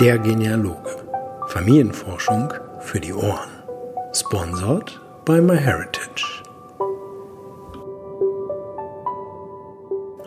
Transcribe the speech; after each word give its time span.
Der 0.00 0.18
Genealoge. 0.18 0.90
Familienforschung 1.46 2.52
für 2.80 2.98
die 2.98 3.12
Ohren. 3.12 3.48
Sponsored 4.12 5.00
by 5.24 5.40
MyHeritage. 5.40 6.42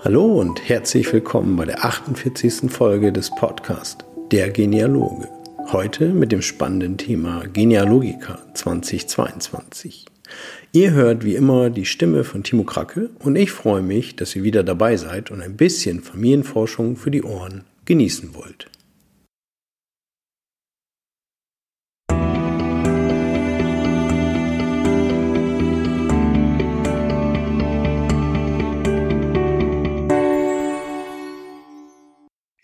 Hallo 0.06 0.40
und 0.40 0.70
herzlich 0.70 1.12
willkommen 1.12 1.58
bei 1.58 1.66
der 1.66 1.84
48. 1.84 2.72
Folge 2.72 3.12
des 3.12 3.30
Podcasts 3.32 4.06
Der 4.32 4.52
Genealoge. 4.52 5.28
Heute 5.74 6.14
mit 6.14 6.32
dem 6.32 6.42
spannenden 6.42 6.98
Thema 6.98 7.44
Genealogica 7.52 8.40
2022. 8.54 10.06
Ihr 10.72 10.92
hört 10.92 11.26
wie 11.26 11.36
immer 11.36 11.70
die 11.70 11.86
Stimme 11.86 12.24
von 12.24 12.44
Timo 12.44 12.64
Kracke 12.64 13.10
und 13.20 13.36
ich 13.36 13.52
freue 13.52 13.82
mich, 13.82 14.16
dass 14.16 14.34
ihr 14.34 14.44
wieder 14.44 14.64
dabei 14.64 14.96
seid 14.96 15.30
und 15.30 15.42
ein 15.42 15.58
bisschen 15.58 16.02
Familienforschung 16.02 16.96
für 16.96 17.12
die 17.12 17.24
Ohren 17.24 17.66
genießen 17.84 18.34
wollt. 18.34 18.70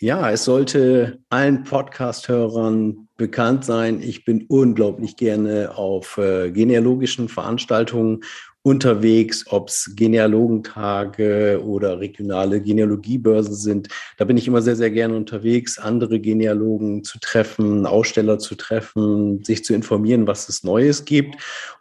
Ja, 0.03 0.29
es 0.31 0.43
sollte 0.43 1.19
allen 1.29 1.63
Podcast-Hörern 1.63 3.07
bekannt 3.15 3.63
sein. 3.63 4.01
Ich 4.01 4.25
bin 4.25 4.43
unglaublich 4.49 5.15
gerne 5.15 5.77
auf 5.77 6.17
äh, 6.17 6.51
genealogischen 6.51 7.29
Veranstaltungen 7.29 8.19
unterwegs, 8.63 9.45
ob 9.49 9.67
es 9.67 9.91
Genealogentage 9.93 11.61
oder 11.63 11.99
regionale 11.99 12.61
Genealogiebörsen 12.61 13.55
sind. 13.55 13.89
Da 14.17 14.23
bin 14.23 14.37
ich 14.37 14.47
immer 14.47 14.61
sehr, 14.61 14.77
sehr 14.77 14.89
gerne 14.89 15.15
unterwegs, 15.15 15.77
andere 15.77 16.21
Genealogen 16.21 17.03
zu 17.03 17.19
treffen, 17.19 17.85
Aussteller 17.85 18.39
zu 18.39 18.55
treffen, 18.55 19.43
sich 19.43 19.65
zu 19.65 19.73
informieren, 19.73 20.27
was 20.27 20.47
es 20.47 20.63
Neues 20.63 21.03
gibt. 21.03 21.35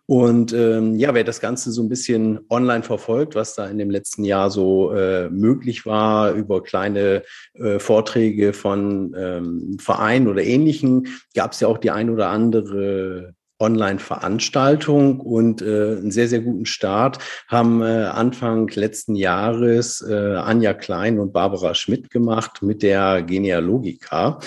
Und 0.06 0.52
ähm, 0.52 0.96
ja, 0.96 1.14
wer 1.14 1.22
das 1.22 1.40
Ganze 1.40 1.70
so 1.70 1.82
ein 1.82 1.88
bisschen 1.88 2.40
online 2.50 2.82
verfolgt, 2.82 3.36
was 3.36 3.54
da 3.54 3.68
in 3.68 3.78
dem 3.78 3.88
letzten 3.88 4.24
Jahr 4.24 4.50
so 4.50 4.92
äh, 4.92 5.30
möglich 5.30 5.86
war, 5.86 6.32
über 6.32 6.64
kleine 6.64 7.22
äh, 7.54 7.78
Vorträge 7.78 8.52
von 8.52 9.14
ähm, 9.16 9.76
Vereinen 9.80 10.26
oder 10.26 10.42
Ähnlichen, 10.42 11.06
gab 11.34 11.52
es 11.52 11.60
ja 11.60 11.68
auch 11.68 11.78
die 11.78 11.92
ein 11.92 12.10
oder 12.10 12.28
andere 12.28 13.34
Online-Veranstaltung 13.62 15.20
und 15.20 15.62
äh, 15.62 15.96
einen 15.98 16.10
sehr, 16.10 16.28
sehr 16.28 16.40
guten 16.40 16.66
Start 16.66 17.18
haben 17.48 17.82
äh, 17.82 18.04
Anfang 18.04 18.68
letzten 18.68 19.14
Jahres 19.14 20.02
äh, 20.02 20.34
Anja 20.36 20.74
Klein 20.74 21.18
und 21.18 21.32
Barbara 21.32 21.74
Schmidt 21.74 22.10
gemacht 22.10 22.62
mit 22.62 22.82
der 22.82 23.22
Genealogika. 23.22 24.40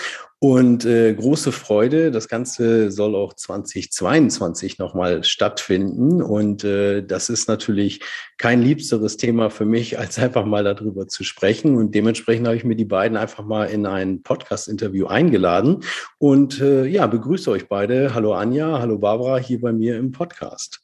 Und 0.48 0.86
äh, 0.86 1.12
große 1.12 1.52
Freude, 1.52 2.12
das 2.12 2.28
Ganze 2.28 2.92
soll 2.92 3.16
auch 3.16 3.34
2022 3.34 4.78
nochmal 4.78 5.24
stattfinden. 5.24 6.22
Und 6.22 6.64
äh, 6.64 7.02
das 7.02 7.32
ist 7.32 7.48
natürlich 7.48 8.02
kein 8.38 8.62
liebsteres 8.62 9.18
Thema 9.18 9.50
für 9.50 9.66
mich, 9.66 9.98
als 10.00 10.20
einfach 10.20 10.46
mal 10.46 10.64
darüber 10.64 11.08
zu 11.08 11.24
sprechen. 11.24 11.76
Und 11.76 11.96
dementsprechend 11.96 12.46
habe 12.46 12.58
ich 12.58 12.64
mir 12.64 12.76
die 12.76 12.86
beiden 12.86 13.18
einfach 13.18 13.44
mal 13.44 13.66
in 13.66 13.88
ein 13.88 14.22
Podcast-Interview 14.22 15.08
eingeladen. 15.08 15.84
Und 16.20 16.62
äh, 16.62 16.86
ja, 16.86 17.08
begrüße 17.08 17.50
euch 17.50 17.68
beide. 17.68 18.14
Hallo 18.14 18.36
Anja, 18.36 18.80
hallo 18.80 19.00
Barbara, 19.00 19.38
hier 19.38 19.60
bei 19.60 19.74
mir 19.74 19.98
im 19.98 20.12
Podcast. 20.12 20.80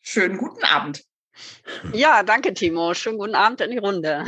Schönen 0.00 0.38
guten 0.38 0.62
Abend. 0.62 1.02
Ja, 1.92 2.22
danke, 2.22 2.54
Timo. 2.54 2.94
Schönen 2.94 3.18
guten 3.18 3.34
Abend 3.34 3.60
in 3.60 3.70
die 3.70 3.78
Runde. 3.78 4.24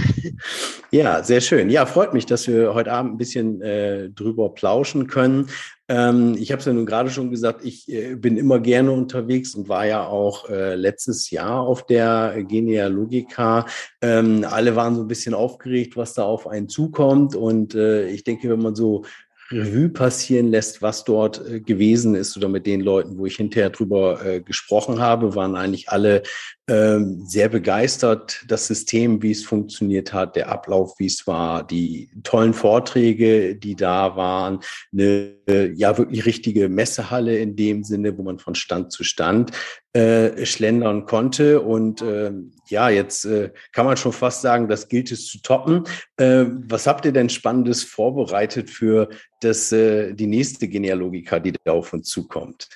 Ja, 0.92 1.22
sehr 1.22 1.40
schön. 1.40 1.68
Ja, 1.68 1.84
freut 1.84 2.14
mich, 2.14 2.26
dass 2.26 2.46
wir 2.46 2.72
heute 2.72 2.92
Abend 2.92 3.14
ein 3.14 3.18
bisschen 3.18 3.60
äh, 3.60 4.08
drüber 4.10 4.54
plauschen 4.54 5.08
können. 5.08 5.48
Ähm, 5.88 6.36
ich 6.38 6.52
habe 6.52 6.60
es 6.60 6.66
ja 6.66 6.72
nun 6.72 6.86
gerade 6.86 7.10
schon 7.10 7.30
gesagt, 7.30 7.64
ich 7.64 7.88
äh, 7.92 8.14
bin 8.14 8.36
immer 8.36 8.60
gerne 8.60 8.92
unterwegs 8.92 9.54
und 9.54 9.68
war 9.68 9.84
ja 9.86 10.06
auch 10.06 10.48
äh, 10.48 10.74
letztes 10.74 11.30
Jahr 11.30 11.60
auf 11.60 11.86
der 11.86 12.44
Genealogica. 12.44 13.66
Ähm, 14.00 14.46
alle 14.48 14.76
waren 14.76 14.94
so 14.94 15.02
ein 15.02 15.08
bisschen 15.08 15.34
aufgeregt, 15.34 15.96
was 15.96 16.14
da 16.14 16.24
auf 16.24 16.46
einen 16.46 16.68
zukommt. 16.68 17.34
Und 17.34 17.74
äh, 17.74 18.08
ich 18.08 18.24
denke, 18.24 18.48
wenn 18.48 18.62
man 18.62 18.74
so 18.74 19.04
Revue 19.50 19.88
passieren 19.88 20.48
lässt, 20.48 20.82
was 20.82 21.04
dort 21.04 21.46
äh, 21.46 21.60
gewesen 21.60 22.14
ist 22.14 22.36
oder 22.36 22.48
mit 22.48 22.66
den 22.66 22.80
Leuten, 22.80 23.18
wo 23.18 23.26
ich 23.26 23.36
hinterher 23.36 23.70
drüber 23.70 24.24
äh, 24.24 24.40
gesprochen 24.40 25.00
habe, 25.00 25.34
waren 25.34 25.54
eigentlich 25.54 25.88
alle 25.88 26.22
sehr 26.68 27.48
begeistert, 27.48 28.44
das 28.48 28.66
System, 28.66 29.22
wie 29.22 29.30
es 29.30 29.44
funktioniert 29.44 30.12
hat, 30.12 30.34
der 30.34 30.48
Ablauf, 30.48 30.98
wie 30.98 31.06
es 31.06 31.24
war, 31.26 31.64
die 31.64 32.10
tollen 32.24 32.54
Vorträge, 32.54 33.54
die 33.54 33.76
da 33.76 34.16
waren, 34.16 34.58
eine 34.92 35.36
äh, 35.46 35.72
ja 35.74 35.96
wirklich 35.96 36.26
richtige 36.26 36.68
Messehalle 36.68 37.38
in 37.38 37.56
dem 37.56 37.84
Sinne, 37.84 38.18
wo 38.18 38.22
man 38.22 38.38
von 38.38 38.54
Stand 38.54 38.92
zu 38.92 39.04
Stand 39.04 39.52
äh, 39.92 40.44
schlendern 40.44 41.06
konnte. 41.06 41.60
Und 41.60 42.02
äh, 42.02 42.32
ja, 42.68 42.90
jetzt 42.90 43.24
äh, 43.24 43.52
kann 43.72 43.86
man 43.86 43.96
schon 43.96 44.12
fast 44.12 44.42
sagen, 44.42 44.68
das 44.68 44.88
gilt 44.88 45.12
es 45.12 45.26
zu 45.26 45.40
toppen. 45.42 45.84
Äh, 46.16 46.46
was 46.66 46.86
habt 46.86 47.04
ihr 47.04 47.12
denn 47.12 47.28
Spannendes 47.28 47.84
vorbereitet 47.84 48.70
für 48.70 49.08
das, 49.40 49.72
äh, 49.72 50.14
die 50.14 50.26
nächste 50.26 50.68
Genealogika, 50.68 51.38
die 51.38 51.52
da 51.64 51.72
auf 51.72 51.92
uns 51.92 52.08
zukommt? 52.08 52.68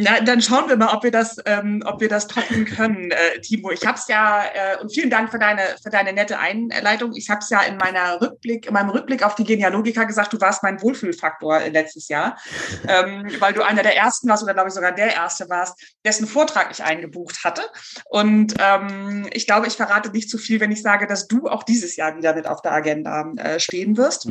Na, 0.00 0.20
dann 0.20 0.40
schauen 0.40 0.68
wir 0.68 0.76
mal, 0.76 0.94
ob 0.94 1.02
wir 1.02 1.10
das, 1.10 1.38
ähm, 1.44 1.82
ob 1.84 2.00
wir 2.00 2.08
das 2.08 2.28
toppen 2.28 2.64
können, 2.64 3.10
äh, 3.10 3.40
Timo. 3.40 3.70
Ich 3.70 3.84
habe 3.84 3.98
es 3.98 4.06
ja 4.06 4.44
äh, 4.44 4.80
und 4.80 4.92
vielen 4.92 5.10
Dank 5.10 5.30
für 5.30 5.40
deine 5.40 5.62
für 5.82 5.90
deine 5.90 6.12
nette 6.12 6.38
Einleitung. 6.38 7.14
Ich 7.14 7.28
habe 7.30 7.40
es 7.40 7.50
ja 7.50 7.62
in 7.62 7.76
meiner 7.78 8.20
Rückblick, 8.20 8.66
in 8.66 8.74
meinem 8.74 8.90
Rückblick 8.90 9.24
auf 9.24 9.34
die 9.34 9.42
Genealogika 9.44 10.04
gesagt, 10.04 10.32
du 10.32 10.40
warst 10.40 10.62
mein 10.62 10.80
Wohlfühlfaktor 10.80 11.60
letztes 11.70 12.08
Jahr, 12.08 12.38
ähm, 12.88 13.28
weil 13.40 13.52
du 13.52 13.62
einer 13.62 13.82
der 13.82 13.96
ersten 13.96 14.28
warst 14.28 14.44
oder 14.44 14.54
glaube 14.54 14.68
ich 14.68 14.74
sogar 14.74 14.92
der 14.92 15.14
erste 15.14 15.48
warst, 15.48 15.96
dessen 16.04 16.28
Vortrag 16.28 16.70
ich 16.70 16.84
eingebucht 16.84 17.42
hatte. 17.44 17.62
Und 18.04 18.54
ähm, 18.60 19.28
ich 19.32 19.46
glaube, 19.46 19.66
ich 19.66 19.74
verrate 19.74 20.10
nicht 20.10 20.30
zu 20.30 20.38
viel, 20.38 20.60
wenn 20.60 20.70
ich 20.70 20.82
sage, 20.82 21.08
dass 21.08 21.26
du 21.26 21.48
auch 21.48 21.64
dieses 21.64 21.96
Jahr 21.96 22.16
wieder 22.16 22.34
mit 22.34 22.46
auf 22.46 22.62
der 22.62 22.72
Agenda 22.72 23.32
äh, 23.36 23.58
stehen 23.58 23.96
wirst. 23.96 24.28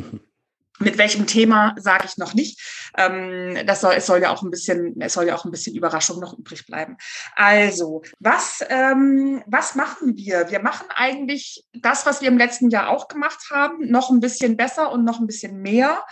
Mit 0.80 0.98
welchem 0.98 1.26
Thema 1.26 1.74
sage 1.78 2.04
ich 2.06 2.18
noch 2.18 2.34
nicht. 2.34 2.60
Ähm, 2.96 3.58
das 3.66 3.80
soll, 3.80 3.94
es 3.94 4.06
soll 4.06 4.22
ja 4.22 4.30
auch 4.30 4.42
ein 4.42 4.50
bisschen, 4.50 5.00
es 5.00 5.12
soll 5.12 5.26
ja 5.26 5.34
auch 5.34 5.44
ein 5.44 5.50
bisschen 5.50 5.74
Überraschung 5.74 6.20
noch 6.20 6.38
übrig 6.38 6.66
bleiben. 6.66 6.96
Also, 7.34 8.02
was, 8.20 8.64
ähm, 8.68 9.42
was 9.46 9.74
machen 9.74 10.16
wir? 10.16 10.50
Wir 10.50 10.60
machen 10.60 10.86
eigentlich 10.94 11.64
das, 11.74 12.06
was 12.06 12.20
wir 12.20 12.28
im 12.28 12.38
letzten 12.38 12.70
Jahr 12.70 12.90
auch 12.90 13.08
gemacht 13.08 13.50
haben, 13.50 13.90
noch 13.90 14.10
ein 14.10 14.20
bisschen 14.20 14.56
besser 14.56 14.92
und 14.92 15.04
noch 15.04 15.20
ein 15.20 15.26
bisschen 15.26 15.60
mehr. 15.60 16.04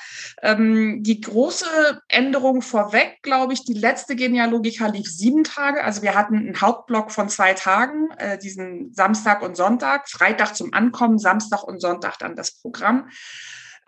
Ähm, 0.42 1.02
die 1.02 1.20
große 1.20 2.02
Änderung 2.08 2.62
vorweg, 2.62 3.18
glaube 3.22 3.52
ich, 3.52 3.64
die 3.64 3.74
letzte 3.74 4.16
Genealogika 4.16 4.86
lief 4.86 5.08
sieben 5.08 5.44
Tage. 5.44 5.84
Also 5.84 6.02
wir 6.02 6.14
hatten 6.14 6.36
einen 6.36 6.60
Hauptblock 6.60 7.12
von 7.12 7.28
zwei 7.28 7.54
Tagen, 7.54 8.10
äh, 8.18 8.38
diesen 8.38 8.92
Samstag 8.94 9.42
und 9.42 9.56
Sonntag, 9.56 10.08
Freitag 10.08 10.56
zum 10.56 10.72
Ankommen, 10.72 11.18
Samstag 11.18 11.62
und 11.62 11.80
Sonntag 11.80 12.18
dann 12.18 12.36
das 12.36 12.52
Programm. 12.60 13.08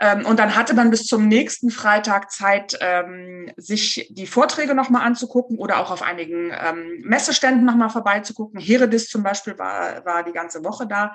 Ähm, 0.00 0.26
und 0.26 0.38
dann 0.38 0.54
hatte 0.54 0.74
man 0.74 0.90
bis 0.90 1.06
zum 1.06 1.26
nächsten 1.28 1.70
Freitag 1.70 2.30
Zeit, 2.30 2.78
ähm, 2.80 3.52
sich 3.56 4.08
die 4.10 4.26
Vorträge 4.26 4.74
nochmal 4.74 5.04
anzugucken 5.06 5.58
oder 5.58 5.80
auch 5.80 5.90
auf 5.90 6.02
einigen 6.02 6.52
ähm, 6.52 7.00
Messeständen 7.02 7.64
nochmal 7.64 7.90
vorbeizugucken. 7.90 8.60
Heredis 8.60 9.08
zum 9.08 9.22
Beispiel 9.22 9.58
war, 9.58 10.04
war 10.04 10.24
die 10.24 10.32
ganze 10.32 10.64
Woche 10.64 10.86
da. 10.86 11.14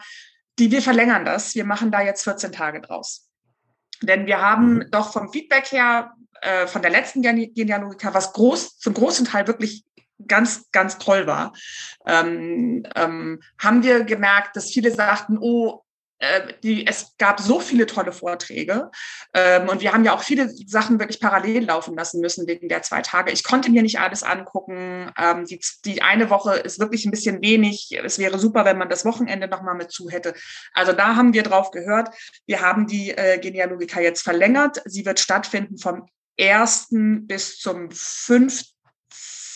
Die, 0.59 0.71
wir 0.71 0.81
verlängern 0.81 1.25
das. 1.25 1.55
Wir 1.55 1.66
machen 1.66 1.91
da 1.91 2.01
jetzt 2.01 2.23
14 2.23 2.51
Tage 2.51 2.81
draus. 2.81 3.29
Denn 4.01 4.25
wir 4.25 4.41
haben 4.41 4.75
mhm. 4.75 4.88
doch 4.91 5.13
vom 5.13 5.31
Feedback 5.31 5.71
her 5.71 6.13
äh, 6.41 6.67
von 6.67 6.81
der 6.81 6.91
letzten 6.91 7.21
Genealogika, 7.21 8.13
was 8.13 8.33
groß, 8.33 8.77
zum 8.77 8.94
großen 8.94 9.25
Teil 9.25 9.47
wirklich 9.47 9.85
ganz, 10.27 10.69
ganz 10.71 10.97
toll 10.97 11.25
war, 11.27 11.53
ähm, 12.05 12.85
ähm, 12.95 13.41
haben 13.57 13.83
wir 13.83 14.03
gemerkt, 14.03 14.55
dass 14.55 14.71
viele 14.71 14.91
sagten, 14.91 15.38
oh, 15.39 15.83
die, 16.63 16.88
es 16.88 17.16
gab 17.18 17.40
so 17.40 17.59
viele 17.59 17.85
tolle 17.85 18.12
Vorträge 18.12 18.89
ähm, 19.33 19.68
und 19.68 19.81
wir 19.81 19.94
haben 19.94 20.06
ja 20.06 20.13
auch 20.13 20.24
viele 20.24 20.50
Sachen 20.68 21.00
wirklich 21.00 21.19
parallel 21.19 21.65
laufen 21.65 21.95
lassen 21.95 22.21
müssen 22.21 22.48
wegen 22.48 22.69
der 22.69 22.81
zwei 22.81 23.01
Tage. 23.01 23.31
Ich 23.31 23.44
konnte 23.44 23.69
mir 23.69 23.81
nicht 23.81 24.00
alles 24.00 24.24
angucken. 24.24 25.12
Ähm, 25.18 25.45
die, 25.45 25.60
die 25.86 26.01
eine 26.01 26.30
Woche 26.30 26.56
ist 26.56 26.80
wirklich 26.80 27.06
ein 27.06 27.12
bisschen 27.12 27.42
wenig. 27.42 27.89
Es 28.04 28.19
wäre 28.19 28.39
super, 28.39 28.63
wenn 28.65 28.77
man 28.77 28.89
das 28.89 29.06
Wochenende 29.06 29.48
nochmal 29.48 29.75
mit 29.75 29.92
zu 29.92 30.10
hätte. 30.10 30.33
Also 30.74 30.94
da 30.94 31.15
haben 31.15 31.33
wir 31.33 31.44
drauf 31.44 31.71
gehört. 31.71 32.10
Wir 32.45 32.62
haben 32.62 32.88
die 32.88 33.12
äh, 33.12 33.39
Genealogika 33.39 34.00
jetzt 34.00 34.21
verlängert. 34.21 34.81
Sie 34.86 35.06
wird 35.06 35.19
stattfinden 35.19 35.77
vom 35.77 36.07
1. 36.39 36.88
bis 37.27 37.59
zum 37.59 37.89
5. 37.92 38.63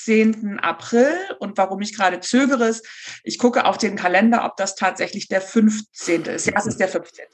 10. 0.08 0.60
April. 0.60 1.12
Und 1.40 1.58
warum 1.58 1.82
ich 1.82 1.94
gerade 1.94 2.22
zögere, 2.22 2.70
ist, 2.70 2.88
ich 3.26 3.38
gucke 3.38 3.66
auf 3.66 3.78
den 3.78 3.98
Kalender, 3.98 4.46
ob 4.46 4.56
das 4.56 4.76
tatsächlich 4.76 5.28
der 5.28 5.42
15. 5.42 6.24
ist. 6.24 6.48
Ja, 6.48 6.54
es 6.56 6.66
ist 6.66 6.80
der 6.80 6.88
15. 6.88 7.26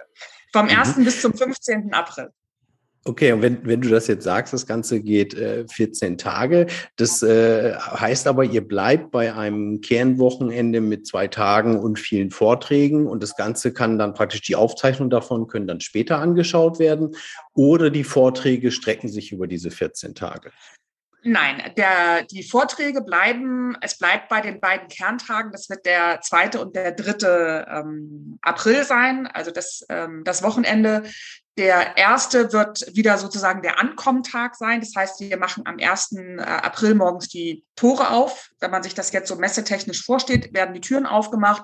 Vom 0.52 0.68
1. 0.68 0.98
Mhm. 0.98 1.06
bis 1.06 1.22
zum 1.22 1.36
15. 1.36 1.94
April. 1.94 2.30
Okay, 3.06 3.34
und 3.34 3.42
wenn, 3.42 3.64
wenn 3.66 3.82
du 3.82 3.90
das 3.90 4.08
jetzt 4.08 4.24
sagst, 4.24 4.54
das 4.54 4.66
Ganze 4.66 5.02
geht 5.02 5.34
äh, 5.34 5.68
14 5.68 6.18
Tage, 6.18 6.68
das 6.96 7.22
äh, 7.22 7.76
heißt 7.76 8.28
aber, 8.28 8.46
ihr 8.46 8.66
bleibt 8.66 9.12
bei 9.12 9.34
einem 9.34 9.82
Kernwochenende 9.82 10.80
mit 10.80 11.06
zwei 11.06 11.28
Tagen 11.28 11.78
und 11.78 12.00
vielen 12.00 12.32
Vorträgen 12.32 13.06
und 13.06 13.22
das 13.22 13.36
Ganze 13.36 13.74
kann 13.74 14.00
dann 14.00 14.14
praktisch 14.14 14.42
die 14.42 14.56
Aufzeichnung 14.56 15.10
davon 15.10 15.48
können 15.48 15.68
dann 15.68 15.82
später 15.82 16.20
angeschaut 16.20 16.80
werden 16.80 17.14
oder 17.54 17.90
die 17.90 18.06
Vorträge 18.06 18.72
strecken 18.72 19.10
sich 19.10 19.34
über 19.34 19.48
diese 19.48 19.70
14 19.70 20.16
Tage. 20.16 20.52
Nein, 21.24 21.72
der, 21.78 22.24
die 22.24 22.44
Vorträge 22.44 23.02
bleiben, 23.02 23.78
es 23.82 23.98
bleibt 23.98 24.28
bei 24.28 24.42
den 24.42 24.60
beiden 24.60 24.90
Kerntagen, 24.90 25.52
das 25.52 25.70
wird 25.70 25.86
der 25.86 26.20
zweite 26.22 26.60
und 26.60 26.76
der 26.76 26.92
dritte 26.92 27.66
ähm, 27.70 28.40
April 28.42 28.84
sein, 28.84 29.28
also 29.28 29.50
das, 29.52 29.86
ähm, 29.90 30.24
das 30.26 30.44
Wochenende. 30.44 31.04
Der 31.58 31.98
erste 31.98 32.52
wird 32.52 32.84
wieder 32.96 33.18
sozusagen 33.20 33.62
der 33.62 33.80
Ankommentag 33.80 34.56
sein. 34.56 34.80
Das 34.80 34.94
heißt, 34.96 35.20
wir 35.20 35.38
machen 35.38 35.64
am 35.68 35.78
1. 35.80 36.14
Äh, 36.14 36.42
April 36.42 36.96
morgens 36.96 37.30
die 37.30 37.64
Tore 37.76 38.10
auf. 38.10 38.50
Wenn 38.60 38.72
man 38.72 38.82
sich 38.82 38.96
das 38.96 39.12
jetzt 39.12 39.28
so 39.28 39.36
messetechnisch 39.36 40.04
vorsteht, 40.04 40.54
werden 40.54 40.74
die 40.74 40.82
Türen 40.82 41.06
aufgemacht. 41.06 41.64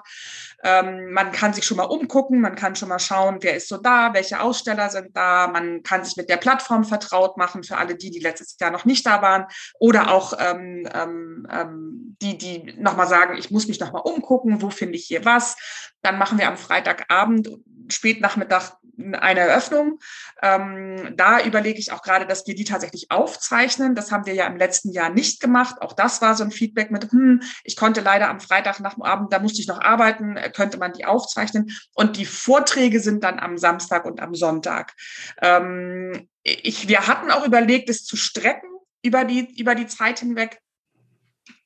Ähm, 0.64 1.12
man 1.12 1.32
kann 1.32 1.54
sich 1.54 1.66
schon 1.66 1.78
mal 1.78 1.84
umgucken, 1.84 2.42
man 2.42 2.56
kann 2.56 2.76
schon 2.76 2.90
mal 2.90 3.00
schauen, 3.00 3.38
wer 3.42 3.56
ist 3.56 3.70
so 3.70 3.78
da, 3.78 4.14
welche 4.14 4.42
Aussteller 4.42 4.90
sind 4.90 5.16
da. 5.16 5.48
Man 5.48 5.84
kann 5.84 6.04
sich 6.04 6.18
mit 6.18 6.30
der 6.30 6.38
Plattform 6.38 6.84
vertraut 6.84 7.38
machen 7.38 7.64
für 7.64 7.78
alle 7.78 7.96
die, 7.96 8.12
die 8.12 8.20
letztes 8.20 8.58
Jahr 8.60 8.72
noch 8.72 8.86
nicht 8.86 9.06
da 9.06 9.22
waren. 9.22 9.46
Oder 9.80 10.12
auch 10.12 10.34
ähm, 10.40 10.88
ähm, 10.94 11.48
ähm 11.52 12.18
die, 12.22 12.38
die 12.38 12.74
nochmal 12.78 13.08
sagen, 13.08 13.38
ich 13.38 13.52
muss 13.52 13.68
mich 13.68 13.80
nochmal 13.80 14.02
umgucken, 14.04 14.62
wo 14.62 14.70
finde 14.70 14.96
ich 14.96 15.06
hier 15.06 15.24
was. 15.24 15.56
Dann 16.02 16.18
machen 16.18 16.38
wir 16.38 16.48
am 16.48 16.58
Freitagabend 16.58 17.50
Spätnachmittag 17.92 18.74
eine 19.20 19.40
Eröffnung. 19.42 20.00
Ähm, 20.42 21.14
da 21.16 21.42
überlege 21.42 21.80
ich 21.80 21.92
auch 21.92 22.02
gerade, 22.02 22.26
dass 22.26 22.46
wir 22.48 22.56
die 22.56 22.64
tatsächlich 22.64 23.12
aufzeichnen. 23.12 23.96
Das 23.96 24.12
haben 24.12 24.26
wir 24.26 24.34
ja 24.34 24.46
im 24.48 24.58
letzten 24.58 24.92
Jahr 24.92 25.10
nicht 25.10 25.40
gemacht. 25.40 25.82
Auch 25.82 25.94
das 25.94 26.22
war 26.22 26.36
so 26.36 26.44
ein 26.44 26.52
Feedback 26.52 26.92
mit, 26.92 27.12
hm, 27.12 27.42
ich 27.64 27.76
konnte 27.76 28.02
leider 28.02 28.30
am 28.30 28.40
Freitag 28.40 28.80
nach 28.80 28.96
dem 28.96 29.04
Abend, 29.04 29.32
da 29.32 29.40
musste 29.40 29.62
ich 29.62 29.68
noch 29.68 29.80
arbeiten, 29.80 30.38
könnte 30.51 30.78
man 30.78 30.94
die 30.94 31.06
aufzeichnen. 31.06 31.72
Und 31.94 32.18
die 32.18 32.25
Vorträge 32.25 33.00
sind 33.00 33.24
dann 33.24 33.40
am 33.40 33.57
Samstag 33.57 34.06
und 34.06 34.22
am 34.22 34.36
Sonntag. 34.36 34.94
Ähm, 35.42 36.30
ich, 36.44 36.88
wir 36.88 37.07
hatten 37.07 37.31
auch 37.31 37.46
überlegt, 37.46 37.90
es 37.90 38.06
zu 38.06 38.16
strecken 38.16 38.69
über 39.01 39.25
die, 39.25 39.60
über 39.60 39.75
die 39.75 39.88
Zeit 39.88 40.19
hinweg. 40.19 40.60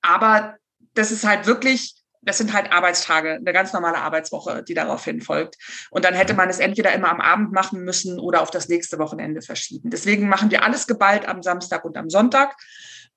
Aber 0.01 0.57
das 0.93 1.11
ist 1.11 1.25
halt 1.25 1.47
wirklich 1.47 2.03
das 2.25 2.37
sind 2.37 2.53
halt 2.53 2.71
Arbeitstage, 2.71 3.33
eine 3.33 3.53
ganz 3.53 3.73
normale 3.73 3.97
Arbeitswoche, 3.97 4.63
die 4.63 4.73
daraufhin 4.73 5.21
folgt. 5.21 5.57
Und 5.91 6.05
dann 6.05 6.13
hätte 6.13 6.33
man 6.33 6.49
es 6.49 6.59
entweder 6.59 6.93
immer 6.93 7.09
am 7.09 7.21
Abend 7.21 7.51
machen 7.51 7.83
müssen 7.83 8.19
oder 8.19 8.41
auf 8.41 8.51
das 8.51 8.69
nächste 8.69 8.97
Wochenende 8.99 9.41
verschieben. 9.41 9.89
Deswegen 9.89 10.29
machen 10.29 10.51
wir 10.51 10.63
alles 10.63 10.87
geballt 10.87 11.27
am 11.27 11.43
Samstag 11.43 11.83
und 11.85 11.97
am 11.97 12.09
Sonntag. 12.09 12.55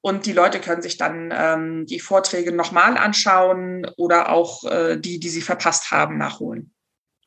Und 0.01 0.27
die 0.27 0.33
Leute 0.33 0.61
können 0.61 0.83
sich 0.83 0.99
dann 0.99 1.33
ähm, 1.37 1.87
die 1.87 2.01
Vorträge 2.01 2.53
nochmal 2.53 2.97
anschauen 2.97 3.87
oder 3.97 4.31
auch 4.31 4.65
äh, 4.65 4.97
die, 4.97 5.19
die 5.19 5.29
sie 5.29 5.41
verpasst 5.41 5.91
haben, 5.91 6.17
nachholen. 6.17 6.73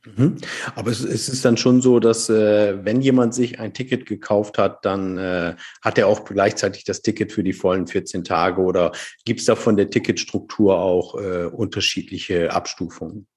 Mhm. 0.06 0.38
Aber 0.76 0.92
es, 0.92 1.02
es, 1.02 1.28
ist 1.28 1.44
dann 1.44 1.58
schon 1.58 1.82
so, 1.82 2.00
dass 2.00 2.30
äh, 2.30 2.84
wenn 2.86 3.02
jemand 3.02 3.34
sich 3.34 3.60
ein 3.60 3.74
Ticket 3.74 4.06
gekauft 4.06 4.58
hat, 4.58 4.86
dann 4.86 5.18
äh, 5.18 5.56
hat 5.82 5.98
er 5.98 6.08
auch 6.08 6.24
gleichzeitig 6.24 6.86
das 6.86 7.02
Ticket 7.02 7.34
für 7.34 7.44
die 7.44 7.54
vollen 7.54 7.86
14 7.86 8.24
Tage 8.24 8.62
oder 8.62 8.94
gibt 9.26 9.42
es 9.42 9.46
da 9.46 9.56
von 9.56 9.76
der 9.76 9.90
Ticketstruktur 9.90 10.80
auch 10.80 11.16
äh, 11.16 11.46
unterschiedliche 11.46 12.54
Abstufungen? 12.54 13.28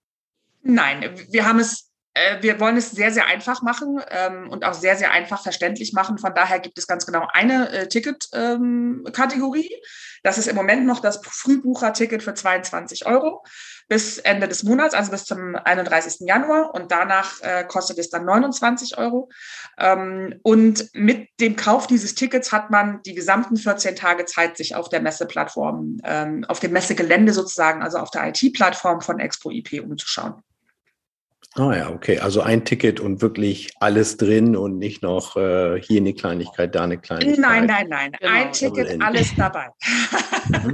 Nein, 0.63 1.11
wir 1.31 1.47
haben 1.47 1.59
es 1.59 1.92
wir 2.41 2.61
wollen 2.61 2.77
es 2.77 2.91
sehr, 2.91 3.11
sehr 3.11 3.27
einfach 3.27 3.63
machen 3.63 3.99
ähm, 4.11 4.51
und 4.51 4.65
auch 4.67 4.75
sehr, 4.75 4.97
sehr 4.97 5.13
einfach 5.13 5.43
verständlich 5.43 5.95
machen. 5.95 6.19
Von 6.19 6.35
daher 6.35 6.61
gibt 6.61 6.79
es 6.79 6.87
ganz 6.87 7.07
genau 7.07 7.27
eine 7.33 7.71
äh, 7.71 7.89
Ticket-Kategorie. 7.89 9.73
Ähm, 9.73 9.81
das 10.23 10.39
ist 10.39 10.47
im 10.47 10.55
Moment 10.55 10.87
noch 10.87 11.01
das 11.01 11.21
Frühbucher-Ticket 11.25 12.23
für 12.23 12.35
22 12.35 13.07
Euro 13.07 13.43
bis 13.89 14.19
Ende 14.19 14.47
des 14.47 14.63
Monats, 14.63 14.95
also 14.95 15.11
bis 15.11 15.25
zum 15.25 15.57
31. 15.57 16.27
Januar. 16.27 16.75
Und 16.75 16.93
danach 16.93 17.41
äh, 17.41 17.65
kostet 17.65 17.99
es 17.99 18.11
dann 18.11 18.25
29 18.25 18.99
Euro. 18.99 19.31
Ähm, 19.79 20.39
und 20.43 20.91
mit 20.95 21.29
dem 21.41 21.57
Kauf 21.57 21.87
dieses 21.87 22.15
Tickets 22.15 22.53
hat 22.53 22.71
man 22.71 23.03
die 23.03 23.15
gesamten 23.15 23.57
14 23.57 23.97
Tage 23.97 24.25
Zeit, 24.27 24.57
sich 24.57 24.75
auf 24.75 24.89
der 24.89 25.01
Messeplattform, 25.01 25.99
ähm, 26.05 26.45
auf 26.49 26.61
dem 26.61 26.73
Messegelände 26.73 27.33
sozusagen, 27.33 27.83
also 27.83 27.99
auf 27.99 28.11
der 28.11 28.29
IT-Plattform 28.29 29.01
von 29.01 29.19
Expo 29.19 29.51
IP 29.51 29.83
umzuschauen. 29.83 30.43
Ah 31.55 31.77
ja, 31.77 31.91
okay. 31.91 32.19
Also 32.19 32.41
ein 32.41 32.65
Ticket 32.65 32.99
und 32.99 33.21
wirklich 33.21 33.73
alles 33.79 34.17
drin 34.17 34.57
und 34.57 34.79
nicht 34.79 35.03
noch 35.03 35.37
äh, 35.37 35.79
hier 35.83 36.01
eine 36.01 36.15
Kleinigkeit, 36.15 36.75
da 36.75 36.85
eine 36.85 36.97
Kleinigkeit. 36.97 37.39
Nein, 37.39 37.67
nein, 37.67 37.89
nein. 37.91 38.13
Genau. 38.19 38.33
Ein 38.33 38.53
Ticket, 38.53 39.03
alles 39.03 39.35
dabei. 39.37 39.67
Mhm. 40.49 40.73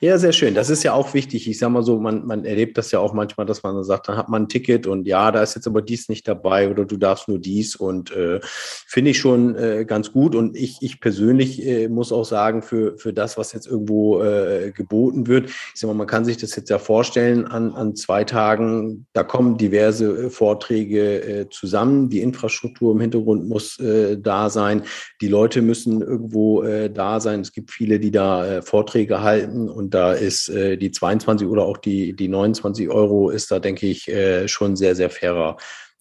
ja, 0.00 0.16
sehr 0.16 0.32
schön. 0.32 0.54
Das 0.54 0.70
ist 0.70 0.84
ja 0.84 0.94
auch 0.94 1.12
wichtig. 1.12 1.46
Ich 1.50 1.58
sage 1.58 1.70
mal 1.70 1.82
so, 1.82 2.00
man, 2.00 2.24
man 2.24 2.46
erlebt 2.46 2.78
das 2.78 2.90
ja 2.92 2.98
auch 2.98 3.12
manchmal, 3.12 3.44
dass 3.44 3.62
man 3.62 3.84
sagt, 3.84 4.08
dann 4.08 4.16
hat 4.16 4.30
man 4.30 4.44
ein 4.44 4.48
Ticket 4.48 4.86
und 4.86 5.06
ja, 5.06 5.30
da 5.30 5.42
ist 5.42 5.54
jetzt 5.54 5.66
aber 5.66 5.82
dies 5.82 6.08
nicht 6.08 6.26
dabei 6.26 6.70
oder 6.70 6.86
du 6.86 6.96
darfst 6.96 7.28
nur 7.28 7.38
dies 7.38 7.76
und 7.76 8.10
äh, 8.12 8.40
finde 8.42 9.10
ich 9.10 9.18
schon 9.18 9.54
äh, 9.54 9.84
ganz 9.86 10.12
gut. 10.12 10.34
Und 10.34 10.56
ich, 10.56 10.78
ich 10.80 10.98
persönlich 10.98 11.62
äh, 11.66 11.88
muss 11.88 12.10
auch 12.10 12.24
sagen, 12.24 12.62
für, 12.62 12.96
für 12.96 13.12
das, 13.12 13.36
was 13.36 13.52
jetzt 13.52 13.66
irgendwo 13.66 14.22
äh, 14.22 14.72
geboten 14.74 15.26
wird, 15.26 15.50
ich 15.50 15.80
sage 15.80 15.92
mal, 15.92 15.98
man 15.98 16.06
kann 16.06 16.24
sich 16.24 16.38
das 16.38 16.56
jetzt 16.56 16.70
ja 16.70 16.78
vorstellen, 16.78 17.44
an, 17.44 17.74
an 17.74 17.94
zwei 17.96 18.24
Tagen, 18.24 19.06
da 19.12 19.24
kommen 19.24 19.57
diverse 19.60 20.26
äh, 20.26 20.30
Vorträge 20.30 21.22
äh, 21.22 21.48
zusammen. 21.50 22.08
Die 22.08 22.20
Infrastruktur 22.20 22.92
im 22.92 23.00
Hintergrund 23.00 23.48
muss 23.48 23.78
äh, 23.78 24.16
da 24.18 24.50
sein. 24.50 24.82
Die 25.20 25.28
Leute 25.28 25.62
müssen 25.62 26.00
irgendwo 26.00 26.62
da 26.62 27.20
sein. 27.20 27.40
Es 27.40 27.52
gibt 27.52 27.70
viele, 27.70 27.98
die 27.98 28.10
da 28.10 28.62
Vorträge 28.62 29.22
halten 29.22 29.68
und 29.68 29.94
da 29.94 30.12
ist 30.12 30.48
die 30.48 30.90
22 30.90 31.48
oder 31.48 31.64
auch 31.64 31.76
die, 31.76 32.14
die 32.14 32.28
29 32.28 32.88
Euro 32.88 33.30
ist 33.30 33.50
da, 33.50 33.58
denke 33.58 33.86
ich, 33.86 34.10
schon 34.46 34.76
sehr, 34.76 34.94
sehr 34.94 35.10
fairer 35.10 35.56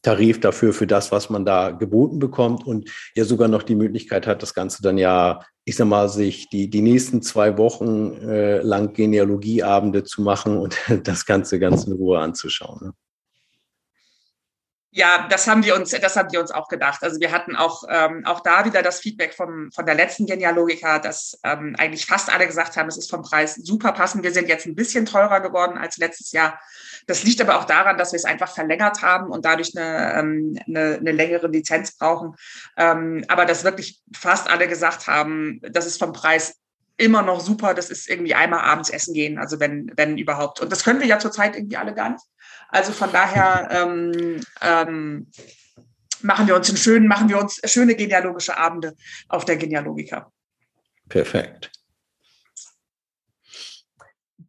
Tarif 0.07 0.39
dafür, 0.39 0.74
für 0.74 0.88
das, 0.88 1.12
was 1.12 1.30
man 1.30 1.44
da 1.44 1.71
geboten 1.71 2.19
bekommt 2.19 2.65
und 2.65 2.89
ja 3.15 3.25
sogar 3.25 3.48
noch 3.48 3.63
die 3.63 3.75
Möglichkeit 3.75 4.27
hat, 4.27 4.42
das 4.42 4.54
Ganze 4.54 4.81
dann 4.81 4.98
ja, 4.98 5.42
ich 5.65 5.75
sag 5.75 5.88
mal, 5.88 6.07
sich 6.07 6.50
die, 6.50 6.69
die 6.69 6.81
nächsten 6.81 7.21
zwei 7.21 7.57
Wochen 7.57 8.13
äh, 8.13 8.59
lang 8.62 8.94
Genealogieabende 8.94 10.04
zu 10.04 10.21
machen 10.21 10.57
und 10.57 10.77
das 11.04 11.25
Ganze 11.25 11.59
ganz 11.59 11.86
in 11.86 11.94
Ruhe 11.94 12.19
anzuschauen. 12.19 12.80
Ne? 12.81 12.94
Ja, 14.97 15.27
das 15.29 15.45
haben 15.45 15.63
wir 15.63 15.75
uns, 15.75 15.91
das 15.91 16.15
haben 16.15 16.31
wir 16.31 16.41
uns 16.41 16.49
auch 16.49 16.67
gedacht. 16.69 17.03
Also 17.03 17.19
wir 17.19 17.31
hatten 17.31 17.55
auch, 17.55 17.83
ähm, 17.88 18.25
auch 18.25 18.39
da 18.39 18.65
wieder 18.65 18.81
das 18.81 18.99
Feedback 18.99 19.35
vom, 19.35 19.69
von 19.71 19.85
der 19.85 19.94
letzten 19.94 20.25
Genialogika, 20.25 20.97
dass 20.97 21.39
ähm, 21.44 21.75
eigentlich 21.77 22.07
fast 22.07 22.33
alle 22.33 22.47
gesagt 22.47 22.75
haben, 22.75 22.89
es 22.89 22.97
ist 22.97 23.11
vom 23.11 23.21
Preis 23.21 23.53
super 23.57 23.91
passend. 23.91 24.23
Wir 24.23 24.31
sind 24.31 24.49
jetzt 24.49 24.65
ein 24.65 24.73
bisschen 24.73 25.05
teurer 25.05 25.39
geworden 25.39 25.77
als 25.77 25.97
letztes 25.97 26.31
Jahr. 26.31 26.59
Das 27.05 27.21
liegt 27.23 27.39
aber 27.41 27.59
auch 27.59 27.65
daran, 27.65 27.99
dass 27.99 28.11
wir 28.11 28.17
es 28.17 28.25
einfach 28.25 28.51
verlängert 28.51 29.03
haben 29.03 29.29
und 29.29 29.45
dadurch 29.45 29.77
eine, 29.77 30.15
ähm, 30.15 30.57
eine, 30.65 30.95
eine 30.95 31.11
längere 31.11 31.47
Lizenz 31.47 31.95
brauchen. 31.95 32.35
Ähm, 32.75 33.23
aber 33.27 33.45
dass 33.45 33.63
wirklich 33.63 34.01
fast 34.16 34.49
alle 34.49 34.68
gesagt 34.68 35.06
haben, 35.06 35.61
das 35.61 35.85
ist 35.85 35.99
vom 35.99 36.11
Preis 36.11 36.56
immer 36.97 37.21
noch 37.21 37.39
super. 37.39 37.73
Das 37.73 37.89
ist 37.89 38.09
irgendwie 38.09 38.33
einmal 38.33 38.61
abends 38.61 38.89
essen 38.89 39.13
gehen, 39.13 39.37
also 39.37 39.59
wenn, 39.59 39.92
wenn 39.95 40.18
überhaupt. 40.18 40.59
Und 40.59 40.71
das 40.71 40.83
können 40.83 40.99
wir 40.99 41.07
ja 41.07 41.19
zurzeit 41.19 41.56
irgendwie 41.56 41.77
alle 41.77 41.94
gar 41.94 42.09
nicht. 42.09 42.23
Also 42.69 42.92
von 42.92 43.11
daher 43.11 43.69
ähm, 43.71 44.42
ähm, 44.61 45.31
machen 46.21 46.47
wir 46.47 46.56
uns 46.56 46.68
einen 46.69 46.77
schönen, 46.77 47.07
machen 47.07 47.30
wir 47.30 47.39
uns 47.39 47.61
schöne 47.63 47.95
genealogische 47.95 48.57
Abende 48.57 48.95
auf 49.30 49.45
der 49.45 49.57
Genealogika. 49.57 50.31
Perfekt. 51.07 51.71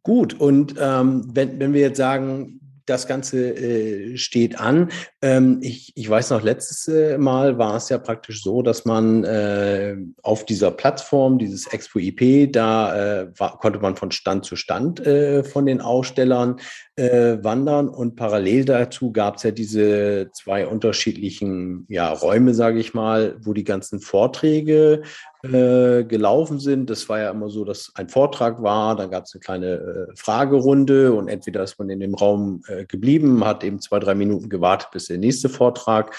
Gut, 0.03 0.33
und 0.39 0.75
ähm, 0.79 1.29
wenn, 1.33 1.59
wenn 1.59 1.73
wir 1.73 1.81
jetzt 1.81 1.97
sagen, 1.97 2.59
das 2.89 3.07
Ganze 3.07 3.55
äh, 3.55 4.17
steht 4.17 4.59
an. 4.59 4.89
Ähm, 5.21 5.59
ich, 5.61 5.93
ich 5.95 6.09
weiß 6.09 6.31
noch, 6.31 6.41
letztes 6.41 6.87
äh, 6.87 7.17
Mal 7.17 7.57
war 7.57 7.75
es 7.75 7.89
ja 7.89 7.97
praktisch 7.97 8.43
so, 8.43 8.61
dass 8.61 8.85
man 8.85 9.23
äh, 9.23 9.95
auf 10.23 10.45
dieser 10.45 10.71
Plattform, 10.71 11.37
dieses 11.37 11.67
Expo 11.67 11.99
IP, 11.99 12.51
da 12.51 13.21
äh, 13.21 13.39
war, 13.39 13.59
konnte 13.59 13.79
man 13.79 13.95
von 13.95 14.11
Stand 14.11 14.45
zu 14.45 14.55
Stand 14.55 15.05
äh, 15.05 15.43
von 15.43 15.65
den 15.65 15.81
Ausstellern 15.81 16.59
äh, 16.95 17.37
wandern 17.43 17.87
und 17.87 18.15
parallel 18.15 18.65
dazu 18.65 19.11
gab 19.11 19.37
es 19.37 19.43
ja 19.43 19.51
diese 19.51 20.29
zwei 20.33 20.67
unterschiedlichen 20.67 21.85
ja, 21.87 22.11
Räume, 22.11 22.53
sage 22.53 22.79
ich 22.79 22.93
mal, 22.93 23.37
wo 23.41 23.53
die 23.53 23.63
ganzen 23.63 23.99
Vorträge 23.99 25.03
äh, 25.43 26.03
gelaufen 26.03 26.59
sind. 26.59 26.89
Das 26.89 27.07
war 27.07 27.19
ja 27.19 27.31
immer 27.31 27.49
so, 27.49 27.63
dass 27.63 27.91
ein 27.95 28.09
Vortrag 28.09 28.61
war, 28.61 28.95
dann 28.95 29.09
gab 29.09 29.23
es 29.23 29.33
eine 29.33 29.39
kleine 29.39 29.67
äh, 29.67 30.15
Fragerunde 30.15 31.13
und 31.13 31.27
entweder 31.27 31.63
ist 31.63 31.79
man 31.79 31.89
in 31.89 32.01
dem 32.01 32.13
Raum 32.13 32.61
äh, 32.67 32.85
geblieben, 32.85 33.45
hat 33.45 33.63
eben 33.63 33.79
zwei, 33.79 33.99
drei 33.99 34.15
Minuten 34.15 34.49
gewartet, 34.49 34.89
bis 34.91 35.05
der 35.05 35.17
nächste 35.17 35.47
Vortrag 35.47 36.13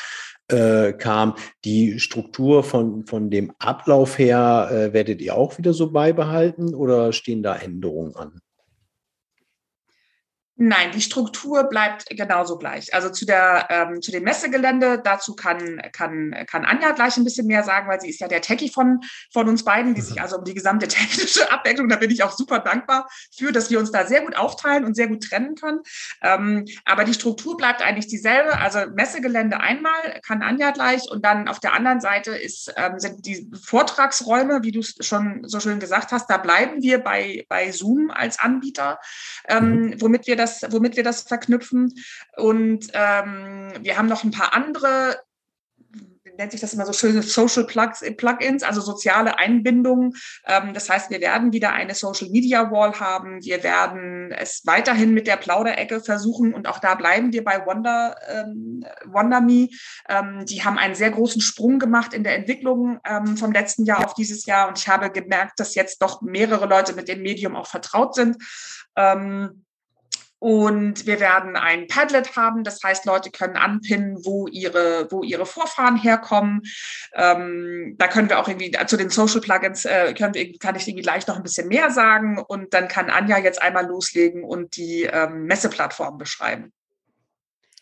äh, 0.48 0.92
kam. 0.94 1.34
Die 1.64 2.00
Struktur 2.00 2.64
von, 2.64 3.06
von 3.06 3.30
dem 3.30 3.52
Ablauf 3.58 4.18
her, 4.18 4.68
äh, 4.72 4.92
werdet 4.92 5.20
ihr 5.20 5.36
auch 5.36 5.58
wieder 5.58 5.74
so 5.74 5.90
beibehalten 5.90 6.74
oder 6.74 7.12
stehen 7.12 7.42
da 7.42 7.56
Änderungen 7.56 8.16
an? 8.16 8.40
Nein, 10.62 10.90
die 10.92 11.00
Struktur 11.00 11.64
bleibt 11.64 12.04
genauso 12.10 12.58
gleich. 12.58 12.92
Also 12.92 13.08
zu 13.08 13.24
der 13.24 13.66
ähm, 13.70 14.02
zu 14.02 14.10
dem 14.10 14.24
Messegelände, 14.24 15.00
dazu 15.02 15.34
kann, 15.34 15.80
kann, 15.92 16.34
kann 16.46 16.66
Anja 16.66 16.90
gleich 16.90 17.16
ein 17.16 17.24
bisschen 17.24 17.46
mehr 17.46 17.62
sagen, 17.62 17.88
weil 17.88 17.98
sie 17.98 18.10
ist 18.10 18.20
ja 18.20 18.28
der 18.28 18.42
Techie 18.42 18.68
von, 18.68 19.00
von 19.32 19.48
uns 19.48 19.64
beiden, 19.64 19.94
die 19.94 20.02
sich 20.02 20.16
mhm. 20.16 20.20
also 20.22 20.36
um 20.36 20.44
die 20.44 20.52
gesamte 20.52 20.86
technische 20.88 21.50
Abdeckung, 21.50 21.88
da 21.88 21.96
bin 21.96 22.10
ich 22.10 22.22
auch 22.22 22.32
super 22.32 22.58
dankbar 22.58 23.08
für, 23.34 23.52
dass 23.52 23.70
wir 23.70 23.78
uns 23.78 23.90
da 23.90 24.04
sehr 24.04 24.20
gut 24.20 24.36
aufteilen 24.36 24.84
und 24.84 24.94
sehr 24.94 25.08
gut 25.08 25.24
trennen 25.24 25.54
können. 25.54 25.80
Ähm, 26.20 26.66
aber 26.84 27.04
die 27.04 27.14
Struktur 27.14 27.56
bleibt 27.56 27.80
eigentlich 27.80 28.08
dieselbe. 28.08 28.58
Also 28.58 28.80
Messegelände 28.94 29.60
einmal 29.60 30.20
kann 30.26 30.42
Anja 30.42 30.72
gleich 30.72 31.10
und 31.10 31.24
dann 31.24 31.48
auf 31.48 31.60
der 31.60 31.72
anderen 31.72 32.02
Seite 32.02 32.32
ist, 32.32 32.70
ähm, 32.76 32.98
sind 32.98 33.24
die 33.24 33.50
Vortragsräume, 33.64 34.62
wie 34.62 34.72
du 34.72 34.80
es 34.80 34.94
schon 35.00 35.40
so 35.48 35.58
schön 35.58 35.80
gesagt 35.80 36.12
hast, 36.12 36.28
da 36.28 36.36
bleiben 36.36 36.82
wir 36.82 36.98
bei, 36.98 37.46
bei 37.48 37.72
Zoom 37.72 38.10
als 38.10 38.38
Anbieter, 38.38 39.00
ähm, 39.48 39.86
mhm. 39.86 40.00
womit 40.02 40.26
wir 40.26 40.36
das 40.36 40.50
das, 40.59 40.73
womit 40.73 40.97
wir 40.97 41.04
das 41.04 41.23
verknüpfen. 41.23 41.95
Und 42.37 42.88
ähm, 42.92 43.73
wir 43.80 43.97
haben 43.97 44.09
noch 44.09 44.25
ein 44.25 44.30
paar 44.30 44.54
andere 44.54 45.19
nennt 46.40 46.52
sich 46.52 46.61
das 46.61 46.73
immer 46.73 46.87
so 46.87 46.92
schöne 46.92 47.23
Social 47.23 47.66
Plugs, 47.66 48.02
Plugins, 48.16 48.62
also 48.62 48.80
soziale 48.80 49.38
Einbindungen. 49.38 50.14
Ähm, 50.47 50.75
das 50.75 50.88
heißt, 50.88 51.11
wir 51.11 51.21
werden 51.21 51.52
wieder 51.52 51.73
eine 51.73 51.95
Social 51.95 52.28
Media 52.30 52.71
Wall 52.71 52.99
haben. 52.99 53.42
Wir 53.45 53.62
werden 53.62 54.33
es 54.33 54.62
weiterhin 54.64 55.12
mit 55.12 55.26
der 55.26 55.37
Plauderecke 55.37 56.00
versuchen 56.00 56.54
und 56.54 56.66
auch 56.66 56.78
da 56.78 56.95
bleiben 56.95 57.33
wir 57.33 57.45
bei 57.45 57.64
Wonder, 57.66 58.16
ähm, 58.28 58.85
WonderMe. 59.04 59.69
Ähm, 60.09 60.45
die 60.47 60.64
haben 60.64 60.78
einen 60.78 60.95
sehr 60.95 61.11
großen 61.11 61.42
Sprung 61.42 61.78
gemacht 61.78 62.14
in 62.14 62.25
der 62.25 62.37
Entwicklung 62.37 62.99
ähm, 63.04 63.37
vom 63.37 63.52
letzten 63.52 63.85
Jahr 63.85 64.04
auf 64.04 64.14
dieses 64.14 64.47
Jahr 64.47 64.69
und 64.69 64.78
ich 64.78 64.88
habe 64.88 65.11
gemerkt, 65.11 65.61
dass 65.61 65.75
jetzt 65.75 66.00
doch 66.00 66.23
mehrere 66.23 66.66
Leute 66.66 66.95
mit 66.95 67.09
dem 67.09 67.23
Medium 67.23 67.54
auch 67.54 67.66
vertraut 67.66 68.14
sind. 68.14 68.37
Ähm, 68.97 69.64
und 70.40 71.06
wir 71.06 71.20
werden 71.20 71.54
ein 71.54 71.87
Padlet 71.87 72.35
haben, 72.35 72.64
das 72.64 72.82
heißt, 72.82 73.04
Leute 73.04 73.30
können 73.30 73.56
anpinnen, 73.56 74.25
wo 74.25 74.49
ihre, 74.49 75.06
wo 75.11 75.23
ihre 75.23 75.44
Vorfahren 75.44 75.97
herkommen. 75.97 76.62
Ähm, 77.14 77.94
da 77.99 78.09
können 78.09 78.30
wir 78.30 78.38
auch 78.40 78.49
irgendwie 78.49 78.73
zu 78.87 78.97
den 78.97 79.11
Social 79.11 79.42
Plugins 79.42 79.85
äh, 79.85 80.14
können 80.14 80.32
wir, 80.32 80.59
kann 80.59 80.76
ich 80.76 80.88
irgendwie 80.88 81.02
gleich 81.02 81.26
noch 81.26 81.37
ein 81.37 81.42
bisschen 81.42 81.68
mehr 81.68 81.90
sagen. 81.90 82.38
Und 82.38 82.73
dann 82.73 82.88
kann 82.88 83.11
Anja 83.11 83.38
jetzt 83.38 83.61
einmal 83.61 83.87
loslegen 83.87 84.42
und 84.42 84.76
die 84.76 85.02
ähm, 85.02 85.44
Messeplattform 85.44 86.16
beschreiben. 86.16 86.73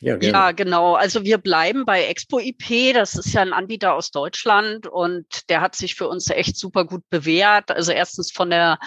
Ja, 0.01 0.17
ja, 0.17 0.53
genau. 0.53 0.95
Also 0.95 1.25
wir 1.25 1.39
bleiben 1.39 1.85
bei 1.85 2.05
Expo 2.05 2.41
IP. 2.41 2.95
Das 2.95 3.15
ist 3.15 3.33
ja 3.35 3.43
ein 3.43 3.53
Anbieter 3.53 3.95
aus 3.95 4.11
Deutschland 4.11 4.89
und 4.89 5.49
der 5.49 5.61
hat 5.61 5.77
sich 5.77 5.95
für 5.95 6.09
uns 6.09 6.29
echt 6.31 6.57
super 6.57 6.85
gut 6.85 7.03
bewährt. 7.09 7.71
Also 7.71 7.93
erstens 7.93 8.33
von 8.33 8.51
der 8.51 8.79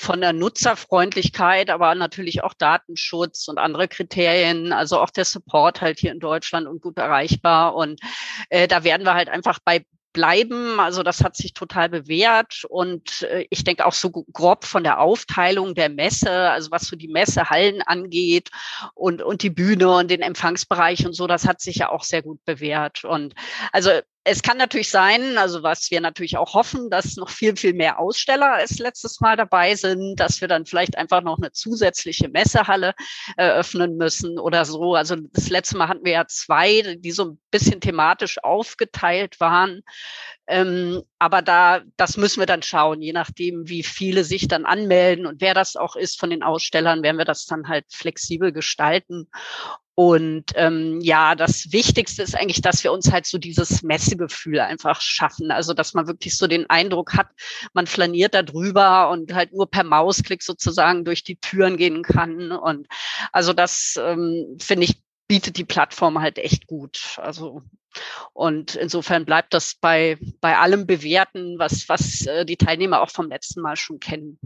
von 0.00 0.22
der 0.22 0.32
Nutzerfreundlichkeit, 0.32 1.68
aber 1.68 1.94
natürlich 1.94 2.42
auch 2.42 2.54
Datenschutz 2.54 3.48
und 3.48 3.58
andere 3.58 3.86
Kriterien. 3.86 4.72
Also 4.72 4.98
auch 4.98 5.10
der 5.10 5.26
Support 5.26 5.82
halt 5.82 5.98
hier 5.98 6.10
in 6.10 6.20
Deutschland 6.20 6.66
und 6.66 6.80
gut 6.80 6.96
erreichbar. 6.96 7.74
Und 7.74 8.00
äh, 8.48 8.66
da 8.66 8.82
werden 8.82 9.04
wir 9.04 9.12
halt 9.12 9.28
einfach 9.28 9.58
bei 9.62 9.84
bleiben. 10.14 10.80
Also 10.80 11.02
das 11.02 11.22
hat 11.22 11.36
sich 11.36 11.52
total 11.52 11.88
bewährt 11.88 12.64
und 12.68 13.22
äh, 13.22 13.46
ich 13.50 13.62
denke 13.62 13.86
auch 13.86 13.92
so 13.92 14.10
grob 14.10 14.64
von 14.64 14.82
der 14.82 15.00
Aufteilung 15.00 15.74
der 15.74 15.88
Messe, 15.88 16.32
also 16.32 16.70
was 16.70 16.82
so 16.82 16.96
die 16.96 17.06
Messehallen 17.06 17.80
angeht 17.82 18.50
und 18.94 19.22
und 19.22 19.42
die 19.42 19.50
Bühne 19.50 19.88
und 19.88 20.10
den 20.10 20.22
Empfangsbereich 20.22 21.06
und 21.06 21.12
so, 21.12 21.28
das 21.28 21.46
hat 21.46 21.60
sich 21.60 21.76
ja 21.76 21.90
auch 21.90 22.02
sehr 22.02 22.22
gut 22.22 22.44
bewährt 22.44 23.04
und 23.04 23.34
also 23.70 23.90
es 24.24 24.42
kann 24.42 24.58
natürlich 24.58 24.90
sein, 24.90 25.38
also 25.38 25.62
was 25.62 25.90
wir 25.90 26.00
natürlich 26.00 26.36
auch 26.36 26.52
hoffen, 26.52 26.90
dass 26.90 27.16
noch 27.16 27.30
viel, 27.30 27.56
viel 27.56 27.72
mehr 27.72 27.98
Aussteller 27.98 28.52
als 28.52 28.78
letztes 28.78 29.20
Mal 29.20 29.36
dabei 29.36 29.74
sind, 29.74 30.20
dass 30.20 30.42
wir 30.42 30.48
dann 30.48 30.66
vielleicht 30.66 30.98
einfach 30.98 31.22
noch 31.22 31.38
eine 31.38 31.52
zusätzliche 31.52 32.28
Messehalle 32.28 32.94
eröffnen 33.38 33.96
müssen 33.96 34.38
oder 34.38 34.66
so. 34.66 34.94
Also 34.94 35.16
das 35.32 35.48
letzte 35.48 35.78
Mal 35.78 35.88
hatten 35.88 36.04
wir 36.04 36.12
ja 36.12 36.26
zwei, 36.26 36.96
die 36.98 37.12
so 37.12 37.30
ein 37.30 37.40
bisschen 37.50 37.80
thematisch 37.80 38.42
aufgeteilt 38.44 39.40
waren. 39.40 39.80
Ähm, 40.46 41.02
aber 41.18 41.40
da, 41.40 41.80
das 41.96 42.18
müssen 42.18 42.40
wir 42.40 42.46
dann 42.46 42.62
schauen, 42.62 43.00
je 43.00 43.12
nachdem, 43.12 43.68
wie 43.68 43.82
viele 43.82 44.24
sich 44.24 44.48
dann 44.48 44.66
anmelden 44.66 45.24
und 45.24 45.40
wer 45.40 45.54
das 45.54 45.76
auch 45.76 45.96
ist 45.96 46.20
von 46.20 46.28
den 46.28 46.42
Ausstellern, 46.42 47.02
werden 47.02 47.18
wir 47.18 47.24
das 47.24 47.46
dann 47.46 47.68
halt 47.68 47.86
flexibel 47.88 48.52
gestalten. 48.52 49.28
Und 50.00 50.52
ähm, 50.54 50.98
ja, 51.02 51.34
das 51.34 51.72
Wichtigste 51.72 52.22
ist 52.22 52.34
eigentlich, 52.34 52.62
dass 52.62 52.82
wir 52.84 52.90
uns 52.90 53.12
halt 53.12 53.26
so 53.26 53.36
dieses 53.36 53.82
Messegefühl 53.82 54.58
einfach 54.60 55.02
schaffen. 55.02 55.50
Also, 55.50 55.74
dass 55.74 55.92
man 55.92 56.06
wirklich 56.06 56.38
so 56.38 56.46
den 56.46 56.70
Eindruck 56.70 57.12
hat, 57.18 57.28
man 57.74 57.86
flaniert 57.86 58.32
da 58.32 58.42
drüber 58.42 59.10
und 59.10 59.34
halt 59.34 59.52
nur 59.52 59.70
per 59.70 59.84
Mausklick 59.84 60.42
sozusagen 60.42 61.04
durch 61.04 61.22
die 61.22 61.36
Türen 61.36 61.76
gehen 61.76 62.02
kann. 62.02 62.50
Und 62.50 62.86
also 63.30 63.52
das 63.52 64.00
ähm, 64.02 64.56
finde 64.58 64.84
ich 64.84 65.02
bietet 65.28 65.58
die 65.58 65.66
Plattform 65.66 66.18
halt 66.18 66.38
echt 66.38 66.66
gut. 66.66 67.18
Also 67.18 67.60
und 68.32 68.76
insofern 68.76 69.26
bleibt 69.26 69.52
das 69.52 69.74
bei 69.74 70.16
bei 70.40 70.56
allem 70.56 70.86
bewerten, 70.86 71.58
was 71.58 71.90
was 71.90 72.24
äh, 72.24 72.46
die 72.46 72.56
Teilnehmer 72.56 73.02
auch 73.02 73.10
vom 73.10 73.28
letzten 73.28 73.60
Mal 73.60 73.76
schon 73.76 74.00
kennen. 74.00 74.38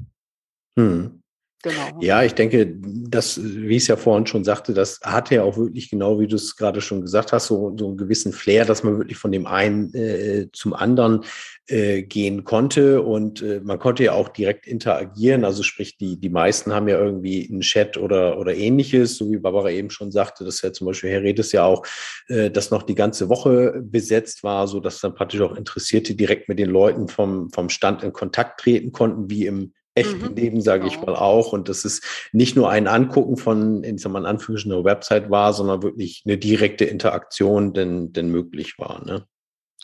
Hm. 0.77 1.23
Genau. 1.65 1.99
Ja, 2.03 2.23
ich 2.23 2.35
denke, 2.35 2.77
das, 2.79 3.43
wie 3.43 3.77
ich 3.77 3.85
es 3.85 3.87
ja 3.87 3.97
vorhin 3.97 4.27
schon 4.27 4.45
sagte, 4.45 4.75
das 4.75 5.01
hatte 5.03 5.37
ja 5.37 5.45
auch 5.45 5.57
wirklich 5.57 5.89
genau, 5.89 6.21
wie 6.21 6.27
du 6.27 6.37
es 6.37 6.57
gerade 6.57 6.83
schon 6.83 7.01
gesagt 7.01 7.33
hast, 7.33 7.47
so, 7.47 7.75
so 7.79 7.89
einen 7.89 7.97
gewissen 7.97 8.35
Flair, 8.35 8.67
dass 8.67 8.83
man 8.83 8.99
wirklich 8.99 9.17
von 9.17 9.33
dem 9.33 9.47
einen 9.47 9.95
äh, 9.95 10.49
zum 10.53 10.75
anderen 10.75 11.25
äh, 11.67 12.03
gehen 12.03 12.45
konnte 12.45 13.01
und 13.01 13.41
äh, 13.41 13.63
man 13.65 13.79
konnte 13.79 14.05
ja 14.05 14.13
auch 14.13 14.29
direkt 14.29 14.67
interagieren. 14.67 15.47
Also 15.47 15.63
sprich, 15.63 15.97
die, 15.97 16.21
die 16.21 16.29
meisten 16.29 16.75
haben 16.75 16.87
ja 16.87 16.99
irgendwie 16.99 17.49
einen 17.51 17.63
Chat 17.63 17.97
oder, 17.97 18.39
oder 18.39 18.55
ähnliches, 18.55 19.17
so 19.17 19.31
wie 19.31 19.39
Barbara 19.39 19.71
eben 19.71 19.89
schon 19.89 20.13
sagte, 20.13 20.45
dass 20.45 20.61
ja 20.61 20.71
zum 20.71 20.89
Beispiel 20.89 21.09
Herr 21.09 21.23
Redes 21.23 21.53
ja 21.53 21.65
auch, 21.65 21.87
äh, 22.29 22.51
das 22.51 22.71
noch 22.71 22.83
die 22.83 22.95
ganze 22.95 23.31
Woche 23.31 23.81
besetzt 23.83 24.45
war, 24.45 24.69
so 24.69 24.81
dass 24.81 25.01
dann 25.01 25.15
praktisch 25.15 25.41
auch 25.41 25.57
Interessierte 25.57 26.15
direkt 26.15 26.47
mit 26.51 26.59
den 26.59 26.69
Leuten 26.69 27.09
vom, 27.09 27.49
vom 27.49 27.71
Stand 27.71 28.03
in 28.03 28.13
Kontakt 28.13 28.61
treten 28.61 28.93
konnten, 28.93 29.31
wie 29.31 29.47
im 29.47 29.73
echten 29.95 30.31
mhm. 30.31 30.35
Leben, 30.35 30.61
sage 30.61 30.87
ich 30.87 31.01
mal 31.01 31.15
auch. 31.15 31.53
Und 31.53 31.69
dass 31.69 31.85
es 31.85 32.01
nicht 32.33 32.57
nur 32.57 32.71
ein 32.71 32.87
Angucken 32.87 33.37
von, 33.37 33.83
in, 33.85 33.99
sagen 33.99 34.15
wir, 34.15 34.29
Anführungsstrichen, 34.29 34.73
einer 34.73 34.85
Website 34.85 35.31
war, 35.31 35.53
sondern 35.53 35.83
wirklich 35.83 36.23
eine 36.27 36.39
direkte 36.39 36.85
Interaktion 36.85 37.73
denn, 37.73 38.13
denn 38.13 38.29
möglich 38.29 38.79
war. 38.79 39.05
Ne? 39.05 39.27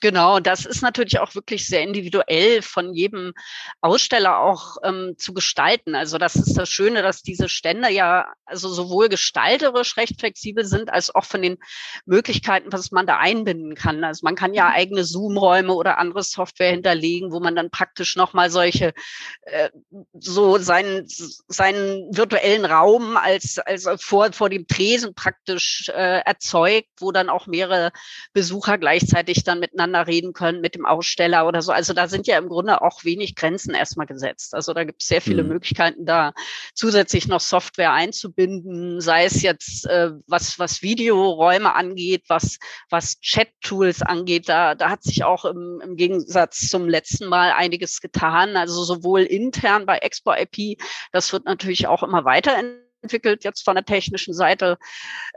Genau, 0.01 0.37
und 0.37 0.47
das 0.47 0.65
ist 0.65 0.81
natürlich 0.81 1.19
auch 1.19 1.35
wirklich 1.35 1.67
sehr 1.67 1.83
individuell 1.83 2.63
von 2.63 2.95
jedem 2.95 3.35
Aussteller 3.83 4.39
auch 4.39 4.79
ähm, 4.83 5.15
zu 5.19 5.35
gestalten. 5.35 5.95
Also 5.95 6.17
das 6.17 6.37
ist 6.37 6.55
das 6.57 6.71
Schöne, 6.71 7.03
dass 7.03 7.23
diese 7.23 7.51
Stände 7.51 7.91
ja 7.91 8.33
also 8.47 8.71
sowohl 8.71 9.11
gestalterisch 9.11 9.99
recht 9.99 10.19
flexibel 10.19 10.65
sind, 10.65 10.91
als 10.91 11.15
auch 11.15 11.27
von 11.27 11.43
den 11.43 11.59
Möglichkeiten, 12.07 12.73
was 12.73 12.93
man 12.93 13.07
da 13.07 13.19
einbinden 13.19 13.75
kann. 13.75 14.03
Also 14.03 14.21
man 14.25 14.37
kann 14.37 14.55
ja 14.55 14.69
mhm. 14.69 14.75
eigene 14.75 15.05
Zoom-Räume 15.05 15.75
oder 15.75 15.99
andere 15.99 16.23
Software 16.23 16.71
hinterlegen, 16.71 17.31
wo 17.31 17.41
man 17.41 17.55
dann 17.55 17.71
praktisch 17.71 18.17
nochmal 18.17 18.51
solche 18.51 18.95
äh, 19.43 19.69
so 20.15 20.57
seinen 20.57 21.07
seinen 21.07 22.17
virtuellen 22.17 22.65
Raum 22.65 23.19
als 23.19 23.59
als 23.59 23.87
vor 24.01 24.33
vor 24.33 24.49
dem 24.49 24.67
Tresen 24.67 25.15
praktisch 25.15 25.91
äh, 25.91 26.21
erzeugt, 26.25 26.89
wo 26.99 27.13
dann 27.13 27.29
auch 27.29 27.47
mehrere 27.47 27.93
Besucher 28.33 28.79
gleichzeitig 28.79 29.45
dann 29.45 29.61
miteinander 29.61 29.90
miteinander 29.91 30.07
reden 30.07 30.33
können 30.33 30.61
mit 30.61 30.75
dem 30.75 30.87
Aussteller 30.87 31.47
oder 31.47 31.63
so. 31.63 31.73
Also 31.73 31.93
da 31.93 32.09
sind 32.09 32.27
ja 32.27 32.39
im 32.39 32.49
Grunde 32.49 32.83
auch 32.83 33.05
wenig 33.05 33.35
Grenzen 33.35 33.75
erstmal 33.75 34.07
gesetzt. 34.07 34.55
Also 34.55 34.73
da 34.73 34.85
gibt 34.85 35.03
es 35.03 35.09
sehr 35.09 35.21
viele 35.21 35.43
mhm. 35.43 35.51
Möglichkeiten, 35.51 36.07
da 36.07 36.33
zusätzlich 36.75 37.29
noch 37.29 37.41
Software 37.41 37.93
einzubinden, 37.93 39.01
sei 39.01 39.25
es 39.25 39.43
jetzt 39.43 39.87
äh, 39.87 40.11
was, 40.27 40.59
was 40.59 40.83
Videoräume 40.83 41.75
angeht, 41.75 42.25
was, 42.29 42.59
was 42.89 43.21
Chat-Tools 43.21 44.03
angeht. 44.03 44.49
Da, 44.49 44.75
da 44.75 44.91
hat 44.91 45.03
sich 45.03 45.25
auch 45.25 45.45
im, 45.45 45.81
im 45.83 45.97
Gegensatz 45.97 46.69
zum 46.69 46.89
letzten 46.89 47.27
Mal 47.27 47.53
einiges 47.53 48.01
getan. 48.01 48.57
Also 48.57 48.85
sowohl 48.85 49.23
intern 49.23 49.87
bei 49.87 49.99
Expo 49.99 50.33
IP, 50.33 50.81
das 51.13 51.33
wird 51.33 51.45
natürlich 51.45 51.87
auch 51.87 52.03
immer 52.03 52.25
weiterentwickelt 52.25 52.90
entwickelt, 53.03 53.45
jetzt 53.45 53.65
von 53.65 53.75
der 53.75 53.85
technischen 53.85 54.35
Seite. 54.35 54.79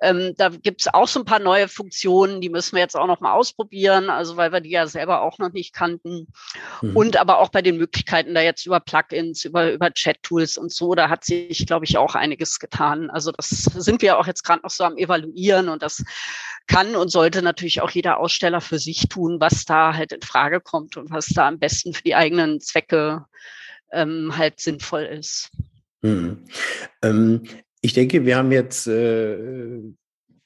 Ähm, 0.02 0.34
da 0.38 0.50
gibt 0.50 0.82
es 0.82 0.94
auch 0.94 1.08
so 1.08 1.20
ein 1.20 1.26
paar 1.26 1.40
neue 1.40 1.68
Funktionen, 1.68 2.42
die 2.42 2.50
müssen 2.50 2.76
wir 2.76 2.82
jetzt 2.82 2.96
auch 2.96 3.08
noch 3.08 3.20
mal 3.20 3.34
ausprobieren, 3.34 4.10
also 4.10 4.38
weil 4.38 4.52
wir 4.52 4.62
die 4.62 4.72
ja 4.72 4.88
selber 4.88 5.22
auch 5.22 5.38
noch 5.40 5.52
nicht 5.52 5.74
kannten. 5.74 6.28
Mhm. 6.82 6.96
Und 6.96 7.18
aber 7.18 7.40
auch 7.40 7.50
bei 7.50 7.62
den 7.62 7.78
Möglichkeiten 7.78 8.34
da 8.34 8.42
jetzt 8.42 8.66
über 8.66 8.80
Plugins, 8.80 9.46
über, 9.46 9.72
über 9.72 9.92
Chat-Tools 9.92 10.58
und 10.58 10.72
so, 10.72 10.96
da 10.96 11.10
hat 11.10 11.24
sich, 11.24 11.66
glaube 11.66 11.86
ich, 11.86 11.98
auch 11.98 12.16
einiges 12.16 12.60
getan. 12.60 13.10
Also 13.10 13.32
das 13.32 13.50
sind 13.50 14.02
wir 14.02 14.18
auch 14.18 14.28
jetzt 14.28 14.44
gerade 14.44 14.62
noch 14.64 14.72
so 14.72 14.84
am 14.84 14.98
Evaluieren 14.98 15.70
und 15.70 15.84
das 15.84 16.04
kann 16.68 16.96
und 16.96 17.10
sollte 17.10 17.42
natürlich 17.42 17.82
auch 17.82 17.90
jeder 17.90 18.20
Aussteller 18.20 18.62
für 18.62 18.80
sich 18.80 19.10
tun, 19.10 19.40
was 19.40 19.66
da 19.66 19.94
halt 19.94 20.12
in 20.12 20.22
Frage 20.22 20.62
kommt 20.62 20.98
und 20.98 21.12
was 21.12 21.28
da 21.28 21.48
am 21.48 21.60
besten 21.60 21.94
für 21.94 22.04
die 22.04 22.16
eigenen 22.16 22.62
Zwecke 22.62 23.26
ähm, 23.92 24.34
halt 24.38 24.60
sinnvoll 24.60 25.04
ist. 25.04 25.52
Mhm. 26.04 26.46
Ähm, 27.02 27.44
ich 27.82 27.94
denke, 27.94 28.26
wir 28.26 28.38
haben 28.38 28.52
jetzt 28.52 28.88
äh, 28.88 29.82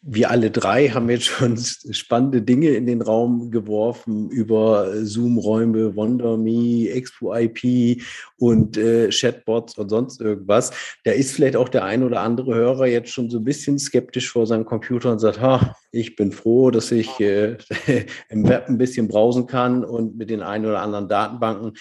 wir 0.01 0.30
alle 0.30 0.51
drei 0.51 0.89
haben 0.89 1.10
jetzt 1.10 1.25
schon 1.25 1.58
spannende 1.92 2.42
Dinge 2.42 2.70
in 2.70 2.86
den 2.86 3.01
Raum 3.01 3.51
geworfen 3.51 4.30
über 4.30 5.06
Zoom-Räume, 5.06 5.96
WonderMe, 5.96 6.89
Expo 6.89 7.36
IP 7.36 8.01
und 8.38 8.77
äh, 8.77 9.10
Chatbots 9.10 9.77
und 9.77 9.89
sonst 9.89 10.22
irgendwas. 10.22 10.72
Da 11.04 11.12
ist 11.12 11.32
vielleicht 11.32 11.56
auch 11.56 11.70
der 11.70 11.84
ein 11.84 12.04
oder 12.04 12.22
andere 12.22 12.56
Hörer 12.56 12.86
jetzt 12.86 13.12
schon 13.12 13.30
so 13.30 13.39
ein 13.39 13.44
bisschen 13.44 13.80
skeptisch 13.80 14.30
vor 14.30 14.46
seinem 14.46 14.66
Computer 14.66 15.12
und 15.12 15.20
sagt, 15.20 15.42
ha, 15.42 15.75
ich 15.92 16.16
bin 16.16 16.32
froh, 16.32 16.70
dass 16.72 16.92
ich 16.92 17.20
äh, 17.20 17.58
im 18.30 18.48
Web 18.48 18.70
ein 18.70 18.77
bisschen 18.77 19.08
browsen 19.08 19.48
kann 19.48 19.84
und 19.84 20.18
mit 20.18 20.30
den 20.30 20.42
ein 20.42 20.66
oder 20.66 20.82
anderen 20.82 21.08
Datenbanken 21.08 21.74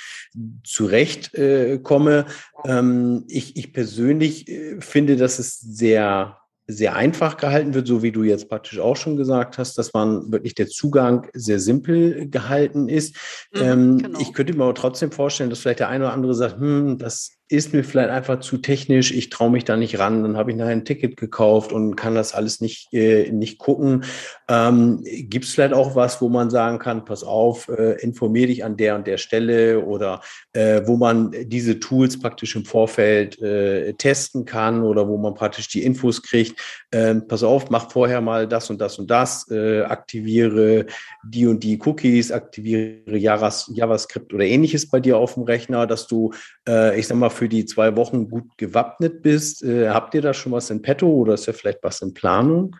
zurechtkomme. 0.64 2.26
Äh, 2.64 2.78
ähm, 2.78 3.25
ich, 3.28 3.56
ich 3.56 3.73
persönlich 3.73 4.49
äh, 4.49 4.80
finde, 4.80 5.16
dass 5.16 5.38
es 5.38 5.61
sehr 5.61 6.38
sehr 6.66 6.96
einfach 6.96 7.37
gehalten 7.37 7.75
wird, 7.75 7.87
so 7.87 8.02
wie 8.02 8.11
du 8.12 8.25
jetzt 8.25 8.49
praktisch 8.49 8.78
auch 8.80 8.96
schon 8.96 9.16
gesagt 9.16 9.56
hast, 9.58 9.78
dass 9.78 9.92
man 9.94 10.32
wirklich 10.32 10.54
der 10.54 10.66
Zugang 10.66 11.28
sehr 11.32 11.61
simpel 11.61 12.28
gehalten 12.28 12.88
ist. 12.88 13.16
Mhm, 13.52 13.61
ähm, 13.62 13.99
genau. 13.99 14.18
Ich 14.20 14.32
könnte 14.32 14.54
mir 14.54 14.64
aber 14.64 14.75
trotzdem 14.75 15.12
vorstellen, 15.12 15.50
dass 15.50 15.61
vielleicht 15.61 15.80
der 15.80 15.88
eine 15.88 16.04
oder 16.04 16.12
andere 16.12 16.35
sagt, 16.35 16.58
hm, 16.58 16.99
das 16.99 17.36
ist 17.48 17.72
mir 17.72 17.84
vielleicht 17.84 18.10
einfach 18.10 18.40
zu 18.40 18.58
technisch, 18.58 19.12
ich 19.12 19.30
traue 19.30 19.50
mich 19.50 19.64
da 19.64 19.76
nicht 19.76 20.00
ran, 20.00 20.24
dann 20.24 20.36
habe 20.36 20.50
ich 20.50 20.56
nachher 20.56 20.72
ein 20.72 20.84
Ticket 20.84 21.16
gekauft 21.16 21.72
und 21.72 21.94
kann 21.94 22.16
das 22.16 22.34
alles 22.34 22.60
nicht, 22.60 22.92
äh, 22.92 23.30
nicht 23.30 23.58
gucken. 23.58 24.02
Ähm, 24.48 25.04
Gibt 25.04 25.44
es 25.44 25.52
vielleicht 25.52 25.72
auch 25.72 25.94
was, 25.94 26.20
wo 26.20 26.28
man 26.28 26.50
sagen 26.50 26.80
kann, 26.80 27.04
pass 27.04 27.22
auf, 27.22 27.68
äh, 27.68 28.00
informier 28.02 28.48
dich 28.48 28.64
an 28.64 28.76
der 28.76 28.96
und 28.96 29.06
der 29.06 29.18
Stelle 29.18 29.84
oder 29.84 30.22
äh, 30.54 30.82
wo 30.86 30.96
man 30.96 31.32
diese 31.44 31.78
Tools 31.78 32.18
praktisch 32.18 32.56
im 32.56 32.64
Vorfeld 32.64 33.40
äh, 33.40 33.92
testen 33.92 34.44
kann 34.44 34.82
oder 34.82 35.06
wo 35.06 35.16
man 35.16 35.34
praktisch 35.34 35.68
die 35.68 35.84
Infos 35.84 36.22
kriegt, 36.22 36.60
ähm, 36.90 37.28
pass 37.28 37.44
auf, 37.44 37.70
mach 37.70 37.92
vorher 37.92 38.20
mal 38.20 38.48
das 38.48 38.70
und 38.70 38.80
das 38.80 38.98
und 38.98 39.08
das, 39.08 39.48
äh, 39.52 39.82
aktiviere 39.82 40.86
die 41.22 41.46
und 41.46 41.62
die 41.62 41.78
Cookies, 41.84 42.32
aktiviere 42.32 43.16
JavaScript 43.16 44.34
oder 44.34 44.44
ähnliches 44.44 44.88
bei 44.88 44.98
dir 44.98 45.16
auf 45.16 45.34
dem 45.34 45.44
Rechner, 45.44 45.86
dass 45.86 46.08
du, 46.08 46.32
äh, 46.68 46.98
ich 46.98 47.06
sag 47.06 47.16
mal, 47.18 47.36
für 47.37 47.49
die 47.49 47.66
zwei 47.66 47.97
Wochen 47.97 48.28
gut 48.28 48.57
gewappnet 48.57 49.23
bist. 49.23 49.62
Äh, 49.62 49.90
habt 49.90 50.14
ihr 50.14 50.23
da 50.23 50.35
schon 50.35 50.52
was 50.52 50.71
in 50.71 50.83
petto 50.83 51.09
oder 51.09 51.35
ist 51.35 51.47
ja 51.47 51.52
vielleicht 51.52 51.83
was 51.83 52.02
in 52.02 52.14
Planung? 52.14 52.76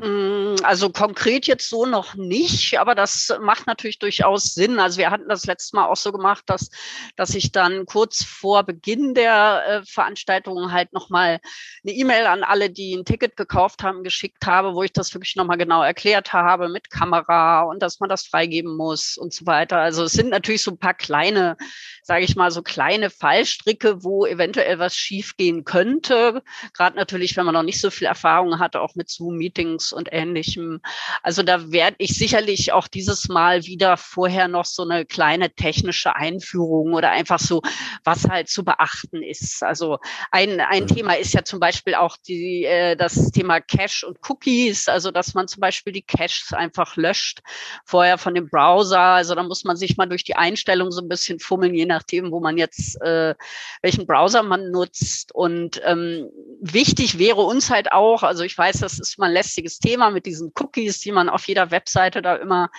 Mm, 0.00 0.54
also 0.62 0.90
konkret 0.90 1.48
jetzt 1.48 1.68
so 1.68 1.84
noch 1.84 2.14
nicht, 2.14 2.78
aber 2.78 2.94
das 2.94 3.36
macht 3.40 3.66
natürlich 3.66 3.98
durchaus 3.98 4.54
Sinn. 4.54 4.78
Also 4.78 4.98
wir 4.98 5.10
hatten 5.10 5.28
das 5.28 5.44
letzte 5.44 5.74
Mal 5.74 5.86
auch 5.86 5.96
so 5.96 6.12
gemacht, 6.12 6.44
dass, 6.46 6.70
dass 7.16 7.34
ich 7.34 7.50
dann 7.50 7.84
kurz 7.84 8.22
vor 8.22 8.62
Beginn 8.62 9.14
der 9.14 9.64
äh, 9.66 9.82
Veranstaltung 9.84 10.70
halt 10.70 10.92
nochmal 10.92 11.40
eine 11.82 11.92
E-Mail 11.92 12.26
an 12.26 12.44
alle, 12.44 12.70
die 12.70 12.94
ein 12.94 13.04
Ticket 13.04 13.36
gekauft 13.36 13.82
haben, 13.82 14.04
geschickt 14.04 14.46
habe, 14.46 14.74
wo 14.74 14.84
ich 14.84 14.92
das 14.92 15.12
wirklich 15.14 15.34
nochmal 15.34 15.58
genau 15.58 15.82
erklärt 15.82 16.32
habe 16.32 16.68
mit 16.68 16.90
Kamera 16.90 17.62
und 17.62 17.82
dass 17.82 17.98
man 17.98 18.08
das 18.08 18.24
freigeben 18.24 18.76
muss 18.76 19.16
und 19.16 19.34
so 19.34 19.46
weiter. 19.46 19.78
Also 19.78 20.04
es 20.04 20.12
sind 20.12 20.30
natürlich 20.30 20.62
so 20.62 20.70
ein 20.70 20.78
paar 20.78 20.94
kleine, 20.94 21.56
sage 22.04 22.24
ich 22.24 22.36
mal, 22.36 22.52
so 22.52 22.62
kleine 22.62 23.10
Fallstricke, 23.10 24.04
wo 24.04 24.26
eventuell 24.26 24.78
was 24.78 24.94
schiefgehen 24.94 25.64
könnte. 25.64 26.44
Gerade 26.72 26.94
natürlich, 26.94 27.36
wenn 27.36 27.46
man 27.46 27.54
noch 27.54 27.64
nicht 27.64 27.80
so 27.80 27.90
viel 27.90 28.06
Erfahrung 28.06 28.60
hat, 28.60 28.76
auch 28.76 28.94
mit 28.94 29.10
Zoom-Meetings 29.10 29.87
und 29.92 30.08
ähnlichem. 30.12 30.80
Also 31.22 31.42
da 31.42 31.70
werde 31.70 31.96
ich 31.98 32.14
sicherlich 32.14 32.72
auch 32.72 32.88
dieses 32.88 33.28
Mal 33.28 33.64
wieder 33.64 33.96
vorher 33.96 34.48
noch 34.48 34.64
so 34.64 34.82
eine 34.82 35.04
kleine 35.04 35.50
technische 35.50 36.16
Einführung 36.16 36.94
oder 36.94 37.10
einfach 37.10 37.38
so, 37.38 37.62
was 38.04 38.28
halt 38.28 38.48
zu 38.48 38.64
beachten 38.64 39.22
ist. 39.22 39.62
Also 39.62 39.98
ein, 40.30 40.60
ein 40.60 40.84
mhm. 40.84 40.88
Thema 40.88 41.12
ist 41.14 41.34
ja 41.34 41.44
zum 41.44 41.60
Beispiel 41.60 41.94
auch 41.94 42.16
die, 42.16 42.64
äh, 42.64 42.96
das 42.96 43.30
Thema 43.30 43.60
Cache 43.60 44.06
und 44.06 44.18
Cookies, 44.28 44.88
also 44.88 45.10
dass 45.10 45.34
man 45.34 45.48
zum 45.48 45.60
Beispiel 45.60 45.92
die 45.92 46.02
Caches 46.02 46.52
einfach 46.52 46.96
löscht 46.96 47.40
vorher 47.84 48.18
von 48.18 48.34
dem 48.34 48.48
Browser. 48.48 49.00
Also 49.00 49.34
da 49.34 49.42
muss 49.42 49.64
man 49.64 49.76
sich 49.76 49.96
mal 49.96 50.06
durch 50.06 50.24
die 50.24 50.36
Einstellung 50.36 50.90
so 50.90 51.00
ein 51.00 51.08
bisschen 51.08 51.38
fummeln, 51.40 51.74
je 51.74 51.86
nachdem, 51.86 52.30
wo 52.30 52.40
man 52.40 52.56
jetzt, 52.56 53.00
äh, 53.02 53.34
welchen 53.82 54.06
Browser 54.06 54.42
man 54.42 54.70
nutzt. 54.70 55.34
Und 55.34 55.80
ähm, 55.84 56.28
wichtig 56.60 57.18
wäre 57.18 57.42
uns 57.42 57.70
halt 57.70 57.92
auch, 57.92 58.22
also 58.22 58.44
ich 58.44 58.56
weiß, 58.56 58.78
das 58.80 58.98
ist 58.98 59.18
mal 59.18 59.26
ein 59.26 59.32
lästiges 59.78 59.80
Thema 59.80 60.10
mit 60.10 60.26
diesen 60.26 60.52
Cookies, 60.58 61.00
die 61.00 61.12
man 61.12 61.28
auf 61.28 61.46
jeder 61.48 61.70
Webseite 61.70 62.22
da 62.22 62.36
immer 62.36 62.70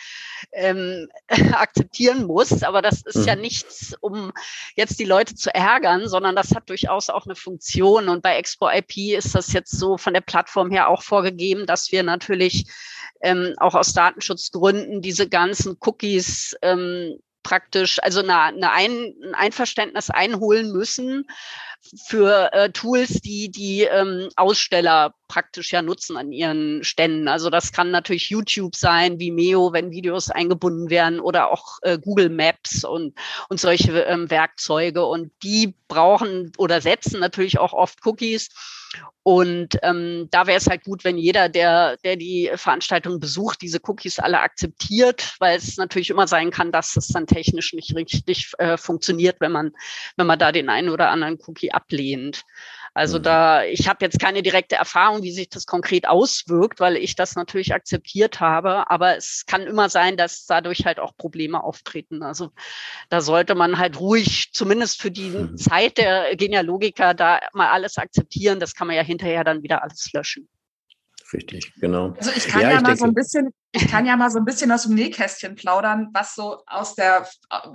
ähm, 0.52 1.08
akzeptieren 1.54 2.26
muss. 2.26 2.64
Aber 2.64 2.82
das 2.82 3.02
ist 3.02 3.18
mhm. 3.18 3.28
ja 3.28 3.36
nichts, 3.36 3.96
um 4.02 4.32
jetzt 4.76 5.00
die 5.00 5.06
Leute 5.06 5.36
zu 5.36 5.54
ärgern, 5.54 6.08
sondern 6.08 6.36
das 6.36 6.56
hat 6.56 6.70
durchaus 6.70 7.10
auch 7.10 7.26
eine 7.26 7.36
Funktion. 7.36 8.10
Und 8.10 8.22
bei 8.22 8.38
Expo 8.38 8.70
IP 8.70 9.18
ist 9.18 9.36
das 9.36 9.54
jetzt 9.54 9.72
so 9.72 9.98
von 9.98 10.14
der 10.14 10.22
Plattform 10.22 10.72
her 10.72 10.90
auch 10.90 11.04
vorgegeben, 11.04 11.66
dass 11.66 11.92
wir 11.92 12.04
natürlich 12.04 12.66
ähm, 13.22 13.54
auch 13.58 13.76
aus 13.76 13.94
Datenschutzgründen 13.94 15.02
diese 15.02 15.28
ganzen 15.28 15.78
Cookies 15.82 16.56
ähm, 16.62 17.20
praktisch, 17.44 18.00
also 18.02 18.20
eine, 18.22 18.40
eine 18.40 18.72
ein, 18.72 19.14
ein 19.24 19.36
Einverständnis 19.36 20.10
einholen 20.10 20.72
müssen 20.72 21.26
für 22.08 22.52
äh, 22.54 22.70
Tools, 22.72 23.22
die 23.22 23.50
die 23.50 23.84
ähm, 23.84 24.30
Aussteller 24.36 25.16
praktisch 25.28 25.72
ja 25.72 25.82
nutzen 25.82 26.18
an 26.18 26.32
ihren 26.32 26.84
Ständen. 26.84 27.28
Also 27.28 27.50
das 27.50 27.72
kann 27.72 27.92
natürlich 27.92 28.30
YouTube 28.30 28.76
sein, 28.76 29.20
Vimeo, 29.20 29.72
wenn 29.74 29.92
Videos 29.92 30.30
eingebunden 30.30 30.90
werden 30.90 31.20
oder 31.20 31.52
auch 31.52 31.80
äh, 31.82 31.98
Google 31.98 32.30
Maps 32.30 32.84
und, 32.84 33.18
und 33.50 33.60
solche 33.60 34.02
ähm, 34.02 34.30
Werkzeuge. 34.30 35.06
Und 35.06 35.32
die 35.44 35.76
brauchen 35.88 36.52
oder 36.58 36.82
setzen 36.82 37.20
natürlich 37.20 37.60
auch 37.60 37.74
oft 37.74 38.06
Cookies. 38.06 38.50
Und 39.22 39.78
ähm, 39.84 40.28
da 40.32 40.48
wäre 40.48 40.58
es 40.58 40.68
halt 40.68 40.84
gut, 40.84 41.04
wenn 41.04 41.18
jeder, 41.18 41.50
der, 41.50 41.98
der 41.98 42.16
die 42.16 42.50
Veranstaltung 42.56 43.20
besucht, 43.20 43.62
diese 43.62 43.80
Cookies 43.84 44.18
alle 44.18 44.40
akzeptiert, 44.40 45.36
weil 45.40 45.58
es 45.58 45.78
natürlich 45.78 46.10
immer 46.10 46.28
sein 46.28 46.50
kann, 46.52 46.72
dass 46.72 46.96
es 46.96 47.10
dann 47.10 47.28
technisch 47.28 47.74
nicht 47.74 47.96
richtig 47.96 48.54
äh, 48.58 48.78
funktioniert, 48.78 49.40
wenn 49.40 49.52
man, 49.52 49.72
wenn 50.16 50.26
man 50.26 50.40
da 50.40 50.52
den 50.52 50.70
einen 50.70 50.90
oder 50.90 51.10
anderen 51.12 51.38
Cookie 51.46 51.72
ablehnt. 51.72 52.44
Also 52.94 53.20
mhm. 53.20 53.24
da, 53.24 53.64
ich 53.64 53.88
habe 53.88 54.06
jetzt 54.06 54.20
keine 54.20 54.42
direkte 54.42 54.76
Erfahrung, 54.76 55.24
wie 55.24 55.32
sich 55.32 55.50
das 55.50 55.66
konkret 55.66 56.08
auswirkt, 56.08 56.80
weil 56.80 56.96
ich 56.98 57.16
das 57.16 57.36
natürlich 57.36 57.74
akzeptiert 57.74 58.40
habe. 58.40 58.90
Aber 58.90 59.18
es 59.18 59.44
kann 59.46 59.64
immer 59.64 59.90
sein, 59.90 60.18
dass 60.18 60.46
dadurch 60.46 60.86
halt 60.86 61.00
auch 61.00 61.16
Probleme 61.18 61.64
auftreten. 61.64 62.24
Also 62.24 62.52
da 63.10 63.22
sollte 63.22 63.56
man 63.56 63.78
halt 63.78 64.00
ruhig, 64.00 64.50
zumindest 64.54 65.02
für 65.02 65.12
die 65.12 65.30
mhm. 65.30 65.58
Zeit 65.58 65.98
der 65.98 66.36
Genealogiker, 66.36 67.14
da 67.14 67.40
mal 67.54 67.70
alles 67.70 67.98
akzeptieren. 67.98 68.60
Das 68.60 68.76
kann 68.76 68.88
man 68.88 68.96
ja 68.96 69.04
hinterher 69.04 69.44
dann 69.44 69.64
wieder 69.64 69.84
alles 69.84 70.12
löschen. 70.14 70.50
Richtig, 71.34 71.74
genau. 71.76 72.16
Also 72.18 72.32
ich 72.36 72.48
kann 72.48 72.62
ja, 72.62 72.70
ja 72.72 72.76
mal 72.76 72.84
denke, 72.84 73.00
so 73.00 73.06
ein 73.06 73.14
bisschen, 73.14 73.54
ich 73.72 73.88
kann 73.88 74.06
ja 74.08 74.18
mal 74.18 74.32
so 74.32 74.40
ein 74.40 74.46
bisschen 74.46 74.72
aus 74.72 74.84
dem 74.84 74.96
Nähkästchen 74.96 75.56
plaudern, 75.56 76.10
was 76.12 76.34
so 76.34 76.64
aus 76.66 76.96
der, 76.96 77.28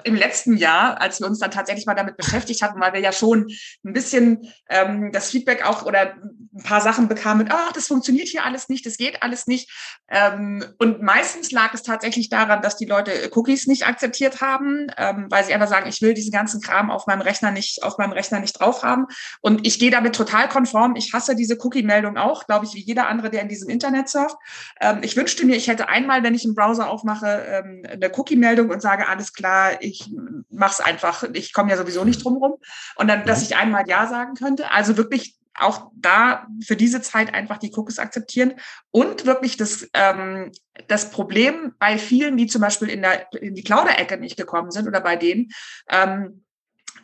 im 0.03 0.17
letzten 0.17 0.57
Jahr, 0.57 1.01
als 1.01 1.21
wir 1.21 1.29
uns 1.29 1.39
dann 1.39 1.53
tatsächlich 1.53 1.87
mal 1.87 1.95
damit 1.95 2.17
beschäftigt 2.17 2.63
hatten, 2.63 2.81
weil 2.81 2.95
wir 2.95 3.01
ja 3.01 3.13
schon 3.13 3.47
ein 3.85 3.93
bisschen 3.93 4.53
ähm, 4.69 5.13
das 5.13 5.31
Feedback 5.31 5.65
auch 5.65 5.85
oder 5.85 6.15
ein 6.57 6.63
paar 6.65 6.81
Sachen 6.81 7.07
bekamen, 7.07 7.49
ach, 7.51 7.73
das 7.73 7.87
funktioniert 7.87 8.27
hier 8.27 8.45
alles 8.45 8.69
nicht, 8.69 8.85
das 8.87 8.97
geht 8.97 9.23
alles 9.23 9.47
nicht. 9.47 9.71
Ähm, 10.09 10.65
und 10.79 11.01
meistens 11.01 11.53
lag 11.53 11.73
es 11.75 11.83
tatsächlich 11.83 12.29
daran, 12.29 12.61
dass 12.61 12.77
die 12.77 12.87
Leute 12.87 13.31
Cookies 13.33 13.69
nicht 13.69 13.87
akzeptiert 13.87 14.41
haben, 14.41 14.89
ähm, 14.97 15.27
weil 15.31 15.45
sie 15.45 15.55
einfach 15.55 15.69
sagen, 15.69 15.89
ich 15.89 16.03
will 16.03 16.15
diesen 16.15 16.33
ganzen 16.33 16.61
Kram 16.61 16.91
auf 16.91 17.07
meinem 17.07 17.21
Rechner 17.21 17.53
nicht, 17.53 17.85
auf 17.85 17.99
meinem 17.99 18.13
Rechner 18.13 18.41
nicht 18.41 18.59
drauf 18.59 18.83
haben. 18.83 19.07
Und 19.41 19.65
ich 19.65 19.79
gehe 19.79 19.93
damit 19.93 20.17
total 20.17 20.49
konform. 20.49 20.97
Ich 20.97 21.13
hasse 21.13 21.37
diese 21.37 21.57
Cookie-Meldung 21.61 22.17
auch, 22.17 22.47
glaube 22.47 22.67
ich, 22.67 22.75
wie 22.75 22.83
jeder 22.83 23.09
andere, 23.09 23.31
der 23.31 23.43
in 23.43 23.49
diesem 23.49 23.69
Internet 23.69 24.09
surft. 24.09 24.37
Ähm, 24.81 24.99
ich 25.03 25.17
wünschte 25.17 25.47
mir, 25.47 25.55
ich 25.55 25.69
hätte 25.69 25.84
einmal, 25.89 26.23
wenn 26.23 26.35
ich 26.35 26.45
einen 26.45 26.55
Browser 26.55 26.91
aufmache, 26.91 27.45
ähm, 27.47 27.83
eine 27.91 28.11
Cookie-Meldung 28.15 28.71
und 28.71 28.81
sage, 28.81 29.09
alles 29.09 29.33
klar, 29.33 29.83
ich 29.83 30.11
mache 30.51 30.73
es 30.73 30.81
einfach, 30.81 31.25
ich 31.33 31.53
komme 31.53 31.71
ja 31.71 31.77
sowieso 31.77 32.05
nicht 32.05 32.25
drum 32.25 32.37
rum. 32.37 32.55
Und 32.97 33.09
dann, 33.09 33.25
dass 33.25 33.41
mhm. 33.41 33.45
ich 33.45 33.57
einmal 33.57 33.85
Ja 33.89 34.07
sagen 34.07 34.35
könnte. 34.35 34.71
Also 34.71 34.97
wirklich 34.97 35.37
auch 35.57 35.91
da 35.95 36.47
für 36.65 36.77
diese 36.77 37.01
Zeit 37.01 37.33
einfach 37.33 37.59
die 37.59 37.73
Cookies 37.75 37.99
akzeptieren 37.99 38.55
und 38.91 39.25
wirklich 39.25 39.57
das, 39.57 39.89
ähm, 39.95 40.51
das 40.89 41.11
Problem 41.11 41.75
bei 41.79 41.97
vielen, 41.99 42.37
die 42.37 42.49
zum 42.49 42.61
Beispiel 42.61 42.89
in, 42.89 43.03
der, 43.03 43.33
in 43.35 43.55
die 43.55 43.63
Cloud-Ecke 43.63 44.19
nicht 44.19 44.37
gekommen 44.37 44.73
sind 44.73 44.89
oder 44.89 45.01
bei 45.01 45.17
denen, 45.17 45.51
ähm, 45.89 46.44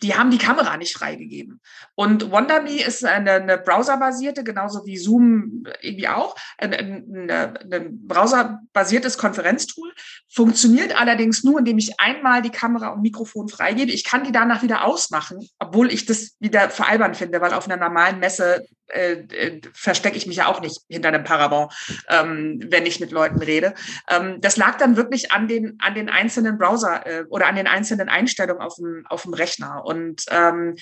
die 0.03 0.15
haben 0.15 0.31
die 0.31 0.39
Kamera 0.39 0.77
nicht 0.77 0.97
freigegeben. 0.97 1.61
Und 1.95 2.31
WonderMe 2.31 2.83
ist 2.83 3.05
eine, 3.05 3.33
eine 3.33 3.59
browserbasierte, 3.59 4.45
genauso 4.45 4.87
wie 4.87 4.97
Zoom 4.97 5.65
irgendwie 5.81 6.09
auch, 6.09 6.35
ein, 6.59 6.73
ein, 6.73 7.31
ein 7.31 8.07
browserbasiertes 8.07 9.19
Konferenztool, 9.19 9.93
funktioniert 10.29 10.99
allerdings 10.99 11.45
nur, 11.45 11.59
indem 11.59 11.79
ich 11.79 12.01
einmal 12.01 12.43
die 12.43 12.51
Kamera 12.51 12.89
und 12.89 13.03
Mikrofon 13.03 13.49
freigebe. 13.49 13.93
Ich 13.93 14.05
kann 14.05 14.25
die 14.25 14.33
danach 14.33 14.63
wieder 14.63 14.85
ausmachen, 14.85 15.47
obwohl 15.59 15.93
ich 15.93 16.07
das 16.07 16.37
wieder 16.39 16.71
veralbern 16.71 17.15
finde, 17.15 17.41
weil 17.41 17.53
auf 17.53 17.67
einer 17.67 17.77
normalen 17.77 18.19
Messe 18.19 18.65
äh, 18.93 19.13
äh, 19.13 19.61
verstecke 19.73 20.17
ich 20.17 20.27
mich 20.27 20.39
ja 20.39 20.47
auch 20.47 20.61
nicht 20.61 20.81
hinter 20.89 21.09
einem 21.09 21.25
Parabon, 21.25 21.69
ähm, 22.09 22.61
wenn 22.69 22.87
ich 22.87 22.99
mit 22.99 23.13
Leuten 23.13 23.41
rede. 23.41 23.75
Ähm, 24.09 24.41
das 24.41 24.57
lag 24.57 24.79
dann 24.79 24.97
wirklich 24.97 25.33
an 25.33 25.47
den, 25.47 25.79
an 25.81 25.95
den 25.95 26.09
einzelnen 26.09 26.59
Browser 26.59 27.07
äh, 27.07 27.25
oder 27.29 27.47
an 27.47 27.57
den 27.57 27.67
einzelnen 27.67 28.09
Einstellungen 28.09 28.61
auf 28.61 28.75
dem, 28.77 29.05
auf 29.09 29.23
dem 29.23 29.35
Rechner. 29.35 29.85
Und 29.91 30.25
ähm, 30.31 30.77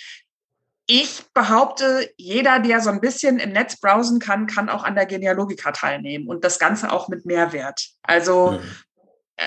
ich 0.86 1.22
behaupte, 1.34 2.10
jeder, 2.16 2.60
der 2.60 2.80
so 2.80 2.90
ein 2.90 3.00
bisschen 3.00 3.38
im 3.38 3.52
Netz 3.52 3.80
browsen 3.80 4.20
kann, 4.20 4.46
kann 4.46 4.68
auch 4.68 4.84
an 4.84 4.94
der 4.94 5.06
Genealogika 5.06 5.72
teilnehmen 5.72 6.28
und 6.28 6.44
das 6.44 6.58
Ganze 6.58 6.92
auch 6.92 7.08
mit 7.08 7.24
Mehrwert. 7.26 7.88
Also 8.02 8.52
mhm. 8.52 8.60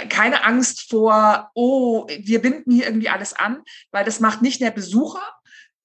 Keine 0.08 0.46
Angst 0.46 0.90
vor, 0.90 1.52
oh, 1.54 2.08
wir 2.08 2.42
binden 2.42 2.72
hier 2.72 2.86
irgendwie 2.86 3.10
alles 3.10 3.34
an, 3.34 3.62
weil 3.92 4.06
das 4.06 4.22
macht 4.22 4.42
nicht 4.42 4.62
der 4.62 4.72
Besucher, 4.72 5.22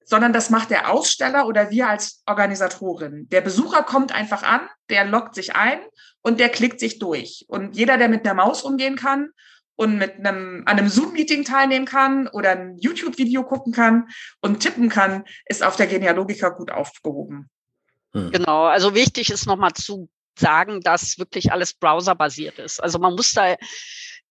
sondern 0.05 0.31
das 0.31 0.49
macht 0.49 0.69
der 0.69 0.89
Aussteller 0.89 1.45
oder 1.45 1.71
wir 1.71 1.89
als 1.89 2.23
Organisatorin. 2.25 3.27
Der 3.27 3.41
Besucher 3.41 3.83
kommt 3.83 4.13
einfach 4.13 4.43
an, 4.43 4.61
der 4.89 5.03
loggt 5.03 5.35
sich 5.35 5.57
ein 5.57 5.79
und 6.21 6.39
der 6.39 6.47
klickt 6.47 6.79
sich 6.79 6.99
durch. 6.99 7.43
Und 7.49 7.75
jeder, 7.75 7.97
der 7.97 8.07
mit 8.07 8.25
der 8.25 8.33
Maus 8.33 8.61
umgehen 8.61 8.95
kann 8.95 9.31
und 9.77 9.97
mit 9.97 10.15
einem, 10.17 10.63
an 10.65 10.77
einem 10.77 10.89
Zoom-Meeting 10.89 11.45
teilnehmen 11.45 11.85
kann 11.85 12.27
oder 12.27 12.51
ein 12.51 12.77
YouTube-Video 12.79 13.43
gucken 13.43 13.71
kann 13.71 14.09
und 14.41 14.59
tippen 14.59 14.89
kann, 14.89 15.23
ist 15.45 15.63
auf 15.63 15.77
der 15.77 15.87
Genealogika 15.87 16.49
gut 16.49 16.71
aufgehoben. 16.71 17.49
Hm. 18.13 18.31
Genau, 18.31 18.65
also 18.65 18.95
wichtig 18.95 19.29
ist 19.29 19.45
nochmal 19.45 19.73
zu 19.73 20.09
sagen, 20.37 20.81
dass 20.81 21.19
wirklich 21.19 21.51
alles 21.51 21.73
browserbasiert 21.73 22.59
ist. 22.59 22.81
Also 22.81 22.99
man 22.99 23.13
muss 23.13 23.33
da 23.33 23.55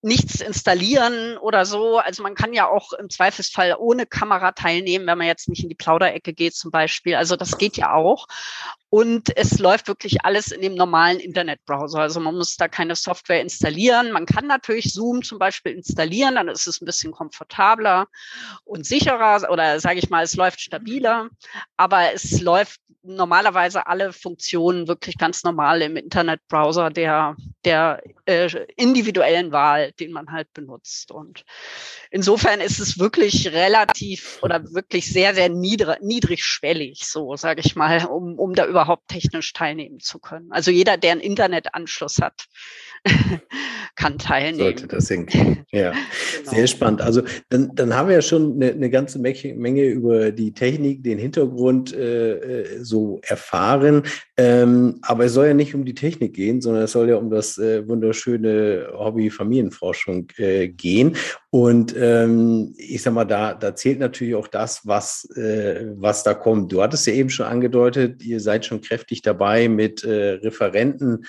nichts 0.06 0.40
installieren 0.40 1.36
oder 1.36 1.66
so. 1.66 1.98
Also 1.98 2.22
man 2.22 2.36
kann 2.36 2.52
ja 2.52 2.68
auch 2.68 2.92
im 2.92 3.10
Zweifelsfall 3.10 3.74
ohne 3.76 4.06
Kamera 4.06 4.52
teilnehmen, 4.52 5.04
wenn 5.06 5.18
man 5.18 5.26
jetzt 5.26 5.48
nicht 5.48 5.64
in 5.64 5.68
die 5.68 5.74
Plauderecke 5.74 6.32
geht 6.32 6.54
zum 6.54 6.70
Beispiel. 6.70 7.16
Also 7.16 7.34
das 7.34 7.58
geht 7.58 7.76
ja 7.76 7.92
auch. 7.92 8.28
Und 8.88 9.36
es 9.36 9.58
läuft 9.58 9.88
wirklich 9.88 10.24
alles 10.24 10.52
in 10.52 10.62
dem 10.62 10.76
normalen 10.76 11.18
Internetbrowser. 11.18 11.98
Also 11.98 12.20
man 12.20 12.36
muss 12.36 12.56
da 12.56 12.68
keine 12.68 12.94
Software 12.94 13.40
installieren. 13.40 14.12
Man 14.12 14.26
kann 14.26 14.46
natürlich 14.46 14.94
Zoom 14.94 15.24
zum 15.24 15.40
Beispiel 15.40 15.72
installieren, 15.72 16.36
dann 16.36 16.48
ist 16.48 16.68
es 16.68 16.80
ein 16.80 16.86
bisschen 16.86 17.10
komfortabler 17.10 18.06
und 18.64 18.86
sicherer 18.86 19.50
oder 19.50 19.80
sage 19.80 19.98
ich 19.98 20.08
mal, 20.08 20.22
es 20.22 20.36
läuft 20.36 20.60
stabiler. 20.60 21.28
Aber 21.76 22.12
es 22.14 22.40
läuft 22.40 22.80
normalerweise 23.06 23.86
alle 23.86 24.12
Funktionen 24.12 24.88
wirklich 24.88 25.16
ganz 25.18 25.44
normal 25.44 25.82
im 25.82 25.96
Internetbrowser 25.96 26.90
der, 26.90 27.36
der 27.64 28.02
äh, 28.26 28.48
individuellen 28.76 29.52
Wahl, 29.52 29.92
den 29.96 30.12
man 30.12 30.30
halt 30.32 30.52
benutzt. 30.52 31.10
Und 31.10 31.44
insofern 32.10 32.60
ist 32.60 32.78
es 32.78 32.98
wirklich 32.98 33.52
relativ 33.52 34.38
oder 34.42 34.62
wirklich 34.72 35.12
sehr, 35.12 35.34
sehr 35.34 35.48
niedrig, 35.48 36.00
niedrigschwellig, 36.02 37.06
so 37.06 37.36
sage 37.36 37.62
ich 37.64 37.76
mal, 37.76 38.04
um, 38.06 38.38
um 38.38 38.54
da 38.54 38.66
überhaupt 38.66 39.08
technisch 39.08 39.52
teilnehmen 39.52 40.00
zu 40.00 40.18
können. 40.18 40.50
Also 40.50 40.70
jeder, 40.70 40.96
der 40.96 41.12
einen 41.12 41.20
Internetanschluss 41.20 42.18
hat, 42.20 42.46
kann 43.96 44.18
teilnehmen. 44.18 44.76
Sollte 44.78 44.86
das 44.88 45.08
hinkriegen. 45.08 45.64
Ja, 45.70 45.92
genau. 46.38 46.50
sehr 46.50 46.66
spannend. 46.66 47.00
Also 47.00 47.22
dann, 47.48 47.74
dann 47.74 47.94
haben 47.94 48.08
wir 48.08 48.16
ja 48.16 48.22
schon 48.22 48.54
eine, 48.54 48.72
eine 48.72 48.90
ganze 48.90 49.18
Menge 49.18 49.84
über 49.84 50.32
die 50.32 50.52
Technik, 50.52 51.02
den 51.02 51.18
Hintergrund 51.18 51.94
äh, 51.94 52.32
äh, 52.32 52.84
so 52.84 53.20
erfahren. 53.22 54.02
Ähm, 54.36 54.98
aber 55.02 55.24
es 55.24 55.32
soll 55.32 55.46
ja 55.46 55.54
nicht 55.54 55.74
um 55.74 55.84
die 55.84 55.94
Technik 55.94 56.34
gehen, 56.34 56.60
sondern 56.60 56.84
es 56.84 56.92
soll 56.92 57.08
ja 57.08 57.16
um 57.16 57.30
das 57.30 57.58
äh, 57.58 57.86
wunderschöne 57.88 58.88
Hobby 58.92 59.30
Familienforschung 59.76 60.28
äh, 60.38 60.68
gehen. 60.68 61.16
Und 61.50 61.94
ähm, 61.98 62.74
ich 62.76 63.02
sag 63.02 63.14
mal, 63.14 63.24
da, 63.24 63.54
da 63.54 63.74
zählt 63.74 63.98
natürlich 63.98 64.34
auch 64.34 64.48
das, 64.48 64.86
was, 64.86 65.28
äh, 65.36 65.86
was 65.96 66.22
da 66.22 66.34
kommt. 66.34 66.72
Du 66.72 66.82
hattest 66.82 67.06
ja 67.06 67.12
eben 67.12 67.30
schon 67.30 67.46
angedeutet, 67.46 68.22
ihr 68.22 68.40
seid 68.40 68.66
schon 68.66 68.80
kräftig 68.80 69.22
dabei 69.22 69.68
mit 69.68 70.04
äh, 70.04 70.32
Referenten 70.32 71.24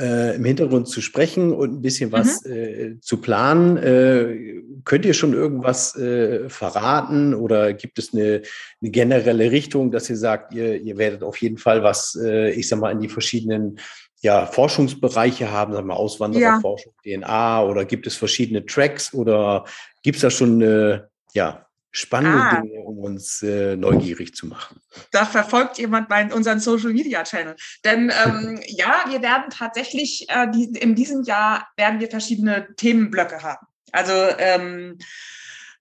äh, 0.00 0.36
im 0.36 0.44
Hintergrund 0.44 0.88
zu 0.88 1.02
sprechen 1.02 1.52
und 1.52 1.74
ein 1.74 1.82
bisschen 1.82 2.10
was 2.10 2.44
mhm. 2.44 2.52
äh, 2.52 3.00
zu 3.00 3.18
planen. 3.18 3.76
Äh, 3.76 4.62
könnt 4.84 5.04
ihr 5.04 5.14
schon 5.14 5.34
irgendwas 5.34 5.94
äh, 5.96 6.48
verraten 6.48 7.34
oder 7.34 7.74
gibt 7.74 7.98
es 7.98 8.14
eine, 8.14 8.42
eine, 8.80 8.90
generelle 8.90 9.50
Richtung, 9.50 9.90
dass 9.90 10.08
ihr 10.08 10.16
sagt, 10.16 10.54
ihr, 10.54 10.80
ihr 10.80 10.96
werdet 10.96 11.22
auf 11.22 11.36
jeden 11.36 11.58
Fall 11.58 11.82
was, 11.82 12.18
äh, 12.22 12.50
ich 12.50 12.68
sag 12.68 12.80
mal, 12.80 12.92
in 12.92 13.00
die 13.00 13.08
verschiedenen 13.08 13.78
ja, 14.20 14.46
Forschungsbereiche 14.46 15.50
haben, 15.50 15.72
sagen 15.72 15.88
wir 15.88 15.96
Auswandererforschung, 15.96 16.92
ja. 17.04 17.18
DNA 17.18 17.64
oder 17.64 17.84
gibt 17.84 18.06
es 18.06 18.16
verschiedene 18.16 18.64
Tracks 18.64 19.14
oder 19.14 19.64
gibt 20.02 20.16
es 20.16 20.22
da 20.22 20.30
schon 20.30 20.62
eine, 20.62 21.08
ja, 21.32 21.66
spannende 21.92 22.38
ah. 22.38 22.60
Dinge, 22.60 22.80
um 22.80 22.98
uns 22.98 23.42
äh, 23.42 23.76
neugierig 23.76 24.34
zu 24.34 24.46
machen. 24.46 24.80
Da 25.10 25.24
verfolgt 25.24 25.78
jemand 25.78 26.08
meinen, 26.08 26.32
unseren 26.32 26.60
Social 26.60 26.92
Media 26.92 27.24
Channel. 27.24 27.56
Denn 27.84 28.12
ähm, 28.24 28.60
ja, 28.66 29.04
wir 29.08 29.22
werden 29.22 29.50
tatsächlich 29.50 30.26
äh, 30.28 30.48
die, 30.50 30.66
in 30.78 30.94
diesem 30.94 31.24
Jahr 31.24 31.68
werden 31.76 32.00
wir 32.00 32.08
verschiedene 32.08 32.68
Themenblöcke 32.76 33.42
haben. 33.42 33.66
Also 33.92 34.12
ähm, 34.38 34.98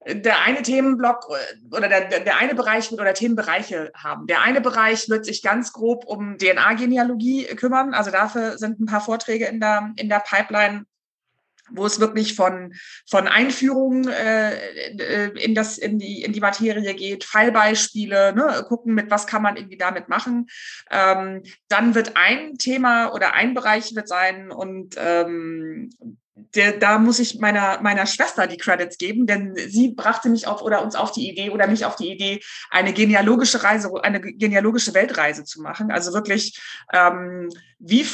der 0.06 0.42
eine 0.44 0.62
Themenblock 0.62 1.28
äh, 1.30 1.76
oder 1.76 1.88
der, 1.90 2.22
der 2.22 2.38
eine 2.38 2.56
Bereich 2.56 2.90
wird 2.92 3.02
oder 3.02 3.14
Themenbereiche 3.14 3.92
haben. 3.94 4.28
Der 4.28 4.42
eine 4.42 4.62
Bereich 4.62 5.10
wird 5.10 5.26
sich 5.26 5.42
ganz 5.42 5.74
grob 5.74 6.06
um 6.06 6.38
DNA-Genealogie 6.38 7.46
kümmern. 7.56 7.94
Also 7.94 8.12
dafür 8.12 8.58
sind 8.58 8.80
ein 8.80 8.86
paar 8.86 9.02
Vorträge 9.02 9.46
in 9.46 9.60
der, 9.60 9.92
in 9.98 10.10
der 10.10 10.20
Pipeline 10.20 10.86
wo 11.72 11.86
es 11.86 12.00
wirklich 12.00 12.36
von, 12.36 12.74
von 13.08 13.28
Einführung 13.28 14.08
äh, 14.08 14.56
äh, 14.56 15.28
in, 15.38 15.54
das, 15.54 15.78
in, 15.78 16.00
die, 16.00 16.24
in 16.24 16.34
die 16.34 16.40
Materie 16.40 16.96
geht, 16.96 17.24
Fallbeispiele, 17.24 18.34
ne, 18.34 18.66
gucken, 18.68 18.96
mit 18.96 19.12
was 19.12 19.28
kann 19.28 19.44
man 19.44 19.56
irgendwie 19.56 19.78
damit 19.78 20.10
machen. 20.10 20.48
Ähm, 20.90 21.44
dann 21.68 21.94
wird 21.94 22.14
ein 22.16 22.58
Thema 22.58 23.14
oder 23.14 23.34
ein 23.34 23.54
Bereich 23.54 23.96
wird 23.96 24.08
sein 24.08 24.52
und 24.52 24.96
ähm, 24.98 25.92
der, 26.56 26.74
da 26.74 26.98
muss 27.00 27.20
ich 27.20 27.40
meiner, 27.40 27.82
meiner 27.82 28.06
Schwester 28.06 28.48
die 28.48 28.58
Credits 28.58 28.98
geben, 28.98 29.28
denn 29.28 29.56
sie 29.56 29.90
brachte 29.90 30.30
mich 30.30 30.48
auf 30.48 30.62
oder 30.62 30.84
uns 30.84 30.96
auf 30.96 31.12
die 31.12 31.30
Idee 31.30 31.50
oder 31.50 31.68
mich 31.68 31.86
auf 31.86 31.96
die 31.96 32.12
Idee, 32.12 32.42
eine 32.70 32.94
genealogische 32.94 33.64
Reise, 33.64 33.92
eine 34.04 34.20
genealogische 34.20 34.94
Weltreise 34.94 35.44
zu 35.44 35.62
machen. 35.62 35.92
Also 35.92 36.14
wirklich, 36.14 36.60
ähm, 36.94 37.50
wie, 37.80 38.06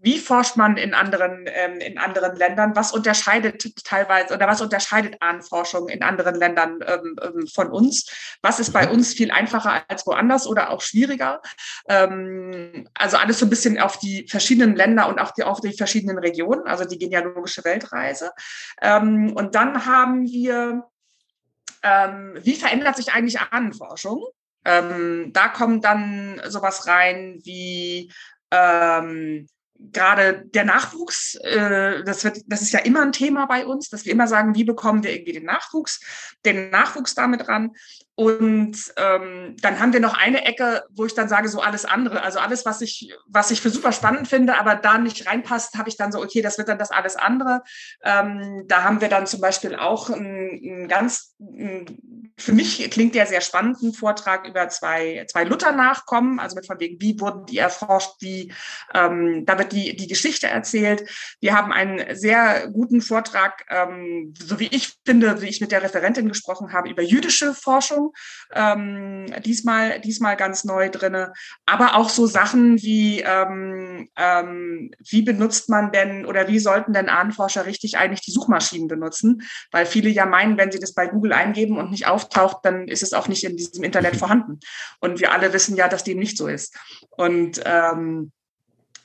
wie 0.00 0.18
forscht 0.18 0.56
man 0.56 0.76
in 0.76 0.94
anderen, 0.94 1.46
ähm, 1.46 1.78
in 1.78 1.98
anderen 1.98 2.36
Ländern? 2.36 2.76
Was 2.76 2.92
unterscheidet 2.92 3.74
teilweise 3.84 4.34
oder 4.34 4.46
was 4.46 4.60
unterscheidet 4.60 5.16
Ahnenforschung 5.20 5.88
in 5.88 6.02
anderen 6.02 6.36
Ländern 6.36 6.78
ähm, 6.86 7.16
ähm, 7.22 7.46
von 7.48 7.68
uns? 7.68 8.38
Was 8.42 8.60
ist 8.60 8.72
bei 8.72 8.86
mhm. 8.86 8.92
uns 8.92 9.14
viel 9.14 9.30
einfacher 9.30 9.82
als 9.88 10.06
woanders 10.06 10.46
oder 10.46 10.70
auch 10.70 10.80
schwieriger? 10.80 11.42
Ähm, 11.88 12.88
also 12.94 13.16
alles 13.16 13.40
so 13.40 13.46
ein 13.46 13.50
bisschen 13.50 13.78
auf 13.80 13.98
die 13.98 14.26
verschiedenen 14.28 14.76
Länder 14.76 15.08
und 15.08 15.18
auch 15.18 15.32
die, 15.32 15.42
auf 15.42 15.60
die 15.60 15.72
verschiedenen 15.72 16.18
Regionen, 16.18 16.66
also 16.66 16.84
die 16.84 16.98
genealogische 16.98 17.64
Weltreise. 17.64 18.30
Ähm, 18.80 19.32
und 19.32 19.54
dann 19.54 19.84
haben 19.84 20.24
wir, 20.26 20.84
ähm, 21.82 22.38
wie 22.42 22.54
verändert 22.54 22.96
sich 22.96 23.12
eigentlich 23.12 23.40
Ahnenforschung? 23.40 24.24
Da 24.64 25.48
kommt 25.48 25.84
dann 25.84 26.42
sowas 26.46 26.86
rein 26.86 27.40
wie 27.42 28.12
ähm, 28.50 29.46
gerade 29.78 30.44
der 30.46 30.64
Nachwuchs, 30.64 31.36
äh, 31.36 32.02
das, 32.04 32.24
wird, 32.24 32.40
das 32.46 32.62
ist 32.62 32.72
ja 32.72 32.80
immer 32.80 33.02
ein 33.02 33.12
Thema 33.12 33.46
bei 33.46 33.66
uns, 33.66 33.88
dass 33.88 34.04
wir 34.04 34.12
immer 34.12 34.26
sagen, 34.26 34.54
wie 34.54 34.64
bekommen 34.64 35.02
wir 35.04 35.12
irgendwie 35.12 35.32
den 35.32 35.44
Nachwuchs, 35.44 36.00
den 36.44 36.70
Nachwuchs 36.70 37.14
damit 37.14 37.48
ran. 37.48 37.72
Und 38.18 38.76
ähm, 38.96 39.54
dann 39.62 39.78
haben 39.78 39.92
wir 39.92 40.00
noch 40.00 40.18
eine 40.18 40.44
Ecke, 40.44 40.82
wo 40.90 41.06
ich 41.06 41.14
dann 41.14 41.28
sage, 41.28 41.48
so 41.48 41.60
alles 41.60 41.84
andere. 41.84 42.24
Also 42.24 42.40
alles, 42.40 42.66
was 42.66 42.80
ich, 42.80 43.14
was 43.28 43.52
ich 43.52 43.60
für 43.60 43.70
super 43.70 43.92
spannend 43.92 44.26
finde, 44.26 44.58
aber 44.58 44.74
da 44.74 44.98
nicht 44.98 45.28
reinpasst, 45.28 45.78
habe 45.78 45.88
ich 45.88 45.96
dann 45.96 46.10
so, 46.10 46.20
okay, 46.20 46.42
das 46.42 46.58
wird 46.58 46.66
dann 46.66 46.80
das 46.80 46.90
alles 46.90 47.14
andere. 47.14 47.62
Ähm, 48.02 48.64
da 48.66 48.82
haben 48.82 49.00
wir 49.00 49.08
dann 49.08 49.28
zum 49.28 49.40
Beispiel 49.40 49.76
auch 49.76 50.10
einen 50.10 50.88
ganz, 50.88 51.36
ein, 51.38 52.32
für 52.36 52.52
mich 52.52 52.90
klingt 52.90 53.14
der 53.14 53.26
sehr 53.26 53.40
spannenden 53.40 53.92
Vortrag 53.94 54.48
über 54.48 54.68
zwei, 54.68 55.24
zwei 55.30 55.44
Luther-Nachkommen, 55.44 56.40
also 56.40 56.56
mit 56.56 56.66
von 56.66 56.80
wegen, 56.80 57.00
wie 57.00 57.20
wurden 57.20 57.46
die 57.46 57.58
erforscht, 57.58 58.16
wie, 58.18 58.52
ähm, 58.94 59.46
da 59.46 59.60
wird 59.60 59.70
die, 59.70 59.94
die 59.94 60.08
Geschichte 60.08 60.48
erzählt. 60.48 61.08
Wir 61.40 61.54
haben 61.54 61.72
einen 61.72 62.16
sehr 62.16 62.68
guten 62.68 63.00
Vortrag, 63.00 63.64
ähm, 63.70 64.34
so 64.36 64.58
wie 64.58 64.66
ich 64.72 64.98
finde, 65.06 65.40
wie 65.40 65.48
ich 65.48 65.60
mit 65.60 65.70
der 65.70 65.84
Referentin 65.84 66.28
gesprochen 66.28 66.72
habe, 66.72 66.90
über 66.90 67.02
jüdische 67.02 67.54
Forschung 67.54 68.07
ähm, 68.54 69.26
diesmal, 69.44 70.00
diesmal 70.00 70.36
ganz 70.36 70.64
neu 70.64 70.88
drinne. 70.90 71.32
Aber 71.66 71.96
auch 71.96 72.08
so 72.08 72.26
Sachen 72.26 72.80
wie, 72.82 73.20
ähm, 73.20 74.08
ähm, 74.16 74.90
wie 75.08 75.22
benutzt 75.22 75.68
man 75.68 75.92
denn 75.92 76.26
oder 76.26 76.48
wie 76.48 76.58
sollten 76.58 76.92
denn 76.92 77.08
Ahnenforscher 77.08 77.66
richtig 77.66 77.98
eigentlich 77.98 78.22
die 78.22 78.32
Suchmaschinen 78.32 78.88
benutzen? 78.88 79.42
Weil 79.70 79.86
viele 79.86 80.08
ja 80.10 80.26
meinen, 80.26 80.56
wenn 80.56 80.72
sie 80.72 80.78
das 80.80 80.94
bei 80.94 81.06
Google 81.06 81.32
eingeben 81.32 81.78
und 81.78 81.90
nicht 81.90 82.06
auftaucht, 82.06 82.58
dann 82.62 82.88
ist 82.88 83.02
es 83.02 83.12
auch 83.12 83.28
nicht 83.28 83.44
in 83.44 83.56
diesem 83.56 83.84
Internet 83.84 84.16
vorhanden. 84.18 84.60
Und 85.00 85.20
wir 85.20 85.32
alle 85.32 85.52
wissen 85.52 85.76
ja, 85.76 85.88
dass 85.88 86.04
dem 86.04 86.18
nicht 86.18 86.36
so 86.36 86.48
ist. 86.48 86.76
Und 87.10 87.60
ähm, 87.64 88.32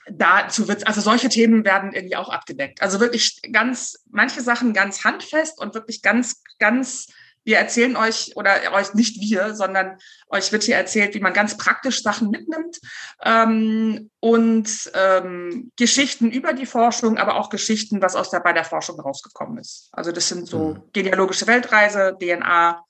dazu 0.09 0.67
wird 0.67 0.87
also 0.87 1.01
solche 1.01 1.29
Themen 1.29 1.65
werden 1.65 1.93
irgendwie 1.93 2.15
auch 2.15 2.29
abgedeckt. 2.29 2.81
Also 2.81 2.99
wirklich 2.99 3.41
ganz 3.51 4.03
manche 4.09 4.41
Sachen 4.41 4.73
ganz 4.73 5.03
handfest 5.03 5.59
und 5.59 5.73
wirklich 5.73 6.01
ganz 6.01 6.41
ganz 6.59 7.07
wir 7.43 7.57
erzählen 7.57 7.95
euch, 7.95 8.33
oder 8.35 8.73
euch 8.73 8.93
nicht 8.93 9.19
wir, 9.21 9.55
sondern 9.55 9.97
euch 10.29 10.51
wird 10.51 10.63
hier 10.63 10.75
erzählt, 10.75 11.13
wie 11.13 11.19
man 11.19 11.33
ganz 11.33 11.57
praktisch 11.57 12.01
Sachen 12.01 12.29
mitnimmt 12.29 12.79
ähm, 13.23 14.09
und 14.19 14.91
ähm, 14.93 15.71
Geschichten 15.77 16.31
über 16.31 16.53
die 16.53 16.65
Forschung, 16.65 17.17
aber 17.17 17.35
auch 17.35 17.49
Geschichten, 17.49 18.01
was 18.01 18.15
aus 18.15 18.29
der, 18.29 18.39
bei 18.39 18.53
der 18.53 18.65
Forschung 18.65 18.99
rausgekommen 18.99 19.57
ist. 19.57 19.89
Also 19.91 20.11
das 20.11 20.27
sind 20.27 20.47
so 20.47 20.75
mhm. 20.75 20.83
genealogische 20.93 21.47
Weltreise, 21.47 22.17
DNA, 22.19 22.83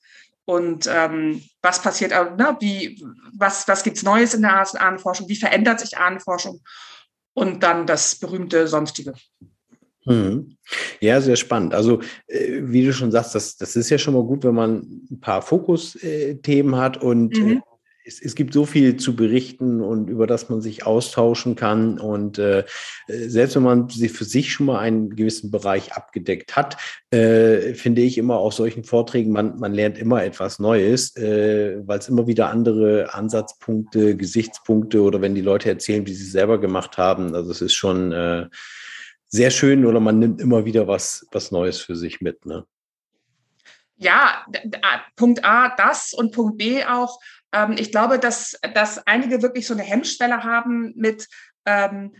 und 0.46 0.86
ähm, 0.86 1.42
was 1.62 1.80
passiert, 1.80 2.12
äh, 2.12 2.24
ne, 2.36 2.56
wie, 2.60 3.02
was, 3.32 3.66
was 3.66 3.82
gibt's 3.82 4.02
Neues 4.02 4.34
in 4.34 4.42
der 4.42 4.66
Ahnenforschung, 4.78 5.28
wie 5.28 5.36
verändert 5.36 5.80
sich 5.80 5.96
Ahnenforschung 5.96 6.60
und 7.32 7.62
dann 7.62 7.86
das 7.86 8.16
berühmte 8.16 8.68
Sonstige. 8.68 9.14
Hm. 10.06 10.56
Ja, 11.00 11.20
sehr 11.20 11.36
spannend. 11.36 11.74
Also, 11.74 12.00
äh, 12.26 12.60
wie 12.62 12.84
du 12.84 12.92
schon 12.92 13.10
sagst, 13.10 13.34
das, 13.34 13.56
das 13.56 13.76
ist 13.76 13.90
ja 13.90 13.98
schon 13.98 14.14
mal 14.14 14.24
gut, 14.24 14.44
wenn 14.44 14.54
man 14.54 15.02
ein 15.10 15.20
paar 15.20 15.42
Fokusthemen 15.42 16.76
hat 16.76 17.02
und 17.02 17.36
mhm. 17.38 17.50
äh, 17.52 17.60
es, 18.06 18.20
es, 18.20 18.34
gibt 18.34 18.52
so 18.52 18.66
viel 18.66 18.96
zu 18.96 19.16
berichten 19.16 19.80
und 19.80 20.10
über 20.10 20.26
das 20.26 20.50
man 20.50 20.60
sich 20.60 20.84
austauschen 20.84 21.56
kann. 21.56 21.98
Und 21.98 22.38
äh, 22.38 22.64
selbst 23.08 23.56
wenn 23.56 23.62
man 23.62 23.88
sie 23.88 24.10
für 24.10 24.24
sich 24.24 24.52
schon 24.52 24.66
mal 24.66 24.78
einen 24.78 25.16
gewissen 25.16 25.50
Bereich 25.50 25.94
abgedeckt 25.94 26.54
hat, 26.54 26.76
äh, 27.10 27.72
finde 27.72 28.02
ich 28.02 28.18
immer 28.18 28.36
auf 28.36 28.52
solchen 28.52 28.84
Vorträgen, 28.84 29.32
man, 29.32 29.58
man 29.58 29.72
lernt 29.72 29.96
immer 29.96 30.22
etwas 30.22 30.58
Neues, 30.58 31.16
äh, 31.16 31.78
weil 31.86 31.98
es 31.98 32.08
immer 32.08 32.26
wieder 32.26 32.50
andere 32.50 33.14
Ansatzpunkte, 33.14 34.16
Gesichtspunkte 34.16 35.00
oder 35.00 35.22
wenn 35.22 35.34
die 35.34 35.40
Leute 35.40 35.70
erzählen, 35.70 36.06
wie 36.06 36.14
sie 36.14 36.24
es 36.24 36.32
selber 36.32 36.60
gemacht 36.60 36.98
haben. 36.98 37.34
Also 37.34 37.50
es 37.50 37.62
ist 37.62 37.74
schon 37.74 38.12
äh, 38.12 38.46
sehr 39.28 39.50
schön 39.50 39.84
oder 39.84 40.00
man 40.00 40.18
nimmt 40.18 40.40
immer 40.40 40.64
wieder 40.64 40.86
was, 40.86 41.26
was 41.32 41.50
Neues 41.50 41.80
für 41.80 41.96
sich 41.96 42.20
mit. 42.20 42.46
Ne? 42.46 42.66
Ja, 43.96 44.46
Punkt 45.16 45.44
A, 45.44 45.74
das 45.76 46.12
und 46.12 46.32
Punkt 46.32 46.58
B 46.58 46.84
auch. 46.84 47.20
Ähm, 47.52 47.76
ich 47.78 47.90
glaube, 47.90 48.18
dass, 48.18 48.58
dass 48.74 49.06
einige 49.06 49.42
wirklich 49.42 49.66
so 49.66 49.74
eine 49.74 49.82
Hemmschwelle 49.82 50.42
haben 50.42 50.92
mit, 50.96 51.28
ähm, 51.64 52.14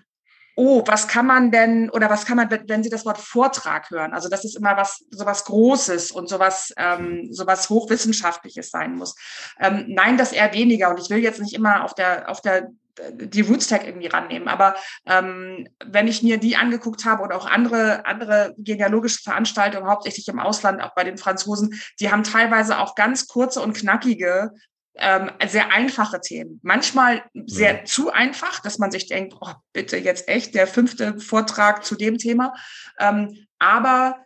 oh, 0.56 0.82
was 0.86 1.08
kann 1.08 1.26
man 1.26 1.50
denn 1.50 1.90
oder 1.90 2.08
was 2.08 2.26
kann 2.26 2.36
man, 2.36 2.48
wenn 2.50 2.84
Sie 2.84 2.90
das 2.90 3.04
Wort 3.04 3.18
Vortrag 3.18 3.90
hören? 3.90 4.12
Also 4.12 4.28
das 4.28 4.44
ist 4.44 4.56
immer 4.56 4.76
was 4.76 5.04
sowas 5.10 5.44
Großes 5.44 6.12
und 6.12 6.28
sowas 6.28 6.72
ähm, 6.76 7.28
sowas 7.32 7.68
hochwissenschaftliches 7.68 8.70
sein 8.70 8.94
muss. 8.94 9.16
Ähm, 9.58 9.86
nein, 9.88 10.16
das 10.16 10.32
eher 10.32 10.52
weniger. 10.52 10.90
Und 10.90 11.00
ich 11.00 11.10
will 11.10 11.18
jetzt 11.18 11.40
nicht 11.40 11.54
immer 11.54 11.84
auf 11.84 11.94
der 11.94 12.30
auf 12.30 12.40
der 12.40 12.70
die 13.12 13.40
Rootstack 13.40 13.86
irgendwie 13.86 14.06
rannehmen. 14.06 14.48
Aber 14.48 14.74
ähm, 15.06 15.68
wenn 15.84 16.08
ich 16.08 16.22
mir 16.22 16.38
die 16.38 16.56
angeguckt 16.56 17.04
habe 17.04 17.22
oder 17.22 17.36
auch 17.36 17.46
andere, 17.46 18.06
andere 18.06 18.54
genealogische 18.58 19.22
Veranstaltungen, 19.22 19.88
hauptsächlich 19.88 20.28
im 20.28 20.38
Ausland, 20.38 20.82
auch 20.82 20.94
bei 20.94 21.04
den 21.04 21.18
Franzosen, 21.18 21.80
die 22.00 22.10
haben 22.10 22.24
teilweise 22.24 22.78
auch 22.78 22.94
ganz 22.94 23.26
kurze 23.26 23.60
und 23.60 23.76
knackige 23.76 24.52
ähm, 24.96 25.30
sehr 25.46 25.72
einfache 25.72 26.20
Themen. 26.20 26.60
Manchmal 26.62 27.24
sehr 27.46 27.78
ja. 27.78 27.84
zu 27.84 28.12
einfach, 28.12 28.60
dass 28.60 28.78
man 28.78 28.90
sich 28.90 29.06
denkt, 29.06 29.34
oh, 29.40 29.52
bitte 29.72 29.96
jetzt 29.96 30.28
echt 30.28 30.54
der 30.54 30.66
fünfte 30.66 31.18
Vortrag 31.18 31.84
zu 31.84 31.96
dem 31.96 32.18
Thema. 32.18 32.54
Ähm, 33.00 33.46
aber 33.58 34.23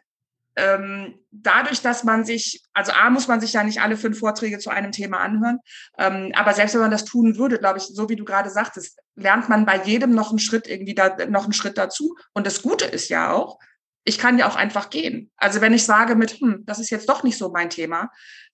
ähm, 0.58 1.14
dadurch, 1.30 1.80
dass 1.80 2.04
man 2.04 2.24
sich, 2.24 2.62
also 2.74 2.92
A, 2.92 3.10
muss 3.10 3.28
man 3.28 3.40
sich 3.40 3.52
ja 3.52 3.62
nicht 3.62 3.80
alle 3.80 3.96
fünf 3.96 4.18
Vorträge 4.18 4.58
zu 4.58 4.70
einem 4.70 4.92
Thema 4.92 5.20
anhören, 5.20 5.60
ähm, 5.98 6.32
aber 6.34 6.52
selbst 6.52 6.74
wenn 6.74 6.82
man 6.82 6.90
das 6.90 7.04
tun 7.04 7.36
würde, 7.38 7.58
glaube 7.58 7.78
ich, 7.78 7.84
so 7.84 8.08
wie 8.08 8.16
du 8.16 8.24
gerade 8.24 8.50
sagtest, 8.50 8.98
lernt 9.14 9.48
man 9.48 9.64
bei 9.64 9.82
jedem 9.84 10.14
noch 10.14 10.30
einen 10.30 10.38
Schritt 10.38 10.66
irgendwie 10.66 10.94
da, 10.94 11.16
noch 11.26 11.44
einen 11.44 11.52
Schritt 11.52 11.78
dazu. 11.78 12.16
Und 12.34 12.46
das 12.46 12.62
Gute 12.62 12.84
ist 12.84 13.08
ja 13.08 13.32
auch, 13.32 13.58
ich 14.08 14.18
kann 14.18 14.38
ja 14.38 14.48
auch 14.48 14.56
einfach 14.56 14.88
gehen. 14.88 15.30
Also 15.36 15.60
wenn 15.60 15.74
ich 15.74 15.84
sage 15.84 16.14
mit, 16.14 16.40
hm, 16.40 16.64
das 16.64 16.78
ist 16.78 16.90
jetzt 16.90 17.08
doch 17.08 17.22
nicht 17.22 17.36
so 17.36 17.50
mein 17.50 17.68
Thema, 17.68 18.10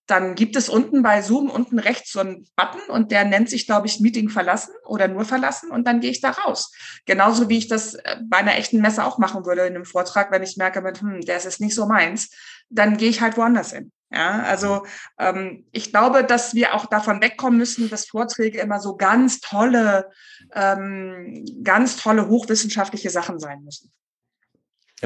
dann 0.07 0.35
gibt 0.35 0.57
es 0.57 0.69
unten 0.69 1.03
bei 1.03 1.23
Zoom 1.23 1.49
unten 1.49 1.79
rechts 1.79 2.13
so 2.13 2.21
einen 2.21 2.47
Button 2.57 2.81
und 2.89 3.11
der 3.11 3.25
nennt 3.25 3.49
sich, 3.49 3.67
glaube 3.67 3.87
ich, 3.87 4.01
Meeting 4.01 4.29
verlassen 4.29 4.75
oder 4.85 5.09
nur 5.09 5.25
verlassen 5.25 5.71
und 5.71 5.87
dann 5.87 6.01
gehe 6.01 6.11
ich 6.11 6.21
da 6.21 6.31
raus. 6.31 6.73
Genauso 7.07 7.49
wie 7.49 7.59
ich 7.59 7.69
das 7.69 7.95
äh, 7.95 8.17
bei 8.25 8.39
einer 8.39 8.57
echten 8.57 8.83
Messe 8.83 9.05
auch 9.05 9.19
machen 9.19 9.47
würde 9.47 9.63
in 9.63 9.77
einem 9.77 9.87
Vortrag, 9.87 10.31
wenn 10.31 10.43
ich 10.43 10.57
merke, 10.57 10.83
mit, 10.83 11.01
hm, 11.01 11.21
der 11.23 11.37
ist 11.37 11.61
nicht 11.61 11.75
so 11.75 11.87
meins, 11.87 12.31
dann 12.69 12.97
gehe 12.97 13.09
ich 13.09 13.21
halt 13.21 13.37
woanders 13.37 13.73
hin. 13.73 13.93
Ja, 14.11 14.43
also 14.43 14.85
ähm, 15.19 15.67
ich 15.73 15.91
glaube, 15.91 16.25
dass 16.25 16.55
wir 16.55 16.75
auch 16.75 16.87
davon 16.87 17.23
wegkommen 17.23 17.59
müssen, 17.59 17.89
dass 17.89 18.07
Vorträge 18.07 18.61
immer 18.61 18.81
so 18.81 18.97
ganz 18.97 19.41
tolle, 19.41 20.11
ähm, 20.53 21.45
ganz 21.65 21.97
tolle 21.97 22.29
hochwissenschaftliche 22.29 23.11
Sachen 23.11 23.41
sein 23.41 23.63
müssen. 23.65 23.91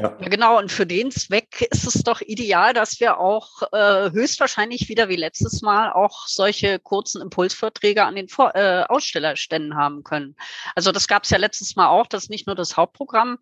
Ja. 0.01 0.09
genau. 0.19 0.57
Und 0.57 0.71
für 0.71 0.85
den 0.85 1.11
Zweck 1.11 1.67
ist 1.71 1.85
es 1.85 2.03
doch 2.03 2.21
ideal, 2.21 2.73
dass 2.73 2.99
wir 2.99 3.19
auch 3.19 3.61
äh, 3.71 4.11
höchstwahrscheinlich 4.11 4.89
wieder 4.89 5.09
wie 5.09 5.15
letztes 5.15 5.61
Mal 5.61 5.91
auch 5.91 6.27
solche 6.27 6.79
kurzen 6.79 7.21
Impulsvorträge 7.21 8.03
an 8.05 8.15
den 8.15 8.29
Vor 8.29 8.55
äh, 8.55 8.83
Ausstellerständen 8.87 9.75
haben 9.75 10.03
können. 10.03 10.35
Also 10.75 10.91
das 10.91 11.07
gab 11.07 11.23
es 11.23 11.29
ja 11.29 11.37
letztes 11.37 11.75
Mal 11.75 11.87
auch, 11.87 12.07
dass 12.07 12.29
nicht 12.29 12.47
nur 12.47 12.55
das 12.55 12.77
Hauptprogramm 12.77 13.37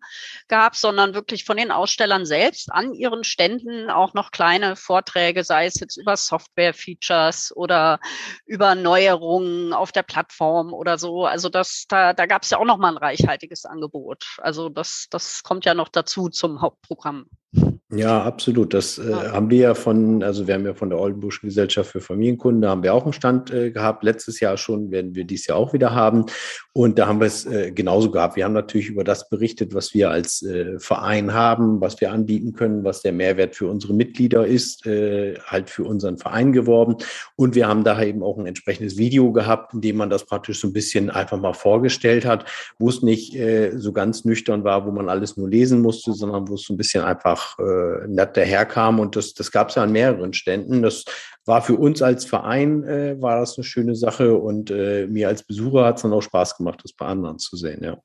gab, 0.48 0.76
sondern 0.76 1.14
wirklich 1.14 1.44
von 1.44 1.56
den 1.56 1.70
Ausstellern 1.70 2.26
selbst 2.26 2.72
an 2.72 2.92
ihren 2.92 3.24
Ständen 3.24 3.90
auch 3.90 4.14
noch 4.14 4.30
kleine 4.30 4.76
Vorträge, 4.76 5.44
sei 5.44 5.66
es 5.66 5.78
jetzt 5.80 5.96
über 5.96 6.16
Software-Features 6.16 7.52
oder 7.56 8.00
über 8.46 8.74
Neuerungen 8.74 9.72
auf 9.72 9.92
der 9.92 10.02
Plattform 10.02 10.72
oder 10.72 10.98
so. 10.98 11.26
Also 11.26 11.48
das, 11.48 11.86
da, 11.88 12.12
da 12.12 12.26
gab 12.26 12.42
es 12.42 12.50
ja 12.50 12.58
auch 12.58 12.64
noch 12.64 12.78
mal 12.78 12.92
ein 12.92 12.96
reichhaltiges 12.96 13.64
Angebot. 13.64 14.38
Also 14.38 14.68
das, 14.68 15.06
das 15.10 15.42
kommt 15.42 15.64
ja 15.64 15.74
noch 15.74 15.88
dazu 15.88 16.28
zum 16.28 16.47
zum 16.48 16.62
Hauptprogramm. 16.62 17.26
Ja, 17.90 18.22
absolut. 18.22 18.74
Das 18.74 18.98
äh, 18.98 19.14
haben 19.14 19.48
wir 19.48 19.58
ja 19.58 19.74
von, 19.74 20.22
also 20.22 20.46
wir 20.46 20.52
haben 20.52 20.66
ja 20.66 20.74
von 20.74 20.90
der 20.90 20.98
Oldenburgischen 20.98 21.48
Gesellschaft 21.48 21.90
für 21.90 22.02
Familienkunde, 22.02 22.68
haben 22.68 22.82
wir 22.82 22.92
auch 22.92 23.04
einen 23.04 23.14
Stand 23.14 23.50
äh, 23.50 23.70
gehabt. 23.70 24.04
Letztes 24.04 24.40
Jahr 24.40 24.58
schon, 24.58 24.90
werden 24.90 25.14
wir 25.14 25.24
dies 25.24 25.46
Jahr 25.46 25.56
auch 25.56 25.72
wieder 25.72 25.94
haben. 25.94 26.26
Und 26.74 26.98
da 26.98 27.06
haben 27.06 27.18
wir 27.18 27.26
es 27.26 27.46
äh, 27.46 27.72
genauso 27.72 28.10
gehabt. 28.10 28.36
Wir 28.36 28.44
haben 28.44 28.52
natürlich 28.52 28.90
über 28.90 29.04
das 29.04 29.30
berichtet, 29.30 29.72
was 29.72 29.94
wir 29.94 30.10
als 30.10 30.42
äh, 30.42 30.78
Verein 30.78 31.32
haben, 31.32 31.80
was 31.80 31.98
wir 32.02 32.12
anbieten 32.12 32.52
können, 32.52 32.84
was 32.84 33.00
der 33.00 33.12
Mehrwert 33.12 33.56
für 33.56 33.68
unsere 33.68 33.94
Mitglieder 33.94 34.46
ist, 34.46 34.84
äh, 34.84 35.38
halt 35.46 35.70
für 35.70 35.84
unseren 35.84 36.18
Verein 36.18 36.52
geworben. 36.52 36.96
Und 37.36 37.54
wir 37.54 37.68
haben 37.68 37.84
daher 37.84 38.06
eben 38.06 38.22
auch 38.22 38.36
ein 38.36 38.46
entsprechendes 38.46 38.98
Video 38.98 39.32
gehabt, 39.32 39.72
in 39.72 39.80
dem 39.80 39.96
man 39.96 40.10
das 40.10 40.26
praktisch 40.26 40.60
so 40.60 40.68
ein 40.68 40.74
bisschen 40.74 41.08
einfach 41.08 41.40
mal 41.40 41.54
vorgestellt 41.54 42.26
hat, 42.26 42.44
wo 42.78 42.90
es 42.90 43.02
nicht 43.02 43.34
äh, 43.34 43.78
so 43.78 43.92
ganz 43.94 44.26
nüchtern 44.26 44.62
war, 44.62 44.86
wo 44.86 44.90
man 44.90 45.08
alles 45.08 45.38
nur 45.38 45.48
lesen 45.48 45.80
musste, 45.80 46.12
sondern 46.12 46.48
wo 46.48 46.54
es 46.54 46.64
so 46.64 46.74
ein 46.74 46.76
bisschen 46.76 47.02
einfach 47.02 47.58
äh, 47.78 48.08
nett 48.08 48.36
daherkam. 48.36 49.00
Und 49.00 49.16
das, 49.16 49.34
das 49.34 49.50
gab 49.50 49.68
es 49.68 49.76
ja 49.76 49.82
an 49.82 49.92
mehreren 49.92 50.32
Ständen. 50.32 50.82
Das 50.82 51.04
war 51.44 51.62
für 51.62 51.76
uns 51.76 52.02
als 52.02 52.24
Verein 52.24 52.84
äh, 52.84 53.20
war 53.20 53.40
das 53.40 53.56
eine 53.56 53.64
schöne 53.64 53.96
Sache 53.96 54.36
und 54.36 54.70
äh, 54.70 55.06
mir 55.06 55.28
als 55.28 55.42
Besucher 55.42 55.84
hat 55.84 55.96
es 55.96 56.02
dann 56.02 56.12
auch 56.12 56.22
Spaß 56.22 56.56
gemacht, 56.56 56.80
das 56.82 56.92
bei 56.92 57.06
anderen 57.06 57.38
zu 57.38 57.56
sehen, 57.56 57.82
ja. 57.82 57.98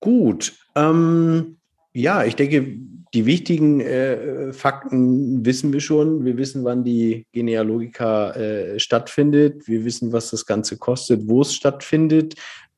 Gut. 0.00 0.52
Ähm, 0.74 1.56
ja, 1.94 2.24
ich 2.24 2.36
denke, 2.36 2.78
die 3.14 3.26
wichtigen 3.26 3.80
äh, 3.80 4.52
Fakten 4.52 5.46
wissen 5.46 5.72
wir 5.72 5.80
schon. 5.80 6.24
Wir 6.24 6.36
wissen, 6.36 6.64
wann 6.64 6.82
die 6.82 7.26
Genealogika 7.32 8.32
äh, 8.32 8.78
stattfindet. 8.80 9.68
Wir 9.68 9.84
wissen, 9.84 10.12
was 10.12 10.30
das 10.30 10.44
Ganze 10.44 10.76
kostet, 10.76 11.28
wo 11.28 11.42
es 11.42 11.54
stattfindet. 11.54 12.34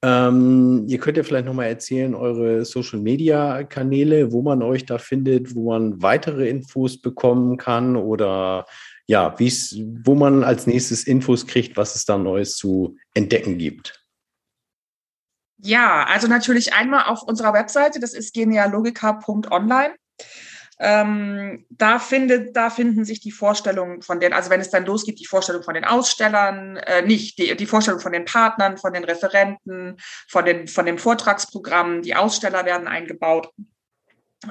Ähm, 0.06 0.84
ihr 0.86 0.98
könnt 0.98 1.16
ja 1.16 1.24
vielleicht 1.24 1.46
nochmal 1.46 1.66
erzählen, 1.66 2.14
eure 2.14 2.64
Social-Media-Kanäle, 2.64 4.30
wo 4.30 4.40
man 4.40 4.62
euch 4.62 4.86
da 4.86 4.98
findet, 4.98 5.56
wo 5.56 5.72
man 5.72 6.00
weitere 6.00 6.48
Infos 6.48 7.02
bekommen 7.02 7.56
kann 7.56 7.96
oder 7.96 8.66
ja, 9.08 9.34
wo 9.36 10.14
man 10.14 10.44
als 10.44 10.68
nächstes 10.68 11.08
Infos 11.08 11.48
kriegt, 11.48 11.76
was 11.76 11.96
es 11.96 12.04
da 12.04 12.18
Neues 12.18 12.56
zu 12.56 12.96
entdecken 13.14 13.58
gibt. 13.58 14.00
Ja, 15.58 16.04
also 16.04 16.28
natürlich 16.28 16.72
einmal 16.72 17.06
auf 17.06 17.24
unserer 17.24 17.52
Webseite, 17.52 17.98
das 17.98 18.14
ist 18.14 18.32
genealogica.online. 18.32 19.96
Ähm, 20.78 21.64
da, 21.70 21.98
findet, 21.98 22.54
da 22.54 22.68
finden 22.68 23.06
sich 23.06 23.20
die 23.20 23.30
Vorstellungen 23.30 24.02
von 24.02 24.20
den, 24.20 24.34
also 24.34 24.50
wenn 24.50 24.60
es 24.60 24.70
dann 24.70 24.84
losgeht, 24.84 25.18
die 25.18 25.26
Vorstellung 25.26 25.62
von 25.62 25.72
den 25.72 25.86
Ausstellern, 25.86 26.76
äh, 26.76 27.00
nicht 27.00 27.38
die, 27.38 27.56
die 27.56 27.66
Vorstellung 27.66 28.00
von 28.00 28.12
den 28.12 28.26
Partnern, 28.26 28.76
von 28.76 28.92
den 28.92 29.04
Referenten, 29.04 29.96
von 30.28 30.44
den, 30.44 30.68
von 30.68 30.84
den 30.84 30.98
Vortragsprogrammen, 30.98 32.02
die 32.02 32.14
Aussteller 32.14 32.66
werden 32.66 32.88
eingebaut. 32.88 33.50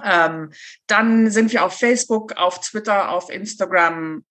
Ähm, 0.03 0.51
dann 0.87 1.29
sind 1.29 1.53
wir 1.53 1.63
auf 1.63 1.77
Facebook, 1.77 2.33
auf 2.37 2.59
Twitter, 2.59 3.09
auf 3.09 3.29
Instagram, 3.29 4.25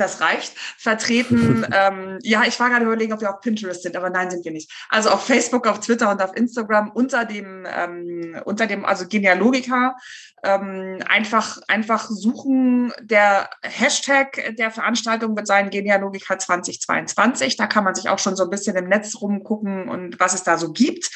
das 0.00 0.20
reicht, 0.20 0.52
vertreten. 0.76 1.66
ähm, 1.72 2.18
ja, 2.22 2.44
ich 2.44 2.58
war 2.58 2.70
gerade 2.70 2.84
überlegen, 2.84 3.12
ob 3.12 3.20
wir 3.20 3.30
auf 3.30 3.40
Pinterest 3.40 3.82
sind, 3.82 3.96
aber 3.96 4.10
nein, 4.10 4.30
sind 4.30 4.44
wir 4.44 4.52
nicht. 4.52 4.70
Also 4.88 5.10
auf 5.10 5.26
Facebook, 5.26 5.66
auf 5.66 5.80
Twitter 5.80 6.10
und 6.10 6.22
auf 6.22 6.36
Instagram 6.36 6.90
unter 6.90 7.24
dem, 7.24 7.66
ähm, 7.68 8.40
unter 8.44 8.66
dem, 8.66 8.84
also 8.84 9.06
Genealogica, 9.06 9.96
ähm, 10.44 10.98
einfach, 11.08 11.58
einfach 11.68 12.08
suchen. 12.08 12.92
Der 13.00 13.50
Hashtag 13.62 14.54
der 14.56 14.70
Veranstaltung 14.70 15.36
wird 15.36 15.46
sein 15.46 15.70
Genealogica 15.70 16.38
2022. 16.38 17.56
Da 17.56 17.66
kann 17.66 17.84
man 17.84 17.94
sich 17.94 18.08
auch 18.08 18.18
schon 18.18 18.36
so 18.36 18.44
ein 18.44 18.50
bisschen 18.50 18.76
im 18.76 18.88
Netz 18.88 19.16
rumgucken 19.20 19.88
und 19.88 20.20
was 20.20 20.34
es 20.34 20.44
da 20.44 20.58
so 20.58 20.72
gibt. 20.72 21.10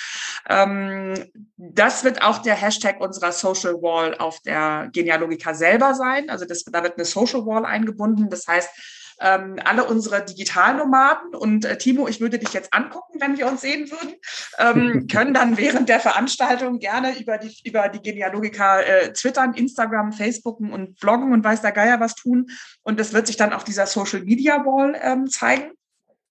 Ähm, 0.48 1.14
das 1.56 2.02
wird 2.02 2.22
auch 2.22 2.38
der 2.38 2.54
Hashtag 2.54 3.00
unserer 3.00 3.32
Social 3.32 3.74
Wall 3.74 4.16
auf 4.16 4.40
der 4.40 4.88
Genealogica 4.92 5.54
selber 5.54 5.94
sein. 5.94 6.28
Also 6.28 6.44
das, 6.44 6.64
da 6.64 6.82
wird 6.82 6.96
eine 6.96 7.04
Social 7.04 7.46
Wall 7.46 7.64
eingebunden. 7.64 8.28
Das 8.28 8.48
heißt, 8.48 8.70
ähm, 9.22 9.56
alle 9.64 9.84
unsere 9.84 10.24
Digitalnomaden 10.24 11.34
und 11.34 11.64
äh, 11.64 11.78
Timo, 11.78 12.08
ich 12.08 12.20
würde 12.20 12.38
dich 12.38 12.52
jetzt 12.52 12.74
angucken, 12.74 13.20
wenn 13.20 13.38
wir 13.38 13.46
uns 13.46 13.60
sehen 13.60 13.90
würden, 13.90 14.14
ähm, 14.58 15.06
können 15.12 15.32
dann 15.32 15.56
während 15.56 15.88
der 15.88 16.00
Veranstaltung 16.00 16.78
gerne 16.78 17.18
über 17.18 17.38
die, 17.38 17.56
über 17.64 17.88
die 17.88 18.00
Genealogika 18.00 18.80
äh, 18.80 19.12
twittern, 19.12 19.54
Instagram, 19.54 20.12
Facebooken 20.12 20.72
und 20.72 20.98
bloggen 20.98 21.32
und 21.32 21.44
weiß 21.44 21.62
der 21.62 21.72
Geier 21.72 22.00
was 22.00 22.14
tun. 22.14 22.50
Und 22.82 22.98
das 22.98 23.12
wird 23.12 23.26
sich 23.26 23.36
dann 23.36 23.52
auf 23.52 23.64
dieser 23.64 23.86
Social 23.86 24.22
Media 24.22 24.64
Wall 24.64 24.98
ähm, 25.00 25.28
zeigen. 25.28 25.72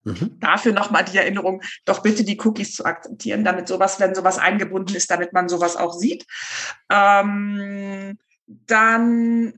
Mhm. 0.04 0.40
Dafür 0.40 0.74
nochmal 0.74 1.06
die 1.06 1.18
Erinnerung, 1.18 1.62
doch 1.86 2.02
bitte 2.02 2.24
die 2.24 2.40
Cookies 2.40 2.74
zu 2.74 2.86
akzeptieren, 2.86 3.44
damit 3.44 3.68
sowas, 3.68 4.00
wenn 4.00 4.16
sowas 4.16 4.40
eingebunden 4.40 4.96
ist, 4.96 5.12
damit 5.12 5.32
man 5.32 5.48
sowas 5.48 5.78
auch 5.78 5.94
sieht. 5.94 6.26
Ähm, 6.90 8.18
dann 8.48 9.54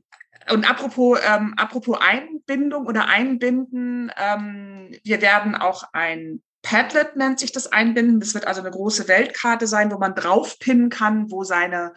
und 0.50 0.68
apropos, 0.68 1.18
ähm, 1.26 1.54
apropos 1.56 1.98
Einbindung 2.00 2.86
oder 2.86 3.08
Einbinden, 3.08 4.10
ähm, 4.16 4.90
wir 5.02 5.20
werden 5.20 5.54
auch 5.54 5.84
ein 5.92 6.42
Padlet 6.62 7.14
nennt 7.16 7.38
sich 7.38 7.52
das 7.52 7.70
einbinden. 7.72 8.20
Das 8.20 8.32
wird 8.32 8.46
also 8.46 8.62
eine 8.62 8.70
große 8.70 9.06
Weltkarte 9.06 9.66
sein, 9.66 9.92
wo 9.92 9.98
man 9.98 10.14
draufpinnen 10.14 10.88
kann, 10.88 11.30
wo 11.30 11.44
seine, 11.44 11.92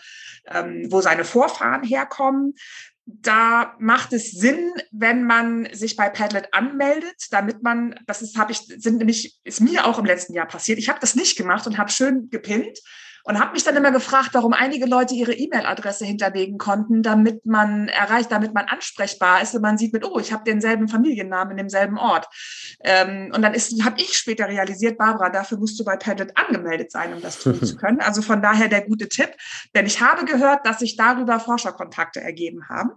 ähm, 0.46 0.88
wo 0.90 1.00
seine 1.00 1.24
Vorfahren 1.24 1.84
herkommen 1.84 2.54
da 3.10 3.74
macht 3.80 4.12
es 4.12 4.32
Sinn, 4.32 4.74
wenn 4.92 5.24
man 5.24 5.70
sich 5.74 5.96
bei 5.96 6.10
Padlet 6.10 6.54
anmeldet, 6.54 7.28
damit 7.32 7.64
man, 7.64 7.98
das 8.06 8.22
ist, 8.22 8.38
habe 8.38 8.52
ich, 8.52 8.60
sind 8.60 8.98
nämlich, 8.98 9.40
ist 9.46 9.62
mir 9.62 9.86
auch 9.86 9.98
im 9.98 10.06
letzten 10.06 10.34
Jahr 10.34 10.46
passiert. 10.46 10.78
Ich 10.78 10.90
habe 10.90 11.00
das 11.00 11.16
nicht 11.16 11.38
gemacht 11.38 11.66
und 11.68 11.78
habe 11.78 11.90
schön 11.90 12.30
gepinnt 12.30 12.78
und 13.28 13.42
habe 13.42 13.52
mich 13.52 13.66
dann 13.66 13.76
immer 13.76 13.92
gefragt, 13.92 14.30
warum 14.32 14.54
einige 14.54 14.86
Leute 14.86 15.14
ihre 15.14 15.34
E-Mail-Adresse 15.34 16.06
hinterlegen 16.06 16.58
konnten, 16.58 17.04
damit 17.04 17.46
man 17.46 17.90
erreicht, 17.90 18.32
damit 18.32 18.54
man 18.54 18.68
ansprechbar 18.68 19.42
ist 19.42 19.54
und 19.54 19.62
man 19.62 19.78
sieht 19.78 19.92
mit, 19.92 20.06
oh, 20.06 20.18
ich 20.18 20.32
habe 20.32 20.46
denselben 20.46 20.88
Familiennamen 20.88 21.52
in 21.52 21.58
demselben 21.58 21.98
Ort. 21.98 22.26
Ähm, 22.86 23.34
und 23.36 23.42
dann 23.42 23.54
ist, 23.54 23.84
habe 23.84 24.00
ich 24.00 24.14
später 24.14 24.48
realisiert, 24.48 24.98
Barbara, 24.98 25.30
dafür 25.30 25.58
musst 25.58 25.78
du 25.78 25.84
bei 25.84 25.98
Padlet 25.98 26.38
angemeldet 26.38 26.90
sein, 26.90 27.14
um 27.14 27.22
das 27.22 27.40
tun 27.40 27.62
zu 27.62 27.76
können. 27.78 28.00
Also 28.00 28.22
von 28.22 28.42
daher 28.42 28.70
der 28.70 28.86
gute 28.86 29.10
Tipp, 29.10 29.32
denn 29.76 29.86
ich 29.86 30.00
habe 30.00 30.24
gehört, 30.24 30.66
dass 30.66 30.80
sich 30.80 30.96
darüber 30.96 31.42
Forscherkontakte 31.42 32.22
ergeben 32.22 32.70
haben. 32.70 32.92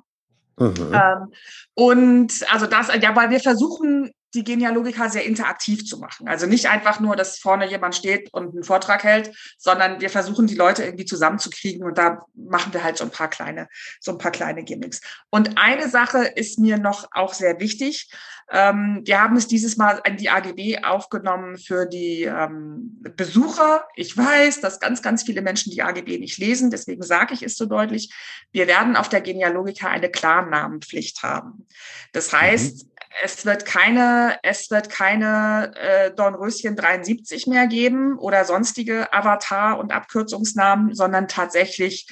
Mhm. 0.58 0.92
Ähm, 0.92 1.32
und 1.74 2.52
also 2.52 2.66
das, 2.66 2.88
ja, 3.02 3.16
weil 3.16 3.30
wir 3.30 3.40
versuchen 3.40 4.12
die 4.34 4.44
Genealogika 4.44 5.08
sehr 5.08 5.24
interaktiv 5.24 5.84
zu 5.84 5.98
machen. 5.98 6.28
Also 6.28 6.46
nicht 6.46 6.68
einfach 6.68 7.00
nur, 7.00 7.16
dass 7.16 7.38
vorne 7.38 7.68
jemand 7.68 7.94
steht 7.94 8.32
und 8.32 8.54
einen 8.54 8.64
Vortrag 8.64 9.02
hält, 9.02 9.34
sondern 9.58 10.00
wir 10.00 10.10
versuchen 10.10 10.46
die 10.46 10.54
Leute 10.54 10.84
irgendwie 10.84 11.04
zusammenzukriegen 11.04 11.84
und 11.84 11.98
da 11.98 12.24
machen 12.34 12.72
wir 12.72 12.84
halt 12.84 12.96
so 12.96 13.04
ein 13.04 13.10
paar 13.10 13.28
kleine, 13.28 13.68
so 14.00 14.12
ein 14.12 14.18
paar 14.18 14.30
kleine 14.30 14.62
Gimmicks. 14.62 15.00
Und 15.30 15.58
eine 15.58 15.88
Sache 15.88 16.24
ist 16.24 16.58
mir 16.58 16.78
noch 16.78 17.08
auch 17.12 17.34
sehr 17.34 17.58
wichtig. 17.60 18.10
Ähm, 18.52 19.02
wir 19.04 19.20
haben 19.20 19.36
es 19.36 19.46
dieses 19.46 19.76
Mal 19.76 20.00
in 20.04 20.16
die 20.16 20.28
AGB 20.28 20.82
aufgenommen 20.82 21.56
für 21.56 21.86
die 21.86 22.24
ähm, 22.24 23.00
Besucher. 23.16 23.84
Ich 23.94 24.16
weiß, 24.16 24.60
dass 24.60 24.80
ganz, 24.80 25.02
ganz 25.02 25.22
viele 25.22 25.40
Menschen 25.40 25.70
die 25.70 25.82
AGB 25.82 26.18
nicht 26.18 26.38
lesen, 26.38 26.70
deswegen 26.70 27.02
sage 27.02 27.34
ich 27.34 27.42
es 27.42 27.56
so 27.56 27.66
deutlich. 27.66 28.12
Wir 28.50 28.66
werden 28.66 28.96
auf 28.96 29.08
der 29.08 29.20
Genealogika 29.20 29.88
eine 29.88 30.10
Klarnamenpflicht 30.10 31.22
haben. 31.22 31.66
Das 32.12 32.32
heißt, 32.32 32.84
mhm 32.84 32.90
es 33.22 33.44
wird 33.44 33.64
keine, 33.64 34.19
es 34.42 34.70
wird 34.70 34.90
keine 34.90 35.72
äh, 35.76 36.10
Dornröschen 36.12 36.76
73 36.76 37.46
mehr 37.46 37.66
geben 37.66 38.18
oder 38.18 38.44
sonstige 38.44 39.12
Avatar- 39.12 39.78
und 39.78 39.92
Abkürzungsnamen, 39.92 40.94
sondern 40.94 41.28
tatsächlich 41.28 42.08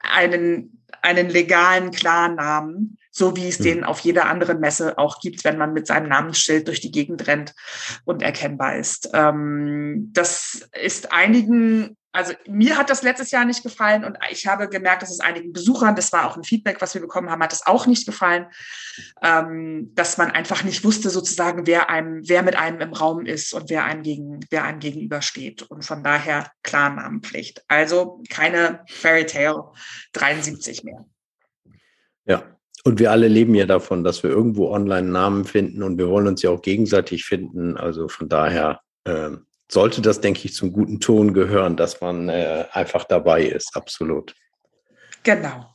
einen, 0.00 0.82
einen 1.02 1.28
legalen 1.28 1.90
Klarnamen, 1.90 2.98
so 3.10 3.36
wie 3.36 3.48
es 3.48 3.58
mhm. 3.58 3.64
den 3.64 3.84
auf 3.84 4.00
jeder 4.00 4.26
anderen 4.26 4.60
Messe 4.60 4.98
auch 4.98 5.20
gibt, 5.20 5.44
wenn 5.44 5.58
man 5.58 5.72
mit 5.72 5.86
seinem 5.86 6.08
Namensschild 6.08 6.68
durch 6.68 6.80
die 6.80 6.92
Gegend 6.92 7.26
rennt 7.26 7.54
und 8.04 8.22
erkennbar 8.22 8.76
ist. 8.76 9.10
Ähm, 9.12 10.10
das 10.12 10.68
ist 10.80 11.12
einigen 11.12 11.96
also 12.16 12.32
mir 12.48 12.78
hat 12.78 12.88
das 12.88 13.02
letztes 13.02 13.30
Jahr 13.30 13.44
nicht 13.44 13.62
gefallen 13.62 14.04
und 14.04 14.16
ich 14.30 14.46
habe 14.46 14.68
gemerkt, 14.68 15.02
dass 15.02 15.10
es 15.10 15.20
einigen 15.20 15.52
Besuchern, 15.52 15.94
das 15.94 16.12
war 16.12 16.26
auch 16.26 16.36
ein 16.36 16.44
Feedback, 16.44 16.80
was 16.80 16.94
wir 16.94 17.00
bekommen 17.00 17.30
haben, 17.30 17.42
hat 17.42 17.52
es 17.52 17.66
auch 17.66 17.86
nicht 17.86 18.06
gefallen, 18.06 18.46
ähm, 19.22 19.92
dass 19.94 20.16
man 20.16 20.30
einfach 20.30 20.64
nicht 20.64 20.82
wusste 20.82 21.10
sozusagen, 21.10 21.66
wer 21.66 21.90
einem, 21.90 22.26
wer 22.26 22.42
mit 22.42 22.56
einem 22.56 22.80
im 22.80 22.92
Raum 22.94 23.26
ist 23.26 23.52
und 23.52 23.68
wer 23.68 23.84
einem 23.84 24.02
gegen, 24.02 24.40
wer 24.50 24.64
einem 24.64 24.80
gegenübersteht. 24.80 25.62
Und 25.62 25.84
von 25.84 26.02
daher 26.02 26.50
Klarnamenpflicht. 26.62 27.62
Also 27.68 28.22
keine 28.30 28.80
Fairy 28.88 29.26
Tale 29.26 29.72
73 30.14 30.84
mehr. 30.84 31.04
Ja, 32.24 32.56
und 32.84 32.98
wir 32.98 33.10
alle 33.10 33.28
leben 33.28 33.54
ja 33.54 33.66
davon, 33.66 34.04
dass 34.04 34.22
wir 34.22 34.30
irgendwo 34.30 34.70
online 34.70 35.08
Namen 35.08 35.44
finden 35.44 35.82
und 35.82 35.98
wir 35.98 36.08
wollen 36.08 36.28
uns 36.28 36.42
ja 36.42 36.50
auch 36.50 36.62
gegenseitig 36.62 37.24
finden. 37.24 37.76
Also 37.76 38.08
von 38.08 38.28
daher 38.28 38.80
ähm, 39.04 39.46
sollte 39.68 40.00
das, 40.00 40.20
denke 40.20 40.42
ich, 40.44 40.54
zum 40.54 40.72
guten 40.72 41.00
Ton 41.00 41.34
gehören, 41.34 41.76
dass 41.76 42.00
man 42.00 42.28
äh, 42.28 42.64
einfach 42.72 43.04
dabei 43.04 43.42
ist. 43.42 43.76
Absolut. 43.76 44.34
Genau. 45.22 45.66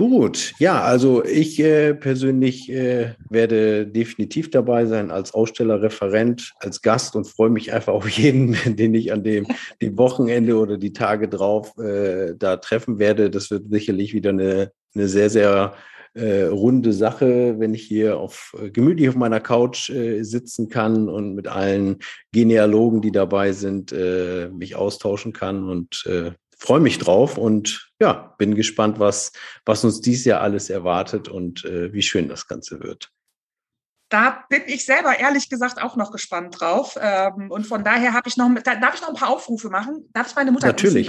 Gut, 0.00 0.54
ja, 0.58 0.80
also 0.80 1.22
ich 1.26 1.60
äh, 1.60 1.92
persönlich 1.92 2.72
äh, 2.72 3.16
werde 3.28 3.86
definitiv 3.86 4.50
dabei 4.50 4.86
sein 4.86 5.10
als 5.10 5.34
Ausstellerreferent, 5.34 6.54
als 6.58 6.80
Gast 6.80 7.16
und 7.16 7.26
freue 7.26 7.50
mich 7.50 7.74
einfach 7.74 7.92
auf 7.92 8.08
jeden, 8.08 8.56
den 8.76 8.94
ich 8.94 9.12
an 9.12 9.24
dem, 9.24 9.46
dem 9.82 9.98
Wochenende 9.98 10.56
oder 10.56 10.78
die 10.78 10.94
Tage 10.94 11.28
drauf 11.28 11.76
äh, 11.76 12.34
da 12.34 12.56
treffen 12.56 12.98
werde. 12.98 13.28
Das 13.28 13.50
wird 13.50 13.64
sicherlich 13.68 14.14
wieder 14.14 14.30
eine, 14.30 14.72
eine 14.94 15.06
sehr, 15.06 15.28
sehr 15.28 15.74
äh, 16.14 16.42
runde 16.42 16.92
Sache, 16.92 17.58
wenn 17.58 17.74
ich 17.74 17.82
hier 17.82 18.18
auf 18.18 18.56
äh, 18.60 18.70
gemütlich 18.70 19.08
auf 19.08 19.16
meiner 19.16 19.40
Couch 19.40 19.90
äh, 19.90 20.22
sitzen 20.22 20.68
kann 20.68 21.08
und 21.08 21.34
mit 21.34 21.46
allen 21.48 21.98
Genealogen, 22.32 23.00
die 23.00 23.12
dabei 23.12 23.52
sind, 23.52 23.92
äh, 23.92 24.48
mich 24.52 24.74
austauschen 24.74 25.32
kann 25.32 25.68
und 25.68 26.04
äh, 26.06 26.32
freue 26.58 26.80
mich 26.80 26.98
drauf 26.98 27.38
und 27.38 27.90
ja, 28.00 28.34
bin 28.38 28.54
gespannt, 28.54 28.98
was, 28.98 29.32
was 29.64 29.84
uns 29.84 30.00
dieses 30.00 30.24
Jahr 30.24 30.40
alles 30.40 30.68
erwartet 30.68 31.28
und 31.28 31.64
äh, 31.64 31.92
wie 31.92 32.02
schön 32.02 32.28
das 32.28 32.46
Ganze 32.46 32.80
wird 32.80 33.10
da 34.10 34.44
bin 34.48 34.62
ich 34.66 34.84
selber 34.84 35.18
ehrlich 35.18 35.48
gesagt 35.48 35.80
auch 35.80 35.94
noch 35.94 36.10
gespannt 36.10 36.60
drauf. 36.60 36.98
Ähm, 37.00 37.48
und 37.48 37.66
von 37.66 37.84
daher 37.84 38.12
habe 38.12 38.28
ich 38.28 38.36
noch, 38.36 38.50
darf 38.62 38.94
ich 38.94 39.00
noch 39.00 39.08
ein 39.08 39.14
paar 39.14 39.30
Aufrufe 39.30 39.70
machen? 39.70 40.10
Darf 40.12 40.28
ich 40.28 40.34
meine 40.34 40.50
Mutter 40.50 40.66
Natürlich. 40.66 41.08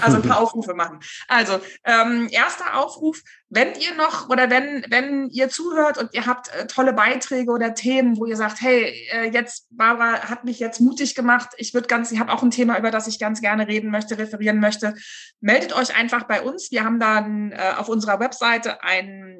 Also 0.00 0.16
ein 0.18 0.22
paar 0.22 0.40
Aufrufe 0.40 0.74
machen. 0.74 1.00
Also 1.26 1.58
ähm, 1.84 2.28
erster 2.30 2.78
Aufruf, 2.78 3.20
wenn 3.48 3.74
ihr 3.74 3.94
noch 3.96 4.30
oder 4.30 4.50
wenn, 4.50 4.86
wenn 4.88 5.28
ihr 5.30 5.48
zuhört 5.48 5.98
und 5.98 6.14
ihr 6.14 6.24
habt 6.24 6.48
äh, 6.54 6.68
tolle 6.68 6.92
Beiträge 6.92 7.50
oder 7.50 7.74
Themen, 7.74 8.16
wo 8.16 8.24
ihr 8.24 8.36
sagt, 8.36 8.60
hey, 8.60 8.94
äh, 9.12 9.30
jetzt 9.30 9.66
Barbara 9.70 10.30
hat 10.30 10.44
mich 10.44 10.60
jetzt 10.60 10.80
mutig 10.80 11.16
gemacht, 11.16 11.48
ich 11.58 11.74
würde 11.74 11.88
ganz, 11.88 12.12
ich 12.12 12.20
habe 12.20 12.32
auch 12.32 12.44
ein 12.44 12.52
Thema, 12.52 12.78
über 12.78 12.92
das 12.92 13.08
ich 13.08 13.18
ganz 13.18 13.40
gerne 13.40 13.66
reden 13.66 13.90
möchte, 13.90 14.16
referieren 14.16 14.60
möchte, 14.60 14.94
meldet 15.40 15.74
euch 15.74 15.96
einfach 15.96 16.22
bei 16.22 16.40
uns. 16.40 16.70
Wir 16.70 16.84
haben 16.84 17.00
dann 17.00 17.50
äh, 17.50 17.74
auf 17.76 17.88
unserer 17.88 18.20
Webseite 18.20 18.82
ein 18.82 19.38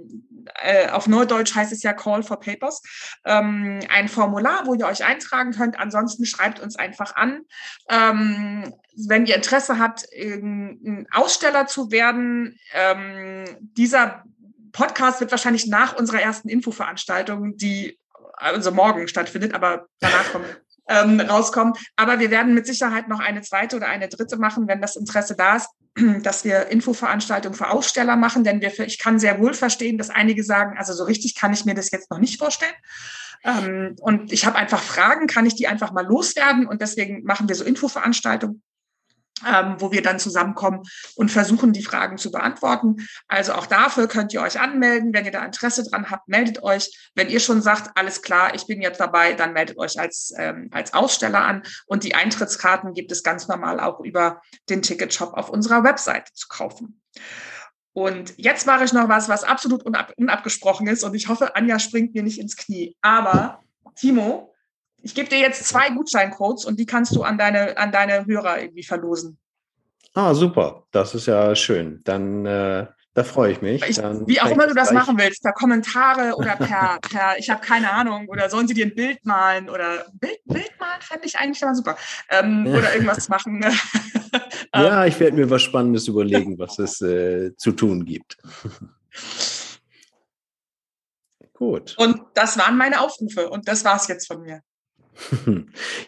auf 0.90 1.06
Neudeutsch 1.06 1.54
heißt 1.54 1.72
es 1.72 1.84
ja 1.84 1.92
Call 1.92 2.22
for 2.24 2.38
Papers, 2.40 2.71
ähm, 3.24 3.80
ein 3.88 4.08
Formular, 4.08 4.66
wo 4.66 4.74
ihr 4.74 4.86
euch 4.86 5.04
eintragen 5.04 5.52
könnt. 5.52 5.78
Ansonsten 5.78 6.24
schreibt 6.24 6.60
uns 6.60 6.76
einfach 6.76 7.16
an. 7.16 7.42
Ähm, 7.88 8.72
wenn 8.96 9.26
ihr 9.26 9.36
Interesse 9.36 9.78
habt, 9.78 10.06
ein 10.14 11.06
Aussteller 11.12 11.66
zu 11.66 11.90
werden, 11.90 12.58
ähm, 12.72 13.44
dieser 13.60 14.24
Podcast 14.72 15.20
wird 15.20 15.30
wahrscheinlich 15.30 15.66
nach 15.66 15.96
unserer 15.96 16.20
ersten 16.20 16.48
Infoveranstaltung, 16.48 17.56
die 17.56 17.98
also 18.36 18.72
morgen 18.72 19.06
stattfindet, 19.08 19.54
aber 19.54 19.86
danach 20.00 20.32
kommt 20.32 20.46
ähm, 20.88 21.20
rauskommen. 21.20 21.74
Aber 21.96 22.18
wir 22.18 22.30
werden 22.30 22.54
mit 22.54 22.66
Sicherheit 22.66 23.08
noch 23.08 23.20
eine 23.20 23.42
zweite 23.42 23.76
oder 23.76 23.86
eine 23.86 24.08
dritte 24.08 24.36
machen, 24.36 24.68
wenn 24.68 24.80
das 24.80 24.96
Interesse 24.96 25.36
da 25.36 25.56
ist, 25.56 25.68
dass 26.22 26.44
wir 26.44 26.68
Infoveranstaltungen 26.68 27.56
für 27.56 27.70
Aussteller 27.70 28.16
machen, 28.16 28.44
denn 28.44 28.60
wir, 28.60 28.78
ich 28.80 28.98
kann 28.98 29.18
sehr 29.18 29.38
wohl 29.40 29.54
verstehen, 29.54 29.98
dass 29.98 30.10
einige 30.10 30.44
sagen, 30.44 30.76
also 30.78 30.92
so 30.92 31.04
richtig 31.04 31.34
kann 31.34 31.52
ich 31.52 31.64
mir 31.64 31.74
das 31.74 31.90
jetzt 31.90 32.10
noch 32.10 32.18
nicht 32.18 32.38
vorstellen. 32.38 32.74
Ähm, 33.44 33.96
und 34.00 34.32
ich 34.32 34.46
habe 34.46 34.56
einfach 34.56 34.80
Fragen, 34.80 35.26
kann 35.26 35.46
ich 35.46 35.54
die 35.54 35.66
einfach 35.66 35.92
mal 35.92 36.06
loswerden? 36.06 36.66
Und 36.66 36.80
deswegen 36.80 37.24
machen 37.24 37.48
wir 37.48 37.56
so 37.56 37.64
Infoveranstaltungen 37.64 38.62
ähm, 39.46 39.76
wo 39.78 39.92
wir 39.92 40.02
dann 40.02 40.18
zusammenkommen 40.18 40.82
und 41.16 41.30
versuchen, 41.30 41.72
die 41.72 41.82
Fragen 41.82 42.18
zu 42.18 42.30
beantworten. 42.30 43.06
Also 43.28 43.52
auch 43.54 43.66
dafür 43.66 44.08
könnt 44.08 44.32
ihr 44.32 44.42
euch 44.42 44.60
anmelden. 44.60 45.12
Wenn 45.12 45.24
ihr 45.24 45.32
da 45.32 45.44
Interesse 45.44 45.88
dran 45.88 46.10
habt, 46.10 46.28
meldet 46.28 46.62
euch. 46.62 47.10
Wenn 47.14 47.28
ihr 47.28 47.40
schon 47.40 47.62
sagt, 47.62 47.90
alles 47.96 48.22
klar, 48.22 48.54
ich 48.54 48.66
bin 48.66 48.82
jetzt 48.82 49.00
dabei, 49.00 49.34
dann 49.34 49.52
meldet 49.52 49.78
euch 49.78 49.98
als, 49.98 50.32
ähm, 50.36 50.68
als 50.72 50.94
Aussteller 50.94 51.40
an. 51.40 51.62
Und 51.86 52.04
die 52.04 52.14
Eintrittskarten 52.14 52.94
gibt 52.94 53.12
es 53.12 53.22
ganz 53.22 53.48
normal 53.48 53.80
auch 53.80 54.00
über 54.00 54.40
den 54.68 54.82
Ticketshop 54.82 55.34
auf 55.34 55.48
unserer 55.48 55.84
Webseite 55.84 56.32
zu 56.34 56.48
kaufen. 56.48 57.00
Und 57.94 58.34
jetzt 58.38 58.66
mache 58.66 58.84
ich 58.84 58.92
noch 58.92 59.08
was, 59.08 59.28
was 59.28 59.44
absolut 59.44 59.82
unab 59.82 60.12
unabgesprochen 60.16 60.86
ist. 60.86 61.04
Und 61.04 61.14
ich 61.14 61.28
hoffe, 61.28 61.54
Anja 61.56 61.78
springt 61.78 62.14
mir 62.14 62.22
nicht 62.22 62.40
ins 62.40 62.56
Knie. 62.56 62.96
Aber 63.02 63.60
Timo, 63.96 64.51
ich 65.02 65.14
gebe 65.14 65.28
dir 65.28 65.38
jetzt 65.38 65.64
zwei 65.66 65.90
Gutscheincodes 65.90 66.64
und 66.64 66.78
die 66.78 66.86
kannst 66.86 67.14
du 67.14 67.22
an 67.22 67.38
deine, 67.38 67.76
an 67.76 67.92
deine 67.92 68.26
Hörer 68.26 68.60
irgendwie 68.60 68.84
verlosen. 68.84 69.38
Ah, 70.14 70.34
super. 70.34 70.84
Das 70.90 71.14
ist 71.14 71.26
ja 71.26 71.54
schön. 71.54 72.00
Dann 72.04 72.44
äh, 72.44 72.86
Da 73.14 73.24
freue 73.24 73.52
ich 73.52 73.60
mich. 73.60 73.82
Ich, 73.86 73.98
wie 73.98 74.40
auch 74.40 74.50
immer 74.50 74.66
du 74.66 74.74
das 74.74 74.90
machen 74.90 75.18
willst, 75.18 75.42
per 75.42 75.52
Kommentare 75.52 76.34
oder 76.36 76.56
per, 76.56 76.98
per 77.10 77.38
ich 77.38 77.50
habe 77.50 77.60
keine 77.60 77.90
Ahnung, 77.90 78.26
oder 78.28 78.48
sollen 78.48 78.66
sie 78.66 78.74
dir 78.74 78.86
ein 78.86 78.94
Bild 78.94 79.24
malen 79.24 79.68
oder 79.68 80.06
Bild, 80.14 80.38
Bild 80.44 80.72
malen 80.80 81.00
fände 81.00 81.26
ich 81.26 81.38
eigentlich 81.38 81.60
immer 81.60 81.74
super. 81.74 81.96
Ähm, 82.30 82.66
oder 82.76 82.94
irgendwas 82.94 83.28
machen. 83.28 83.64
Ja, 84.74 85.04
ich 85.04 85.20
werde 85.20 85.36
mir 85.36 85.50
was 85.50 85.60
Spannendes 85.60 86.08
überlegen, 86.08 86.58
was 86.58 86.78
es 86.78 87.02
äh, 87.02 87.54
zu 87.58 87.72
tun 87.72 88.06
gibt. 88.06 88.38
Gut. 91.52 91.94
Und 91.98 92.22
das 92.32 92.56
waren 92.56 92.78
meine 92.78 93.02
Aufrufe 93.02 93.50
und 93.50 93.68
das 93.68 93.84
war 93.84 93.96
es 93.96 94.08
jetzt 94.08 94.26
von 94.26 94.40
mir. 94.40 94.62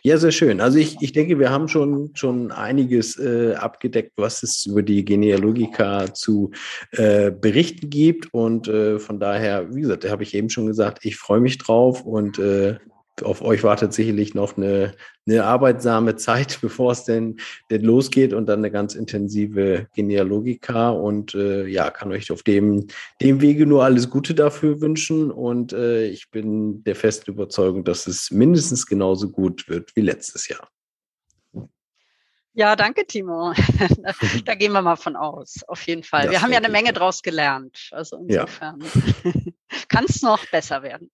Ja, 0.03 0.19
sehr 0.19 0.33
schön. 0.33 0.61
Also 0.61 0.79
ich, 0.79 0.97
ich 1.01 1.13
denke, 1.13 1.39
wir 1.39 1.51
haben 1.51 1.69
schon, 1.69 2.11
schon 2.15 2.51
einiges 2.53 3.19
äh, 3.19 3.55
abgedeckt, 3.55 4.13
was 4.17 4.43
es 4.43 4.67
über 4.67 4.83
die 4.83 5.05
Genealogika 5.05 6.13
zu 6.13 6.51
äh, 6.93 7.31
berichten 7.31 7.91
gibt. 7.91 8.33
Und 8.33 8.69
äh, 8.69 8.99
von 8.99 9.21
daher, 9.21 9.75
wie 9.75 9.83
gesagt, 9.83 10.05
da 10.05 10.11
habe 10.11 10.23
ich 10.23 10.35
eben 10.35 10.51
schon 10.51 10.67
gesagt, 10.67 11.05
ich 11.05 11.17
freue 11.17 11.41
mich 11.41 11.59
drauf 11.59 12.03
und 12.03 12.39
äh, 12.39 12.77
auf 13.23 13.43
euch 13.43 13.63
wartet 13.63 13.93
sicherlich 13.93 14.35
noch 14.35 14.57
eine, 14.57 14.95
eine 15.27 15.45
arbeitsame 15.45 16.17
Zeit, 16.17 16.59
bevor 16.63 16.93
es 16.93 17.05
denn, 17.05 17.39
denn 17.71 17.83
losgeht 17.83 18.33
und 18.33 18.47
dann 18.47 18.61
eine 18.61 18.71
ganz 18.71 18.95
intensive 18.95 19.87
Genealogika. 19.95 20.91
Und 20.91 21.35
äh, 21.35 21.67
ja, 21.67 21.91
kann 21.91 22.13
euch 22.13 22.31
auf 22.33 22.43
dem, 22.43 22.87
dem 23.21 23.41
Wege 23.41 23.67
nur 23.67 23.85
alles 23.85 24.11
Gute 24.11 24.35
dafür 24.35 24.81
wünschen. 24.81 25.31
Und 25.31 25.73
äh, 25.73 26.07
ich 26.07 26.31
bin 26.31 26.83
der 26.85 26.97
festen 26.97 27.31
Überzeugung, 27.31 27.85
dass 27.85 28.07
es 28.07 28.31
mindestens 28.31 28.87
genauso 28.87 29.31
gut 29.31 29.69
wird 29.69 29.95
wie 29.95 30.03
letztes 30.03 30.49
Jahr. 30.49 30.69
Ja, 32.57 32.77
danke, 32.77 33.05
Timo. 33.05 33.53
da 34.45 34.55
gehen 34.55 34.73
wir 34.73 34.81
mal 34.81 34.95
von 34.95 35.17
aus, 35.17 35.65
auf 35.67 35.83
jeden 35.89 36.05
Fall. 36.05 36.23
Das 36.23 36.31
wir 36.31 36.43
haben 36.43 36.53
ja 36.53 36.59
eine 36.59 36.69
Menge 36.69 36.93
draus 36.93 37.21
gelernt. 37.21 37.89
Also 37.91 38.19
insofern 38.19 38.81
ja. 39.25 39.33
kann 39.89 40.05
es 40.09 40.23
noch 40.23 40.47
besser 40.47 40.85
werden. 40.85 41.11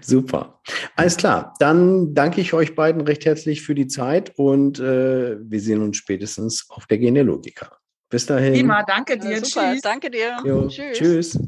Super. 0.00 0.60
Alles 0.96 1.16
klar. 1.16 1.54
Dann 1.58 2.14
danke 2.14 2.40
ich 2.40 2.52
euch 2.52 2.74
beiden 2.74 3.02
recht 3.02 3.24
herzlich 3.24 3.62
für 3.62 3.74
die 3.74 3.86
Zeit 3.86 4.32
und 4.36 4.78
äh, 4.78 5.36
wir 5.40 5.60
sehen 5.60 5.82
uns 5.82 5.96
spätestens 5.96 6.66
auf 6.68 6.86
der 6.86 6.98
Genealogika. 6.98 7.70
Bis 8.08 8.26
dahin. 8.26 8.54
Prima, 8.54 8.82
danke 8.82 9.18
dir. 9.18 9.30
Ja, 9.30 9.40
tschüss. 9.40 9.80
Danke 9.82 10.10
dir. 10.10 10.36
Jo, 10.44 10.66
tschüss. 10.66 10.98
tschüss. 10.98 11.38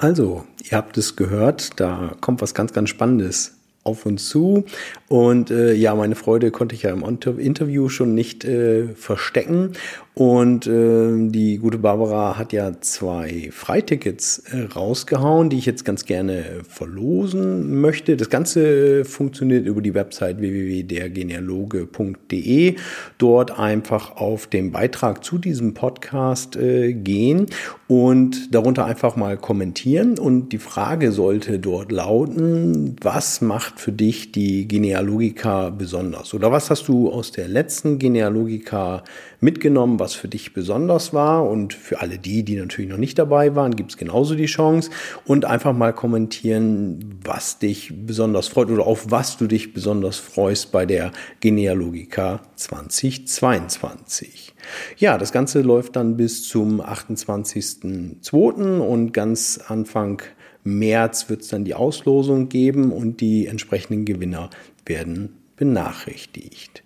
Also, 0.00 0.44
ihr 0.62 0.78
habt 0.78 0.96
es 0.96 1.16
gehört, 1.16 1.80
da 1.80 2.14
kommt 2.20 2.40
was 2.40 2.54
ganz, 2.54 2.72
ganz 2.72 2.88
Spannendes 2.88 3.57
auf 3.88 4.06
uns 4.06 4.28
zu. 4.28 4.64
Und 5.08 5.50
äh, 5.50 5.72
ja, 5.72 5.94
meine 5.94 6.14
Freude 6.14 6.50
konnte 6.50 6.74
ich 6.74 6.82
ja 6.82 6.90
im 6.90 7.02
Interview 7.38 7.88
schon 7.88 8.14
nicht 8.14 8.44
äh, 8.44 8.88
verstecken. 8.94 9.72
Und 10.18 10.66
äh, 10.66 11.28
die 11.28 11.56
gute 11.58 11.78
Barbara 11.78 12.36
hat 12.36 12.52
ja 12.52 12.72
zwei 12.80 13.50
Freitickets 13.52 14.42
äh, 14.50 14.62
rausgehauen, 14.62 15.48
die 15.48 15.58
ich 15.58 15.66
jetzt 15.66 15.84
ganz 15.84 16.06
gerne 16.06 16.62
verlosen 16.68 17.80
möchte. 17.80 18.16
Das 18.16 18.28
Ganze 18.28 19.04
funktioniert 19.04 19.64
über 19.64 19.80
die 19.80 19.94
Website 19.94 20.40
www.dergenealoge.de. 20.40 22.74
Dort 23.18 23.60
einfach 23.60 24.16
auf 24.16 24.48
den 24.48 24.72
Beitrag 24.72 25.22
zu 25.22 25.38
diesem 25.38 25.74
Podcast 25.74 26.56
äh, 26.56 26.94
gehen 26.94 27.46
und 27.86 28.52
darunter 28.52 28.86
einfach 28.86 29.14
mal 29.14 29.36
kommentieren. 29.36 30.18
Und 30.18 30.48
die 30.48 30.58
Frage 30.58 31.12
sollte 31.12 31.60
dort 31.60 31.92
lauten, 31.92 32.96
was 33.00 33.40
macht 33.40 33.78
für 33.78 33.92
dich 33.92 34.32
die 34.32 34.66
Genealogika 34.66 35.70
besonders? 35.70 36.34
Oder 36.34 36.50
was 36.50 36.70
hast 36.70 36.88
du 36.88 37.08
aus 37.08 37.30
der 37.30 37.46
letzten 37.46 38.00
Genealogika 38.00 39.04
mitgenommen, 39.40 40.00
was 40.08 40.14
für 40.14 40.28
dich 40.28 40.54
besonders 40.54 41.12
war. 41.12 41.46
Und 41.46 41.74
für 41.74 42.00
alle 42.00 42.18
die, 42.18 42.42
die 42.42 42.56
natürlich 42.56 42.90
noch 42.90 42.96
nicht 42.96 43.18
dabei 43.18 43.54
waren, 43.54 43.76
gibt 43.76 43.90
es 43.90 43.98
genauso 43.98 44.34
die 44.34 44.46
Chance. 44.46 44.90
Und 45.26 45.44
einfach 45.44 45.74
mal 45.74 45.92
kommentieren, 45.92 47.18
was 47.22 47.58
dich 47.58 47.92
besonders 48.06 48.48
freut 48.48 48.70
oder 48.70 48.86
auf 48.86 49.10
was 49.10 49.36
du 49.36 49.46
dich 49.46 49.74
besonders 49.74 50.16
freust 50.16 50.72
bei 50.72 50.86
der 50.86 51.12
Genealogica 51.40 52.40
2022. 52.56 54.54
Ja, 54.96 55.18
das 55.18 55.30
Ganze 55.32 55.60
läuft 55.60 55.96
dann 55.96 56.16
bis 56.16 56.48
zum 56.48 56.80
28.02. 56.80 58.78
und 58.78 59.12
ganz 59.12 59.60
Anfang 59.68 60.22
März 60.64 61.28
wird 61.28 61.42
es 61.42 61.48
dann 61.48 61.64
die 61.64 61.74
Auslosung 61.74 62.48
geben 62.48 62.92
und 62.92 63.20
die 63.20 63.46
entsprechenden 63.46 64.06
Gewinner 64.06 64.48
werden 64.86 65.34
benachrichtigt. 65.56 66.82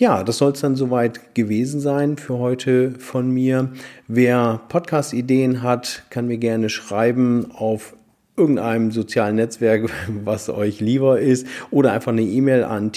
Ja, 0.00 0.24
das 0.24 0.38
soll 0.38 0.52
es 0.52 0.62
dann 0.62 0.76
soweit 0.76 1.34
gewesen 1.34 1.78
sein 1.78 2.16
für 2.16 2.38
heute 2.38 2.92
von 2.92 3.30
mir. 3.30 3.68
Wer 4.08 4.62
Podcast-Ideen 4.70 5.62
hat, 5.62 6.04
kann 6.08 6.26
mir 6.26 6.38
gerne 6.38 6.70
schreiben 6.70 7.50
auf 7.52 7.94
irgendeinem 8.34 8.92
sozialen 8.92 9.36
Netzwerk, 9.36 9.90
was 10.24 10.48
euch 10.48 10.80
lieber 10.80 11.20
ist, 11.20 11.46
oder 11.70 11.92
einfach 11.92 12.12
eine 12.12 12.22
E-Mail 12.22 12.64
an 12.64 12.92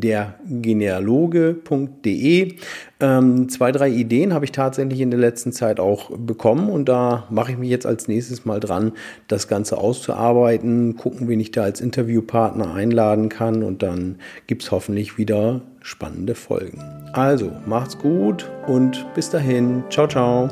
timo.dergenealoge.de. 0.00 2.54
Ähm, 3.00 3.48
zwei, 3.48 3.72
drei 3.72 3.88
Ideen 3.90 4.34
habe 4.34 4.44
ich 4.44 4.52
tatsächlich 4.52 5.00
in 5.00 5.10
der 5.10 5.20
letzten 5.20 5.52
Zeit 5.52 5.80
auch 5.80 6.10
bekommen 6.16 6.70
und 6.70 6.88
da 6.88 7.26
mache 7.30 7.52
ich 7.52 7.58
mich 7.58 7.70
jetzt 7.70 7.86
als 7.86 8.08
nächstes 8.08 8.44
mal 8.44 8.60
dran, 8.60 8.92
das 9.28 9.48
Ganze 9.48 9.78
auszuarbeiten, 9.78 10.96
gucken, 10.96 11.28
wen 11.28 11.40
ich 11.40 11.50
da 11.50 11.62
als 11.62 11.80
Interviewpartner 11.80 12.74
einladen 12.74 13.28
kann 13.28 13.62
und 13.62 13.82
dann 13.82 14.16
gibt 14.46 14.62
es 14.62 14.70
hoffentlich 14.70 15.18
wieder 15.18 15.62
spannende 15.80 16.34
Folgen. 16.34 16.82
Also, 17.12 17.52
macht's 17.66 17.98
gut 17.98 18.50
und 18.66 19.06
bis 19.14 19.30
dahin. 19.30 19.84
Ciao, 19.90 20.08
ciao. 20.08 20.48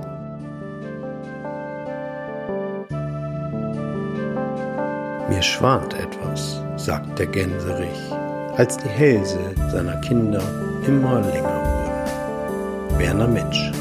Mir 5.29 5.43
schwant 5.43 5.95
etwas, 5.95 6.61
sagt 6.77 7.19
der 7.19 7.27
Gänserich, 7.27 8.12
als 8.57 8.77
die 8.77 8.89
Hälse 8.89 9.39
seiner 9.71 9.97
Kinder 10.03 10.43
immer 10.87 11.21
länger 11.21 11.63
wurden. 11.65 12.99
Werner 12.99 13.29
Mitsch 13.29 13.73